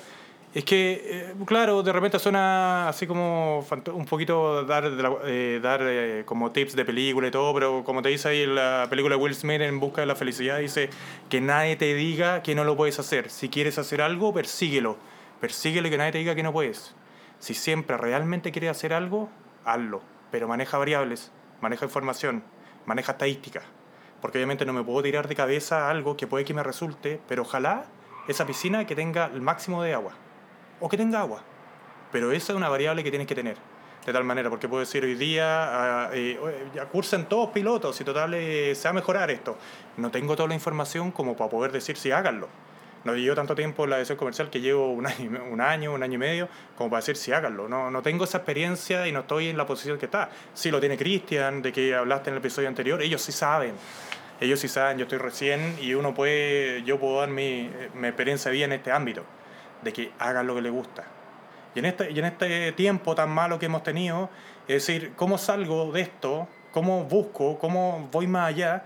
Es 0.53 0.63
que, 0.63 1.01
eh, 1.03 1.33
claro, 1.45 1.83
de 1.83 1.91
repente 1.91 2.17
suena 2.17 2.87
así 2.87 3.05
como 3.05 3.65
un 3.93 4.05
poquito 4.05 4.63
dar, 4.63 4.89
eh, 5.25 5.59
dar 5.61 5.81
eh, 5.83 6.23
como 6.25 6.51
tips 6.53 6.77
de 6.77 6.85
película 6.85 7.27
y 7.27 7.31
todo, 7.31 7.53
pero 7.53 7.83
como 7.83 8.01
te 8.01 8.07
dice 8.07 8.29
ahí 8.29 8.45
la 8.45 8.87
película 8.89 9.17
Will 9.17 9.35
Smith 9.35 9.59
en 9.59 9.81
Busca 9.81 9.99
de 9.99 10.07
la 10.07 10.15
Felicidad, 10.15 10.59
dice 10.59 10.89
que 11.29 11.41
nadie 11.41 11.75
te 11.75 11.93
diga 11.93 12.41
que 12.41 12.55
no 12.55 12.63
lo 12.63 12.77
puedes 12.77 12.97
hacer. 12.99 13.29
Si 13.29 13.49
quieres 13.49 13.77
hacer 13.77 14.01
algo, 14.01 14.33
persíguelo. 14.33 14.95
Persíguelo 15.41 15.89
y 15.89 15.91
que 15.91 15.97
nadie 15.97 16.13
te 16.13 16.17
diga 16.19 16.33
que 16.35 16.43
no 16.43 16.53
puedes. 16.53 16.95
Si 17.39 17.53
siempre 17.53 17.97
realmente 17.97 18.53
quieres 18.53 18.69
hacer 18.71 18.93
algo, 18.93 19.29
hazlo. 19.65 20.01
Pero 20.35 20.49
maneja 20.49 20.77
variables, 20.77 21.31
maneja 21.61 21.85
información, 21.85 22.43
maneja 22.85 23.13
estadística. 23.13 23.61
Porque 24.19 24.37
obviamente 24.37 24.65
no 24.65 24.73
me 24.73 24.83
puedo 24.83 25.01
tirar 25.01 25.29
de 25.29 25.33
cabeza 25.33 25.89
algo 25.89 26.17
que 26.17 26.27
puede 26.27 26.43
que 26.43 26.53
me 26.53 26.61
resulte, 26.61 27.21
pero 27.25 27.43
ojalá 27.43 27.85
esa 28.27 28.45
piscina 28.45 28.85
que 28.85 28.97
tenga 28.97 29.27
el 29.27 29.39
máximo 29.39 29.81
de 29.81 29.93
agua. 29.93 30.11
O 30.81 30.89
que 30.89 30.97
tenga 30.97 31.21
agua. 31.21 31.41
Pero 32.11 32.33
esa 32.33 32.51
es 32.51 32.57
una 32.57 32.67
variable 32.67 33.01
que 33.01 33.11
tienes 33.11 33.29
que 33.29 33.35
tener. 33.35 33.55
De 34.05 34.11
tal 34.11 34.25
manera, 34.25 34.49
porque 34.49 34.67
puedo 34.67 34.81
decir 34.81 35.05
hoy 35.05 35.15
día, 35.15 35.45
ah, 35.47 36.09
eh, 36.11 36.37
oye, 36.41 36.69
ya 36.75 36.85
cursen 36.87 37.27
todos 37.27 37.51
pilotos 37.51 38.01
y 38.01 38.03
total 38.03 38.33
eh, 38.33 38.75
se 38.75 38.89
va 38.89 38.89
a 38.89 38.93
mejorar 38.93 39.31
esto. 39.31 39.57
No 39.95 40.11
tengo 40.11 40.35
toda 40.35 40.49
la 40.49 40.55
información 40.55 41.11
como 41.11 41.37
para 41.37 41.49
poder 41.49 41.71
decir 41.71 41.95
si 41.95 42.11
háganlo. 42.11 42.49
No 43.05 43.13
llevo 43.15 43.35
tanto 43.35 43.53
tiempo 43.53 43.83
en 43.83 43.91
la 43.91 43.99
edición 43.99 44.17
comercial 44.17 44.49
que 44.49 44.59
llevo 44.59 44.91
un 44.91 45.05
año, 45.05 45.43
un 45.51 45.61
año, 45.61 45.93
un 45.93 46.01
año 46.01 46.15
y 46.15 46.17
medio, 46.17 46.49
como 46.75 46.89
para 46.89 47.01
decir 47.01 47.15
si 47.15 47.31
háganlo. 47.31 47.69
No, 47.69 47.91
no 47.91 48.01
tengo 48.01 48.23
esa 48.23 48.39
experiencia 48.39 49.07
y 49.07 49.11
no 49.11 49.19
estoy 49.21 49.49
en 49.49 49.57
la 49.57 49.67
posición 49.67 49.99
que 49.99 50.05
está. 50.05 50.31
Sí 50.55 50.71
lo 50.71 50.79
tiene 50.79 50.97
Cristian, 50.97 51.61
de 51.61 51.71
que 51.71 51.93
hablaste 51.93 52.31
en 52.31 52.33
el 52.33 52.39
episodio 52.39 52.67
anterior, 52.67 53.01
ellos 53.03 53.21
sí 53.21 53.31
saben. 53.31 53.75
Ellos 54.41 54.59
sí 54.59 54.67
saben, 54.67 54.97
yo 54.97 55.03
estoy 55.03 55.19
recién 55.19 55.77
y 55.79 55.93
uno 55.93 56.15
puede, 56.15 56.81
yo 56.83 56.99
puedo 56.99 57.19
dar 57.19 57.29
mi, 57.29 57.69
mi 57.93 58.07
experiencia 58.07 58.49
vida 58.49 58.65
en 58.65 58.73
este 58.73 58.91
ámbito, 58.91 59.23
de 59.83 59.93
que 59.93 60.11
hagan 60.17 60.47
lo 60.47 60.55
que 60.55 60.61
les 60.63 60.71
gusta. 60.71 61.05
Y 61.75 61.79
en, 61.79 61.85
este, 61.85 62.09
y 62.09 62.17
en 62.17 62.25
este 62.25 62.71
tiempo 62.71 63.13
tan 63.13 63.29
malo 63.29 63.59
que 63.59 63.67
hemos 63.67 63.83
tenido, 63.83 64.29
es 64.67 64.87
decir, 64.87 65.13
¿cómo 65.15 65.37
salgo 65.37 65.91
de 65.91 66.01
esto? 66.01 66.47
¿Cómo 66.71 67.03
busco? 67.03 67.59
¿Cómo 67.59 68.09
voy 68.11 68.25
más 68.25 68.49
allá? 68.49 68.83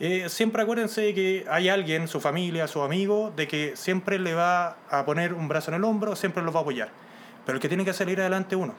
Eh, 0.00 0.28
siempre 0.28 0.62
acuérdense 0.62 1.00
de 1.00 1.14
que 1.14 1.44
hay 1.50 1.68
alguien, 1.68 2.06
su 2.06 2.20
familia, 2.20 2.68
su 2.68 2.82
amigo, 2.82 3.32
de 3.34 3.48
que 3.48 3.76
siempre 3.76 4.18
le 4.18 4.32
va 4.32 4.76
a 4.90 5.04
poner 5.04 5.34
un 5.34 5.48
brazo 5.48 5.72
en 5.72 5.76
el 5.76 5.84
hombro, 5.84 6.14
siempre 6.14 6.42
los 6.42 6.54
va 6.54 6.60
a 6.60 6.62
apoyar. 6.62 6.90
Pero 7.44 7.56
el 7.56 7.62
que 7.62 7.68
tiene 7.68 7.84
que 7.84 7.92
salir 7.92 8.20
adelante 8.20 8.54
uno. 8.54 8.74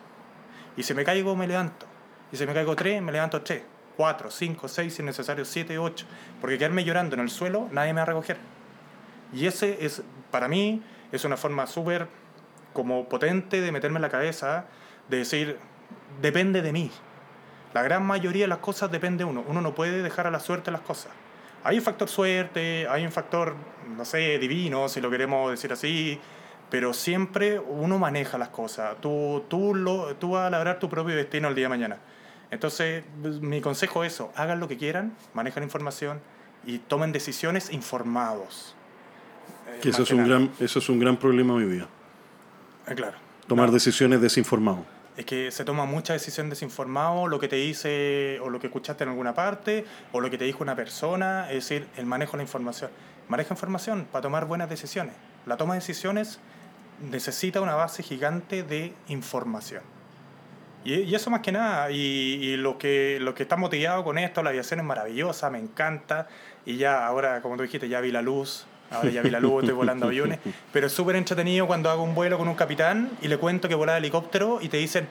Y 0.78 0.84
si 0.84 0.94
me 0.94 1.04
caigo, 1.04 1.36
me 1.36 1.46
levanto. 1.46 1.86
Y 2.32 2.38
si 2.38 2.46
me 2.46 2.54
caigo 2.54 2.76
tres, 2.76 3.02
me 3.02 3.12
levanto 3.12 3.42
tres. 3.42 3.64
Cuatro, 3.98 4.32
cinco, 4.32 4.70
seis, 4.70 4.94
si 4.94 5.02
es 5.02 5.06
necesario, 5.06 5.44
siete, 5.44 5.78
ocho. 5.78 6.06
Porque 6.40 6.58
quedarme 6.58 6.86
llorando 6.86 7.16
en 7.16 7.22
el 7.22 7.30
suelo, 7.30 7.68
nadie 7.72 7.92
me 7.92 7.98
va 7.98 8.04
a 8.04 8.06
recoger. 8.06 8.38
Y 9.34 9.46
ese 9.46 9.86
es, 9.86 10.02
para 10.32 10.48
mí, 10.48 10.82
es 11.12 11.26
una 11.26 11.36
forma 11.36 11.68
súper 11.68 12.08
como 12.72 13.10
potente 13.10 13.60
de 13.60 13.72
meterme 13.74 13.98
en 13.98 14.04
la 14.04 14.10
cabeza, 14.10 14.66
de 15.10 15.18
decir, 15.18 15.58
depende 16.22 16.62
de 16.62 16.72
mí. 16.72 16.92
La 17.74 17.84
gran 17.84 18.06
mayoría 18.06 18.44
de 18.44 18.48
las 18.48 18.60
cosas 18.60 18.92
depende 18.92 19.24
de 19.24 19.30
uno. 19.30 19.44
Uno 19.48 19.62
no 19.62 19.76
puede 19.76 20.02
dejar 20.02 20.28
a 20.28 20.32
la 20.32 20.40
suerte 20.40 20.72
las 20.72 20.82
cosas. 20.82 21.12
Hay 21.64 21.78
un 21.78 21.84
factor 21.84 22.08
suerte, 22.08 22.88
hay 22.88 23.06
un 23.06 23.12
factor, 23.12 23.56
no 23.96 24.06
sé, 24.06 24.40
divino, 24.40 24.88
si 24.90 25.02
lo 25.02 25.10
queremos 25.10 25.52
decir 25.52 25.72
así, 25.74 26.20
pero 26.70 26.94
siempre 26.94 27.60
uno 27.60 28.00
maneja 28.00 28.38
las 28.38 28.50
cosas. 28.50 28.96
Tú, 29.02 29.44
tú, 29.50 29.76
lo, 29.76 30.16
tú 30.16 30.32
vas 30.32 30.48
a 30.48 30.50
labrar 30.50 30.80
tu 30.80 30.90
propio 30.90 31.16
destino 31.16 31.50
el 31.50 31.56
día 31.56 31.66
de 31.66 31.70
mañana. 31.70 31.98
Entonces, 32.52 33.04
mi 33.42 33.62
consejo 33.62 34.04
es 34.04 34.14
eso, 34.14 34.32
hagan 34.36 34.60
lo 34.60 34.68
que 34.68 34.78
quieran, 34.78 35.14
manejan 35.34 35.64
información 35.64 36.20
y 36.66 36.80
tomen 36.80 37.12
decisiones 37.12 37.72
informados. 37.72 38.76
Eh, 39.68 39.80
Que 39.82 39.90
eso 39.90 40.00
más 40.00 40.10
es, 40.10 40.18
un 40.18 40.28
gran, 40.28 40.52
eso 40.60 40.80
es 40.80 40.90
un 40.90 41.00
gran 41.00 41.18
problema 41.18 41.54
hoy 41.54 41.66
día. 41.66 41.88
Eh, 42.88 42.96
claro. 42.96 43.18
Tomar 43.48 43.72
decisiones 43.72 44.22
desinformados. 44.22 44.86
Es 45.20 45.26
que 45.26 45.52
se 45.52 45.66
toma 45.66 45.84
mucha 45.84 46.14
decisión 46.14 46.50
desinformado, 46.50 47.28
lo 47.28 47.42
que 47.42 47.50
te 47.50 47.58
dice 47.58 48.40
o 48.42 48.50
lo 48.50 48.58
que 48.58 48.68
escuchaste 48.68 49.04
en 49.04 49.10
alguna 49.10 49.34
parte 49.34 49.84
o 50.14 50.22
lo 50.22 50.30
que 50.30 50.38
te 50.38 50.46
dijo 50.46 50.64
una 50.64 50.78
persona, 50.78 51.50
es 51.50 51.56
decir, 51.56 51.90
el 51.98 52.06
manejo 52.06 52.32
de 52.32 52.38
la 52.38 52.44
información. 52.44 52.90
Maneja 53.28 53.54
información 53.54 54.08
para 54.10 54.22
tomar 54.22 54.46
buenas 54.46 54.70
decisiones. 54.70 55.14
La 55.46 55.58
toma 55.58 55.74
de 55.74 55.82
decisiones 55.82 56.40
necesita 57.02 57.60
una 57.60 57.76
base 57.76 58.02
gigante 58.02 58.64
de 58.64 58.94
información. 59.10 59.84
Y, 60.86 60.94
y 60.94 61.14
eso 61.14 61.30
más 61.30 61.42
que 61.42 61.52
nada, 61.52 61.92
y, 61.92 61.98
y 61.98 62.56
lo, 62.56 62.78
que, 62.78 63.18
lo 63.20 63.36
que 63.36 63.44
está 63.44 63.58
motivado 63.58 64.06
con 64.06 64.18
esto, 64.18 64.42
la 64.42 64.52
aviación 64.52 64.80
es 64.80 64.86
maravillosa, 64.86 65.50
me 65.50 65.60
encanta, 65.60 66.30
y 66.66 66.78
ya 66.78 67.06
ahora, 67.06 67.42
como 67.42 67.58
tú 67.58 67.64
dijiste, 67.64 67.90
ya 67.90 68.00
vi 68.00 68.14
la 68.14 68.22
luz, 68.22 68.68
ahora 68.92 69.10
ya 69.10 69.22
vi 69.22 69.30
la 69.30 69.40
luz, 69.40 69.64
estoy 69.64 69.76
volando 69.76 70.06
aviones, 70.08 70.40
pero 70.72 70.88
es 70.88 70.94
súper 70.94 71.16
entretenido 71.16 71.68
cuando 71.68 71.90
hago 71.90 72.04
un 72.04 72.16
vuelo 72.16 72.38
con 72.38 72.48
un 72.48 72.56
capitán 72.56 73.12
y 73.22 73.28
le 73.28 73.38
cuento 73.38 73.68
que 73.68 73.76
volaba 73.76 73.98
helicóptero 73.98 74.60
y 74.62 74.70
te 74.70 74.78
dicen 74.78 75.08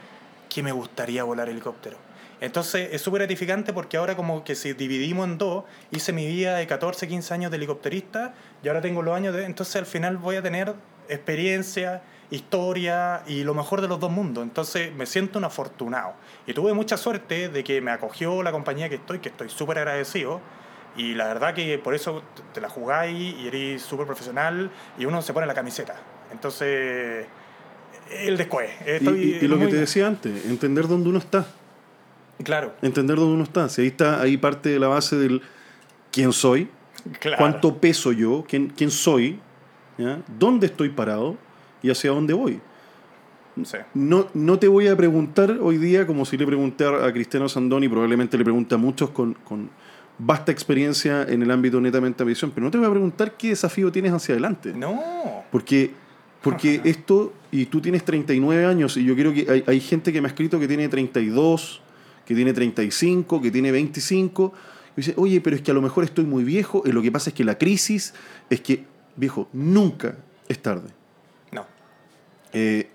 que 0.49 0.63
me 0.63 0.73
gustaría 0.73 1.25
volar 1.25 1.49
helicóptero. 1.49 1.97
Entonces 2.41 2.91
es 2.93 3.03
súper 3.03 3.23
gratificante 3.23 3.73
porque 3.73 3.97
ahora 3.97 4.15
como 4.15 4.45
que 4.45 4.55
si 4.55 4.73
dividimos 4.73 5.27
en 5.27 5.39
dos, 5.39 5.65
hice 5.91 6.13
mi 6.13 6.27
vida 6.27 6.57
de 6.57 6.67
14, 6.67 7.09
15 7.09 7.35
años 7.35 7.51
de 7.51 7.57
helicópterista 7.57 8.35
y 8.63 8.69
ahora 8.69 8.81
tengo 8.81 9.03
los 9.03 9.15
años 9.15 9.35
de... 9.35 9.45
Entonces 9.45 9.75
al 9.77 9.87
final 9.87 10.19
voy 10.19 10.37
a 10.37 10.43
tener 10.43 10.75
experiencia, 11.09 12.03
historia 12.31 13.23
y 13.27 13.43
lo 13.43 13.55
mejor 13.55 13.81
de 13.81 13.89
los 13.89 13.99
dos 13.99 14.11
mundos. 14.11 14.45
Entonces 14.45 14.95
me 14.95 15.07
siento 15.07 15.39
un 15.39 15.45
afortunado. 15.45 16.15
Y 16.47 16.53
tuve 16.53 16.73
mucha 16.75 16.97
suerte 16.97 17.49
de 17.49 17.65
que 17.65 17.81
me 17.81 17.91
acogió 17.91 18.43
la 18.43 18.53
compañía 18.53 18.89
que 18.89 18.97
estoy, 18.97 19.19
que 19.19 19.31
estoy 19.31 19.49
súper 19.49 19.79
agradecido. 19.79 20.41
Y 20.97 21.15
la 21.15 21.27
verdad 21.29 21.55
que 21.55 21.79
por 21.79 21.95
eso 21.95 22.23
te- 22.53 22.61
la 22.61 22.69
jugáis 22.69 23.37
y 23.39 23.47
eres 23.47 23.83
súper 23.83 24.07
profesional 24.07 24.71
y 24.99 25.05
uno 25.05 25.23
se 25.23 25.33
pone 25.33 25.47
la 25.47 25.55
camiseta. 25.55 25.95
Entonces, 26.33 27.27
el 28.11 28.37
después. 28.37 28.71
Y, 28.87 28.91
Estoy 28.91 29.39
y- 29.41 29.45
y 29.45 29.49
lo 29.49 29.59
que 29.59 29.67
te 29.69 29.77
decía 29.77 30.07
antes, 30.07 30.47
entender 30.47 30.89
dónde 30.89 31.09
uno 31.11 31.19
está. 31.19 31.47
Claro, 32.43 32.75
Entender 32.83 33.17
dónde 33.17 33.35
uno 33.35 33.45
está. 33.45 33.69
Si 33.69 33.83
ahí 33.83 33.89
está, 33.89 34.21
ahí 34.21 34.37
parte 34.37 34.69
de 34.69 34.79
la 34.79 34.87
base 34.89 35.17
del 35.17 35.43
quién 36.13 36.33
soy, 36.33 36.69
claro. 37.21 37.37
cuánto 37.39 37.79
peso 37.79 38.13
yo, 38.13 38.45
quién, 38.49 38.69
quién 38.69 38.91
soy, 38.93 39.41
¿ya? 39.99 40.21
dónde 40.39 40.67
estoy 40.67 40.89
parado 40.91 41.37
y 41.83 41.91
hacia 41.91 42.11
dónde 42.11 42.35
voy. 42.35 42.61
Sí. 43.65 43.77
No, 43.95 44.29
no 44.35 44.57
te 44.61 44.69
voy 44.69 44.87
a 44.87 44.97
preguntar 44.97 45.51
hoy 45.61 45.79
día 45.79 46.07
como 46.07 46.25
si 46.25 46.37
le 46.37 46.47
pregunté 46.47 46.85
a 46.87 47.13
Cristiano 47.13 47.49
Sandoni, 47.49 47.89
probablemente 47.89 48.39
le 48.39 48.45
pregunté 48.45 48.77
a 48.77 48.79
muchos 48.79 49.11
con, 49.11 49.35
con 49.35 49.69
vasta 50.19 50.51
experiencia 50.51 51.23
en 51.23 51.43
el 51.43 51.51
ámbito 51.51 51.81
netamente 51.81 52.25
de 52.25 52.29
visión, 52.29 52.51
pero 52.51 52.65
no 52.65 52.71
te 52.71 52.79
voy 52.79 52.87
a 52.87 52.91
preguntar 52.91 53.37
qué 53.37 53.51
desafío 53.51 53.93
tienes 53.93 54.13
hacia 54.13 54.35
adelante. 54.35 54.73
No. 54.75 55.45
Porque, 55.51 55.93
porque 56.43 56.81
esto, 56.85 57.33
y 57.51 57.67
tú 57.67 57.81
tienes 57.81 58.05
39 58.05 58.67
años, 58.67 58.97
y 58.97 59.05
yo 59.05 59.15
creo 59.15 59.33
que 59.33 59.47
hay, 59.51 59.65
hay 59.67 59.81
gente 59.81 60.13
que 60.13 60.21
me 60.21 60.27
ha 60.27 60.31
escrito 60.31 60.59
que 60.59 60.67
tiene 60.67 60.89
32, 60.89 61.81
que 62.27 62.35
tiene 62.35 62.53
35, 62.53 63.41
que 63.41 63.51
tiene 63.51 63.71
25, 63.71 64.53
y 64.97 65.01
dice, 65.01 65.15
oye, 65.17 65.41
pero 65.41 65.55
es 65.55 65.63
que 65.63 65.71
a 65.71 65.75
lo 65.75 65.83
mejor 65.83 66.05
estoy 66.05 66.25
muy 66.25 66.43
viejo, 66.43 66.83
y 66.85 66.91
lo 66.91 67.01
que 67.01 67.13
pasa 67.13 67.31
es 67.31 67.35
que 67.35 67.45
la 67.45 67.57
crisis 67.57 68.15
es 68.51 68.61
que, 68.61 68.85
viejo, 69.17 69.49
nunca 69.53 70.17
es 70.49 70.59
tarde. 70.61 70.89
No. 71.53 71.65
Eh, 72.53 72.89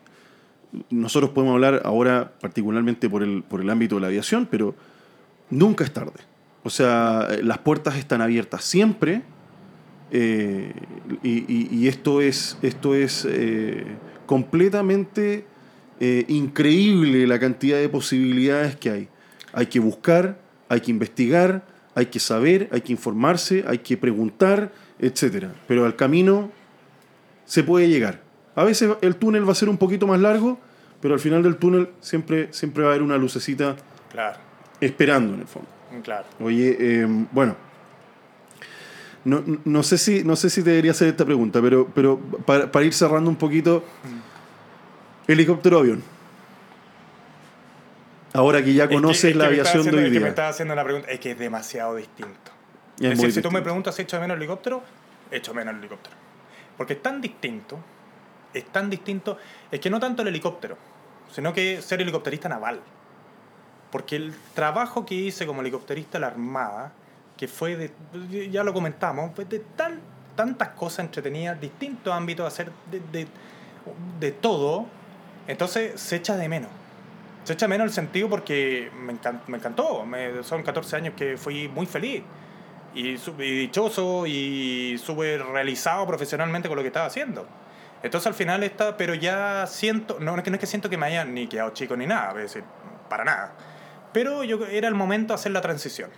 nosotros 0.90 1.32
podemos 1.32 1.54
hablar 1.54 1.82
ahora 1.86 2.34
particularmente 2.42 3.10
por 3.10 3.24
el, 3.24 3.44
por 3.44 3.62
el 3.62 3.70
ámbito 3.70 3.96
de 3.96 4.02
la 4.02 4.08
aviación, 4.08 4.48
pero 4.50 4.76
nunca 5.50 5.84
es 5.84 5.94
tarde. 5.94 6.33
O 6.64 6.70
sea, 6.70 7.28
las 7.42 7.58
puertas 7.60 7.98
están 7.98 8.22
abiertas 8.22 8.64
siempre 8.64 9.22
eh, 10.12 10.72
y, 11.24 11.40
y- 11.54 11.68
y 11.72 11.88
esto 11.88 12.22
es, 12.22 12.58
esto 12.62 12.96
es 12.96 13.26
eh, 13.30 13.84
completamente 14.26 15.46
eh, 16.00 16.26
increíble 16.28 17.26
la 17.28 17.40
cantidad 17.40 17.78
de 17.78 17.90
posibilidades 17.90 18.76
que 18.76 18.90
hay. 18.90 19.08
Hay 19.54 19.68
que 19.68 19.80
buscar, 19.80 20.40
hay 20.70 20.82
que 20.82 20.92
investigar, 20.92 21.66
hay 21.96 22.08
que 22.08 22.20
saber, 22.20 22.70
hay 22.72 22.82
que 22.82 22.92
informarse, 22.92 23.64
hay 23.68 23.80
que 23.80 23.98
preguntar, 23.98 24.72
etc. 25.00 25.48
Pero 25.68 25.86
al 25.86 25.96
camino 25.96 26.52
se 27.46 27.64
puede 27.64 27.90
llegar. 27.90 28.22
A 28.56 28.64
veces 28.64 28.90
el 29.02 29.16
túnel 29.16 29.48
va 29.48 29.52
a 29.52 29.56
ser 29.56 29.70
un 29.70 29.78
poquito 29.78 30.08
más 30.08 30.20
largo, 30.20 30.60
pero 31.02 31.14
al 31.14 31.20
final 31.20 31.44
del 31.44 31.58
túnel 31.58 31.90
siempre, 32.02 32.48
siempre 32.52 32.84
va 32.84 32.90
a 32.90 32.92
haber 32.94 33.04
una 33.04 33.18
lucecita 33.18 33.76
Claro, 34.12 34.38
esperando 34.80 35.34
en 35.34 35.42
el 35.42 35.48
fondo. 35.48 35.68
Claro. 36.02 36.26
Oye, 36.40 36.76
eh, 36.80 37.08
bueno. 37.32 37.56
No, 39.26 39.42
no 39.64 39.84
sé 39.84 39.98
si, 39.98 40.24
no 40.24 40.36
sé 40.36 40.50
si 40.50 40.64
te 40.64 40.72
debería 40.72 40.92
hacer 40.92 41.08
esta 41.08 41.24
pregunta, 41.24 41.62
pero, 41.62 41.88
pero 41.96 42.20
para, 42.20 42.70
para 42.72 42.86
ir 42.86 42.94
cerrando 42.94 43.30
un 43.30 43.38
poquito. 43.38 43.84
Helicóptero 45.28 45.80
avión. 45.80 46.04
Ahora 48.34 48.64
que 48.64 48.74
ya 48.74 48.84
Es 48.84 48.90
que- 48.90 48.96
conoces 48.96 49.24
es 49.26 49.32
que 49.34 49.38
la 49.38 49.46
aviación 49.46 49.84
de 49.84 49.90
hoy 49.92 49.98
es 49.98 50.04
que 50.06 50.10
me 50.16 50.20
día. 50.20 50.28
estaba 50.30 50.50
haciendo 50.50 50.76
la 50.76 50.84
pregunta, 50.84 51.08
es 51.10 51.20
que 51.20 51.32
es 51.32 51.40
demasiado 51.40 51.96
distinto. 51.96 52.52
Es 53.00 53.10
decir, 53.12 53.32
si 53.32 53.42
tú 53.42 53.52
me 53.52 53.62
preguntas 53.62 53.96
si 53.96 54.02
echo 54.02 54.18
de 54.18 54.22
menos 54.22 54.36
el 54.36 54.42
helicóptero, 54.42 54.84
echo 55.32 55.54
menos 55.54 55.74
el 55.74 55.80
helicóptero. 55.80 56.16
Porque 56.78 56.94
es 56.94 57.02
tan 57.02 57.22
distinto, 57.22 57.80
es 58.54 58.66
tan 58.66 58.90
distinto, 58.90 59.38
es 59.72 59.80
que 59.80 59.90
no 59.90 60.00
tanto 60.00 60.22
el 60.24 60.28
helicóptero, 60.30 60.78
sino 61.32 61.54
que 61.54 61.82
ser 61.82 62.02
helicópterista 62.02 62.50
naval. 62.50 62.80
Porque 63.94 64.16
el 64.16 64.34
trabajo 64.56 65.06
que 65.06 65.14
hice 65.14 65.46
como 65.46 65.62
helicópterista 65.62 66.18
de 66.18 66.22
la 66.22 66.28
Armada, 66.28 66.92
que 67.38 67.48
fue 67.48 67.76
de, 67.78 68.50
ya 68.50 68.64
lo 68.64 68.74
comentamos, 68.74 69.32
fue 69.36 69.46
de 69.46 69.60
tan, 69.60 70.00
tantas 70.36 70.70
cosas 70.70 71.06
entretenidas, 71.06 71.62
distintos 71.62 72.12
ámbitos, 72.12 72.48
hacer 72.48 72.72
de, 72.90 73.00
de, 73.12 73.28
de 74.20 74.32
todo, 74.32 74.88
entonces 75.48 76.02
se 76.02 76.16
echa 76.16 76.36
de 76.38 76.50
menos. 76.50 76.72
Se 77.44 77.54
echa 77.54 77.66
de 77.66 77.70
menos 77.70 77.86
el 77.86 77.94
sentido 77.94 78.30
porque 78.30 78.90
me, 79.00 79.14
encan- 79.14 79.42
me 79.46 79.58
encantó, 79.60 80.04
son 80.42 80.64
14 80.64 80.96
años 80.96 81.14
que 81.16 81.38
fui 81.38 81.68
muy 81.68 81.86
feliz 81.86 82.24
y, 82.96 83.10
y 83.10 83.58
dichoso 83.60 84.26
y 84.26 84.98
súper 84.98 85.46
realizado 85.46 86.08
profesionalmente 86.08 86.68
con 86.68 86.78
lo 86.78 86.82
que 86.82 86.88
estaba 86.88 87.06
haciendo. 87.06 87.46
Entonces 88.02 88.26
al 88.26 88.34
final 88.34 88.64
está, 88.64 88.98
pero 88.98 89.14
ya 89.14 89.68
siento, 89.68 90.18
no, 90.20 90.32
no 90.32 90.38
es 90.40 90.44
que 90.44 90.50
no 90.50 90.56
es 90.56 90.60
que 90.62 90.66
siento 90.68 90.90
que 90.90 90.98
me 90.98 91.06
haya 91.06 91.24
ni 91.26 91.46
quedado 91.48 91.70
chico 91.72 91.96
ni 91.96 92.08
nada, 92.08 92.34
para 93.08 93.24
nada. 93.24 93.54
Pero 94.14 94.44
yo 94.44 94.66
era 94.68 94.88
el 94.88 94.96
momento 94.96 95.34
de 95.34 95.36
hacer 95.36 95.52
la 95.52 95.62
transición. 95.62 96.10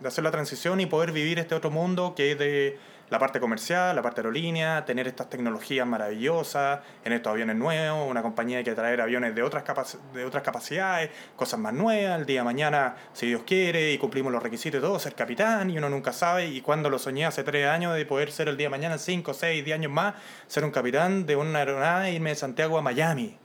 De 0.00 0.08
hacer 0.08 0.22
la 0.22 0.30
transición 0.30 0.80
y 0.80 0.86
poder 0.86 1.12
vivir 1.12 1.38
este 1.38 1.54
otro 1.54 1.70
mundo 1.70 2.14
que 2.14 2.32
es 2.32 2.38
de 2.38 2.78
la 3.10 3.18
parte 3.18 3.38
comercial, 3.38 3.94
la 3.94 4.02
parte 4.02 4.20
aerolínea, 4.20 4.84
tener 4.84 5.06
estas 5.06 5.28
tecnologías 5.28 5.86
maravillosas, 5.86 6.80
en 7.04 7.12
estos 7.12 7.30
aviones 7.32 7.56
nuevos, 7.56 8.10
una 8.10 8.22
compañía 8.22 8.62
que 8.64 8.74
traer 8.74 9.00
aviones 9.00 9.34
de 9.34 9.42
otras, 9.42 9.64
de 10.12 10.24
otras 10.24 10.42
capacidades, 10.42 11.10
cosas 11.36 11.60
más 11.60 11.72
nuevas, 11.74 12.18
el 12.18 12.26
día 12.26 12.40
de 12.40 12.44
mañana, 12.44 12.96
si 13.12 13.26
Dios 13.26 13.42
quiere, 13.46 13.92
y 13.92 13.98
cumplimos 13.98 14.32
los 14.32 14.42
requisitos 14.42 14.78
y 14.78 14.82
todo, 14.82 14.98
ser 14.98 15.14
capitán, 15.14 15.70
y 15.70 15.78
uno 15.78 15.90
nunca 15.90 16.12
sabe, 16.12 16.46
y 16.46 16.60
cuando 16.60 16.90
lo 16.90 16.98
soñé 16.98 17.26
hace 17.26 17.44
tres 17.44 17.68
años 17.68 17.94
de 17.94 18.06
poder 18.06 18.32
ser 18.32 18.48
el 18.48 18.56
día 18.56 18.66
de 18.66 18.70
mañana, 18.70 18.98
cinco, 18.98 19.34
seis, 19.34 19.64
diez 19.64 19.74
años 19.74 19.92
más, 19.92 20.14
ser 20.46 20.64
un 20.64 20.70
capitán 20.70 21.26
de 21.26 21.36
una 21.36 21.58
aeronave 21.58 22.08
e 22.08 22.14
irme 22.14 22.30
de 22.30 22.36
Santiago 22.36 22.78
a 22.78 22.82
Miami. 22.82 23.38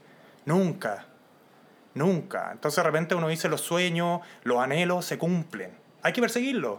Nunca. 0.46 1.09
Nunca. 2.00 2.48
Entonces 2.50 2.76
de 2.76 2.82
repente 2.82 3.14
uno 3.14 3.28
dice 3.28 3.50
los 3.50 3.60
sueños, 3.60 4.22
los 4.42 4.58
anhelos 4.58 5.04
se 5.04 5.18
cumplen. 5.18 5.70
Hay 6.00 6.14
que 6.14 6.22
perseguirlos. 6.22 6.78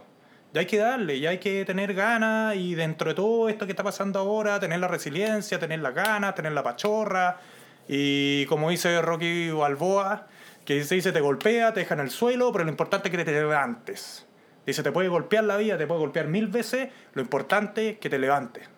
Ya 0.52 0.60
hay 0.60 0.66
que 0.66 0.78
darle, 0.78 1.20
ya 1.20 1.30
hay 1.30 1.38
que 1.38 1.64
tener 1.64 1.94
ganas 1.94 2.56
y 2.56 2.74
dentro 2.74 3.08
de 3.08 3.14
todo 3.14 3.48
esto 3.48 3.64
que 3.64 3.72
está 3.72 3.84
pasando 3.84 4.18
ahora, 4.18 4.58
tener 4.58 4.80
la 4.80 4.88
resiliencia, 4.88 5.60
tener 5.60 5.78
las 5.78 5.94
ganas, 5.94 6.34
tener 6.34 6.50
la 6.50 6.64
pachorra. 6.64 7.38
Y 7.86 8.46
como 8.46 8.68
dice 8.68 9.00
Rocky 9.00 9.50
Balboa, 9.50 10.26
que 10.64 10.74
dice, 10.74 10.96
dice, 10.96 11.12
te 11.12 11.20
golpea, 11.20 11.72
te 11.72 11.80
deja 11.80 11.94
en 11.94 12.00
el 12.00 12.10
suelo, 12.10 12.50
pero 12.50 12.64
lo 12.64 12.70
importante 12.70 13.08
es 13.08 13.16
que 13.16 13.24
te 13.24 13.30
levantes. 13.32 14.26
Dice, 14.66 14.82
te 14.82 14.90
puede 14.90 15.08
golpear 15.08 15.44
la 15.44 15.56
vida, 15.56 15.78
te 15.78 15.86
puede 15.86 16.00
golpear 16.00 16.26
mil 16.26 16.48
veces, 16.48 16.88
lo 17.14 17.22
importante 17.22 17.90
es 17.90 17.98
que 17.98 18.10
te 18.10 18.18
levantes. 18.18 18.68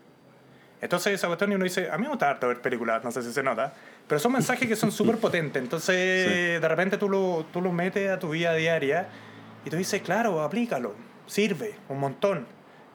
Entonces 0.84 1.14
esa 1.14 1.28
cuestión 1.28 1.50
y 1.50 1.54
uno 1.54 1.64
dice, 1.64 1.90
a 1.90 1.96
mí 1.96 2.02
me 2.02 2.10
gusta 2.10 2.34
ver 2.34 2.60
películas, 2.60 3.02
no 3.02 3.10
sé 3.10 3.22
si 3.22 3.32
se 3.32 3.42
nota, 3.42 3.72
pero 4.08 4.18
son 4.18 4.32
mensajes 4.32 4.68
que 4.68 4.76
son 4.76 4.92
súper 4.92 5.18
potentes. 5.18 5.62
Entonces 5.62 6.60
de 6.60 6.68
repente 6.68 6.98
tú 6.98 7.08
lo, 7.08 7.46
tú 7.52 7.60
lo 7.60 7.72
metes 7.72 8.10
a 8.10 8.18
tu 8.18 8.30
vida 8.30 8.54
diaria 8.54 9.08
y 9.64 9.70
tú 9.70 9.76
dices, 9.76 10.02
claro, 10.02 10.42
aplícalo, 10.42 10.94
sirve 11.26 11.76
un 11.88 12.00
montón. 12.00 12.46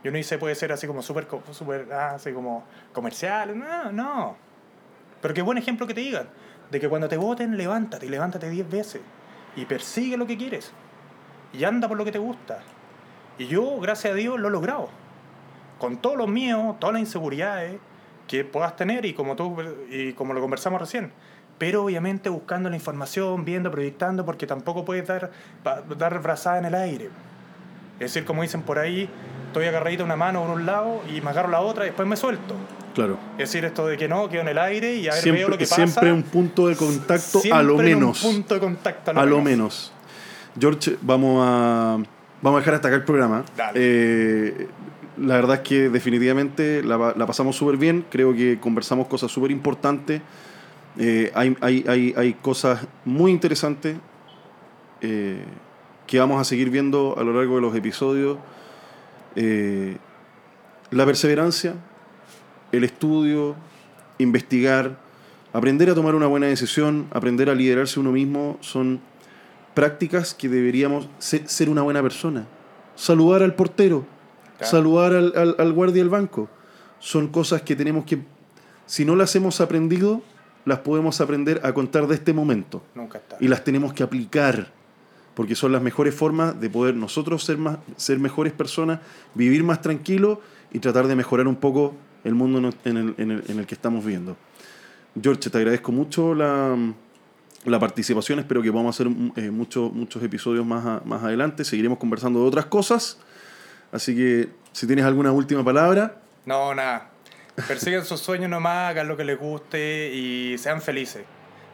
Y 0.03 0.07
uno 0.07 0.17
dice, 0.17 0.37
puede 0.37 0.55
ser 0.55 0.71
así 0.71 0.87
como 0.87 1.01
súper, 1.01 1.27
súper, 1.51 1.91
ah, 1.91 2.15
así 2.15 2.31
como 2.31 2.65
comercial. 2.93 3.57
No, 3.57 3.91
no. 3.91 4.37
Pero 5.21 5.33
qué 5.33 5.41
buen 5.41 5.57
ejemplo 5.57 5.87
que 5.87 5.93
te 5.93 6.01
digan, 6.01 6.29
de 6.71 6.79
que 6.79 6.87
cuando 6.87 7.09
te 7.09 7.17
voten, 7.17 7.57
levántate 7.57 8.05
y 8.05 8.09
levántate 8.09 8.49
10 8.49 8.69
veces 8.69 9.01
y 9.55 9.65
persigue 9.65 10.15
lo 10.15 10.25
que 10.25 10.37
quieres 10.37 10.71
y 11.51 11.63
anda 11.63 11.87
por 11.87 11.97
lo 11.97 12.05
que 12.05 12.11
te 12.11 12.19
gusta. 12.19 12.59
Y 13.37 13.47
yo, 13.47 13.79
gracias 13.79 14.13
a 14.13 14.15
Dios, 14.15 14.39
lo 14.39 14.47
he 14.47 14.51
logrado 14.51 14.89
con 15.79 15.97
todos 15.97 16.17
los 16.17 16.27
míos, 16.27 16.75
todas 16.79 16.93
las 16.93 16.99
inseguridades 16.99 17.79
que 18.29 18.45
puedas 18.45 18.75
tener 18.75 19.05
y 19.05 19.13
como 19.13 19.35
tú 19.35 19.57
y 19.89 20.13
como 20.13 20.33
lo 20.33 20.39
conversamos 20.39 20.79
recién. 20.79 21.11
Pero 21.57 21.83
obviamente 21.83 22.29
buscando 22.29 22.69
la 22.69 22.75
información, 22.75 23.43
viendo, 23.43 23.69
proyectando, 23.71 24.23
porque 24.23 24.47
tampoco 24.47 24.85
puedes 24.85 25.05
dar, 25.07 25.31
dar 25.97 26.21
brazada 26.21 26.59
en 26.59 26.65
el 26.65 26.75
aire. 26.75 27.09
Es 27.95 28.13
decir, 28.13 28.23
como 28.23 28.43
dicen 28.43 28.61
por 28.61 28.79
ahí, 28.79 29.09
estoy 29.47 29.65
agarradito 29.65 30.05
una 30.05 30.15
mano 30.15 30.43
por 30.43 30.51
un 30.51 30.65
lado 30.65 31.01
y 31.13 31.19
me 31.19 31.31
agarro 31.31 31.49
la 31.49 31.59
otra 31.59 31.83
y 31.83 31.87
después 31.87 32.07
me 32.07 32.15
suelto. 32.15 32.55
Claro. 32.93 33.17
Es 33.33 33.49
decir, 33.49 33.65
esto 33.65 33.87
de 33.87 33.97
que 33.97 34.07
no, 34.07 34.29
quedo 34.29 34.41
en 34.41 34.47
el 34.47 34.57
aire 34.57 34.95
y 34.95 35.07
a 35.07 35.13
ver, 35.13 35.21
Siempre, 35.21 35.41
veo 35.41 35.49
lo 35.49 35.57
que 35.57 35.65
pasa. 35.65 35.75
siempre 35.75 36.13
un 36.13 36.23
punto 36.23 36.67
de 36.67 36.75
contacto 36.75 37.41
a 37.51 37.63
lo 37.63 37.73
en 37.73 37.79
un 37.79 37.85
menos. 37.85 38.21
punto 38.21 38.53
de 38.53 38.59
contacto 38.59 39.11
A 39.11 39.25
lo 39.25 39.41
menos. 39.41 39.91
George, 40.57 40.97
vamos 41.01 41.43
a, 41.45 41.97
vamos 42.41 42.57
a 42.57 42.59
dejar 42.61 42.75
hasta 42.75 42.87
acá 42.87 42.97
el 42.97 43.03
programa. 43.03 43.43
Dale. 43.57 43.71
Eh, 43.75 44.67
la 45.19 45.35
verdad 45.35 45.57
es 45.57 45.61
que 45.61 45.89
definitivamente 45.89 46.83
la, 46.83 47.13
la 47.15 47.25
pasamos 47.25 47.55
súper 47.55 47.77
bien. 47.77 48.05
Creo 48.09 48.33
que 48.33 48.59
conversamos 48.59 49.07
cosas 49.07 49.31
súper 49.31 49.51
importantes. 49.51 50.21
Eh, 50.97 51.31
hay, 51.35 51.55
hay, 51.61 51.85
hay, 51.87 52.13
hay 52.17 52.33
cosas 52.33 52.87
muy 53.05 53.31
interesantes 53.31 53.97
eh, 55.01 55.43
que 56.07 56.19
vamos 56.19 56.41
a 56.41 56.43
seguir 56.43 56.69
viendo 56.69 57.15
a 57.17 57.23
lo 57.23 57.33
largo 57.33 57.55
de 57.55 57.61
los 57.61 57.75
episodios. 57.75 58.37
Eh, 59.35 59.97
la 60.91 61.05
perseverancia, 61.05 61.75
el 62.71 62.83
estudio, 62.83 63.55
investigar, 64.17 64.97
aprender 65.53 65.89
a 65.89 65.95
tomar 65.95 66.15
una 66.15 66.27
buena 66.27 66.47
decisión, 66.47 67.07
aprender 67.11 67.49
a 67.49 67.55
liderarse 67.55 67.99
uno 67.99 68.11
mismo, 68.11 68.57
son 68.61 68.99
prácticas 69.73 70.33
que 70.33 70.49
deberíamos 70.49 71.07
ser, 71.19 71.47
ser 71.47 71.69
una 71.69 71.83
buena 71.83 72.01
persona. 72.01 72.47
Saludar 72.95 73.43
al 73.43 73.53
portero, 73.53 74.05
Claro. 74.59 74.71
saludar 74.71 75.13
al, 75.13 75.33
al- 75.35 75.55
al 75.57 75.73
guardia 75.73 76.01
del 76.03 76.09
banco. 76.09 76.47
Son 76.99 77.27
cosas 77.29 77.61
que 77.63 77.75
tenemos 77.75 78.05
que, 78.05 78.19
si 78.85 79.05
no 79.05 79.15
las 79.15 79.35
hemos 79.35 79.59
aprendido, 79.61 80.21
las 80.65 80.79
podemos 80.79 81.19
aprender 81.21 81.61
a 81.63 81.73
contar 81.73 82.05
de 82.07 82.15
este 82.15 82.33
momento. 82.33 82.83
Nunca 82.93 83.17
está. 83.17 83.37
Y 83.39 83.47
las 83.47 83.63
tenemos 83.63 83.93
que 83.93 84.03
aplicar, 84.03 84.71
porque 85.33 85.55
son 85.55 85.71
las 85.71 85.81
mejores 85.81 86.13
formas 86.13 86.59
de 86.59 86.69
poder 86.69 86.95
nosotros 86.95 87.43
ser, 87.43 87.57
más, 87.57 87.77
ser 87.95 88.19
mejores 88.19 88.51
personas, 88.53 88.99
vivir 89.33 89.63
más 89.63 89.81
tranquilos 89.81 90.39
y 90.71 90.79
tratar 90.79 91.07
de 91.07 91.15
mejorar 91.15 91.47
un 91.47 91.55
poco 91.55 91.95
el 92.25 92.35
mundo 92.35 92.59
en 92.59 92.65
el- 92.65 92.75
en 92.83 92.97
el, 92.97 93.15
en 93.17 93.31
el- 93.31 93.43
en 93.47 93.59
el 93.59 93.65
que 93.65 93.73
estamos 93.75 94.03
viviendo. 94.03 94.35
George, 95.19 95.49
te 95.49 95.57
agradezco 95.57 95.91
mucho 95.93 96.35
la, 96.35 96.75
la 97.65 97.79
participación. 97.79 98.39
Espero 98.39 98.61
que 98.61 98.71
podamos 98.71 98.95
hacer 98.95 99.11
eh, 99.37 99.49
muchos 99.51 99.91
muchos 99.93 100.21
episodios 100.21 100.65
más, 100.65 100.85
a- 100.85 101.01
más 101.05 101.23
adelante. 101.23 101.63
Seguiremos 101.63 101.97
conversando 101.97 102.41
de 102.41 102.47
otras 102.47 102.65
cosas. 102.65 103.17
Así 103.91 104.15
que 104.15 104.49
si 104.71 104.85
tienes 104.87 105.05
alguna 105.05 105.31
última 105.31 105.63
palabra, 105.63 106.15
No, 106.45 106.73
nada. 106.73 107.09
Persigan 107.67 108.05
sus 108.05 108.19
sueños 108.21 108.49
nomás, 108.49 108.89
hagan 108.91 109.07
lo 109.07 109.17
que 109.17 109.23
les 109.25 109.37
guste 109.37 110.11
y 110.13 110.57
sean 110.57 110.81
felices. 110.81 111.23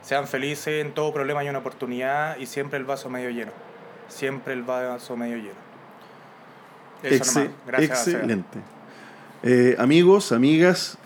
Sean 0.02 0.28
felices, 0.28 0.84
en 0.86 0.94
todo 0.94 1.14
problema 1.14 1.42
hay 1.42 1.50
una 1.50 1.60
oportunidad 1.60 2.38
y 2.38 2.46
siempre 2.46 2.78
el 2.80 2.86
vaso 2.86 3.10
medio 3.10 3.30
lleno. 3.30 3.52
Siempre 4.08 4.54
el 4.54 4.64
vaso 4.64 5.16
medio 5.18 5.38
lleno. 5.38 5.66
Eso 7.04 7.40
nomás. 7.40 7.54
Gracias. 7.68 8.08
Excelente. 8.08 8.60
Eh, 9.44 9.76
amigos, 9.78 10.32
amigas, 10.32 10.98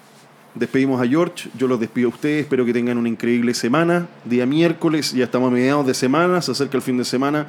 despedimos 0.56 1.02
a 1.02 1.08
George. 1.08 1.50
Yo 1.58 1.68
los 1.68 1.80
despido 1.80 2.08
a 2.10 2.12
ustedes. 2.12 2.44
Espero 2.44 2.66
que 2.66 2.72
tengan 2.74 2.98
una 2.98 3.10
increíble 3.10 3.54
semana. 3.54 4.08
Día 4.26 4.46
miércoles, 4.46 5.12
ya 5.12 5.26
estamos 5.26 5.50
a 5.50 5.52
mediados 5.54 5.86
de 5.86 5.94
semana. 5.94 6.42
Se 6.42 6.52
acerca 6.52 6.78
el 6.78 6.84
fin 6.84 6.98
de 6.98 7.06
semana. 7.06 7.48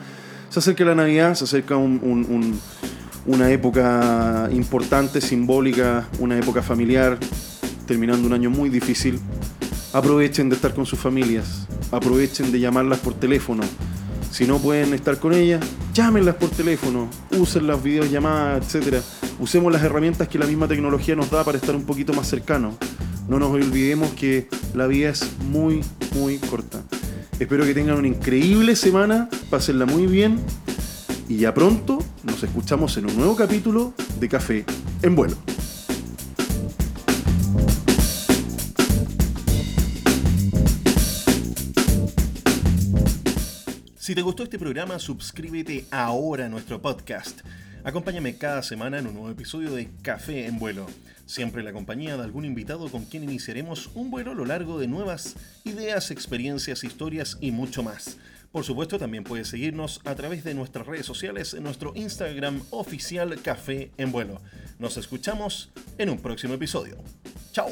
Se 0.49 0.59
acerca 0.59 0.85
la 0.85 0.95
Navidad. 0.97 1.35
Se 1.35 1.45
acerca 1.45 1.77
un- 1.77 2.01
un- 2.03 2.27
un- 2.29 2.61
una 3.27 3.51
época 3.51 4.49
importante, 4.53 5.21
simbólica. 5.21 6.09
Una 6.19 6.39
época 6.39 6.63
familiar. 6.63 7.19
Terminando 7.87 8.27
un 8.27 8.33
año 8.33 8.51
muy 8.51 8.71
difícil. 8.71 9.21
aprovechen 9.93 10.49
de 10.49 10.55
estar 10.55 10.73
con 10.73 10.87
sus 10.87 11.01
familias, 11.01 11.67
aprovechen 11.91 12.53
de 12.53 12.61
llamarlas 12.61 13.01
por 13.01 13.15
teléfono. 13.15 13.65
Si 14.31 14.47
no 14.47 14.59
pueden 14.59 14.95
estar 14.95 15.19
con 15.19 15.35
ellas, 15.35 15.61
llámenlas 15.93 16.37
por 16.37 16.51
teléfono, 16.51 17.09
usen 17.37 17.67
las 17.67 17.83
videollamadas, 17.83 18.73
etc. 18.73 19.03
Usemos 19.41 19.73
las 19.73 19.83
herramientas 19.83 20.29
que 20.29 20.39
la 20.39 20.47
misma 20.47 20.69
tecnología 20.69 21.17
nos 21.17 21.29
da 21.31 21.43
para 21.43 21.59
estar 21.59 21.75
un 21.75 21.85
poquito 21.85 22.13
más 22.13 22.29
cercanos. 22.29 22.77
No 23.29 23.41
nos 23.41 23.51
olvidemos 23.51 24.11
que 24.13 24.49
la 24.75 24.87
vida 24.87 25.11
es 25.11 25.25
muy, 25.51 25.81
muy 26.15 26.39
corta. 26.39 26.83
Espero 27.41 27.65
que 27.65 27.75
tengan 27.75 27.97
una 27.97 28.07
increíble 28.07 28.77
semana, 28.77 29.29
pásenla 29.51 29.87
muy 29.87 30.07
bien 30.07 30.39
y 31.31 31.37
ya 31.37 31.55
pronto 31.55 32.01
nos 32.25 32.43
escuchamos 32.43 32.97
en 32.97 33.07
un 33.07 33.17
nuevo 33.17 33.37
capítulo 33.37 33.95
de 34.19 34.29
Café 34.29 34.65
en 35.01 35.15
Vuelo. 35.15 35.37
Si 43.97 44.13
te 44.13 44.23
gustó 44.23 44.43
este 44.43 44.59
programa, 44.59 44.99
suscríbete 44.99 45.85
ahora 45.93 46.47
a 46.47 46.49
nuestro 46.49 46.83
podcast. 46.83 47.43
Acompáñame 47.85 48.37
cada 48.37 48.65
semana 48.65 48.99
en 48.99 49.07
un 49.07 49.15
nuevo 49.15 49.31
episodio 49.31 49.71
de 49.71 49.89
Café 50.03 50.47
en 50.47 50.59
Vuelo, 50.59 50.87
siempre 51.27 51.61
en 51.61 51.67
la 51.67 51.73
compañía 51.73 52.17
de 52.17 52.25
algún 52.25 52.45
invitado 52.45 52.89
con 52.91 53.05
quien 53.05 53.23
iniciaremos 53.23 53.89
un 53.95 54.11
vuelo 54.11 54.33
a 54.33 54.35
lo 54.35 54.47
largo 54.47 54.81
de 54.81 54.89
nuevas 54.89 55.37
ideas, 55.63 56.11
experiencias, 56.11 56.83
historias 56.83 57.39
y 57.41 57.53
mucho 57.53 57.85
más. 57.85 58.19
Por 58.53 58.65
supuesto, 58.65 58.99
también 58.99 59.23
puedes 59.23 59.49
seguirnos 59.49 60.01
a 60.05 60.15
través 60.17 60.43
de 60.43 60.55
nuestras 60.55 60.87
redes 60.87 61.07
sociales 61.07 61.55
en 61.55 61.63
nuestro 61.63 61.93
Instagram 61.95 62.63
oficial 62.71 63.41
Café 63.43 63.93
en 63.97 64.11
Vuelo. 64.11 64.41
Nos 64.79 64.97
escuchamos 64.97 65.71
en 65.99 66.11
un 66.11 66.19
próximo 66.19 66.55
episodio. 66.55 66.97
¡Chao! 67.53 67.71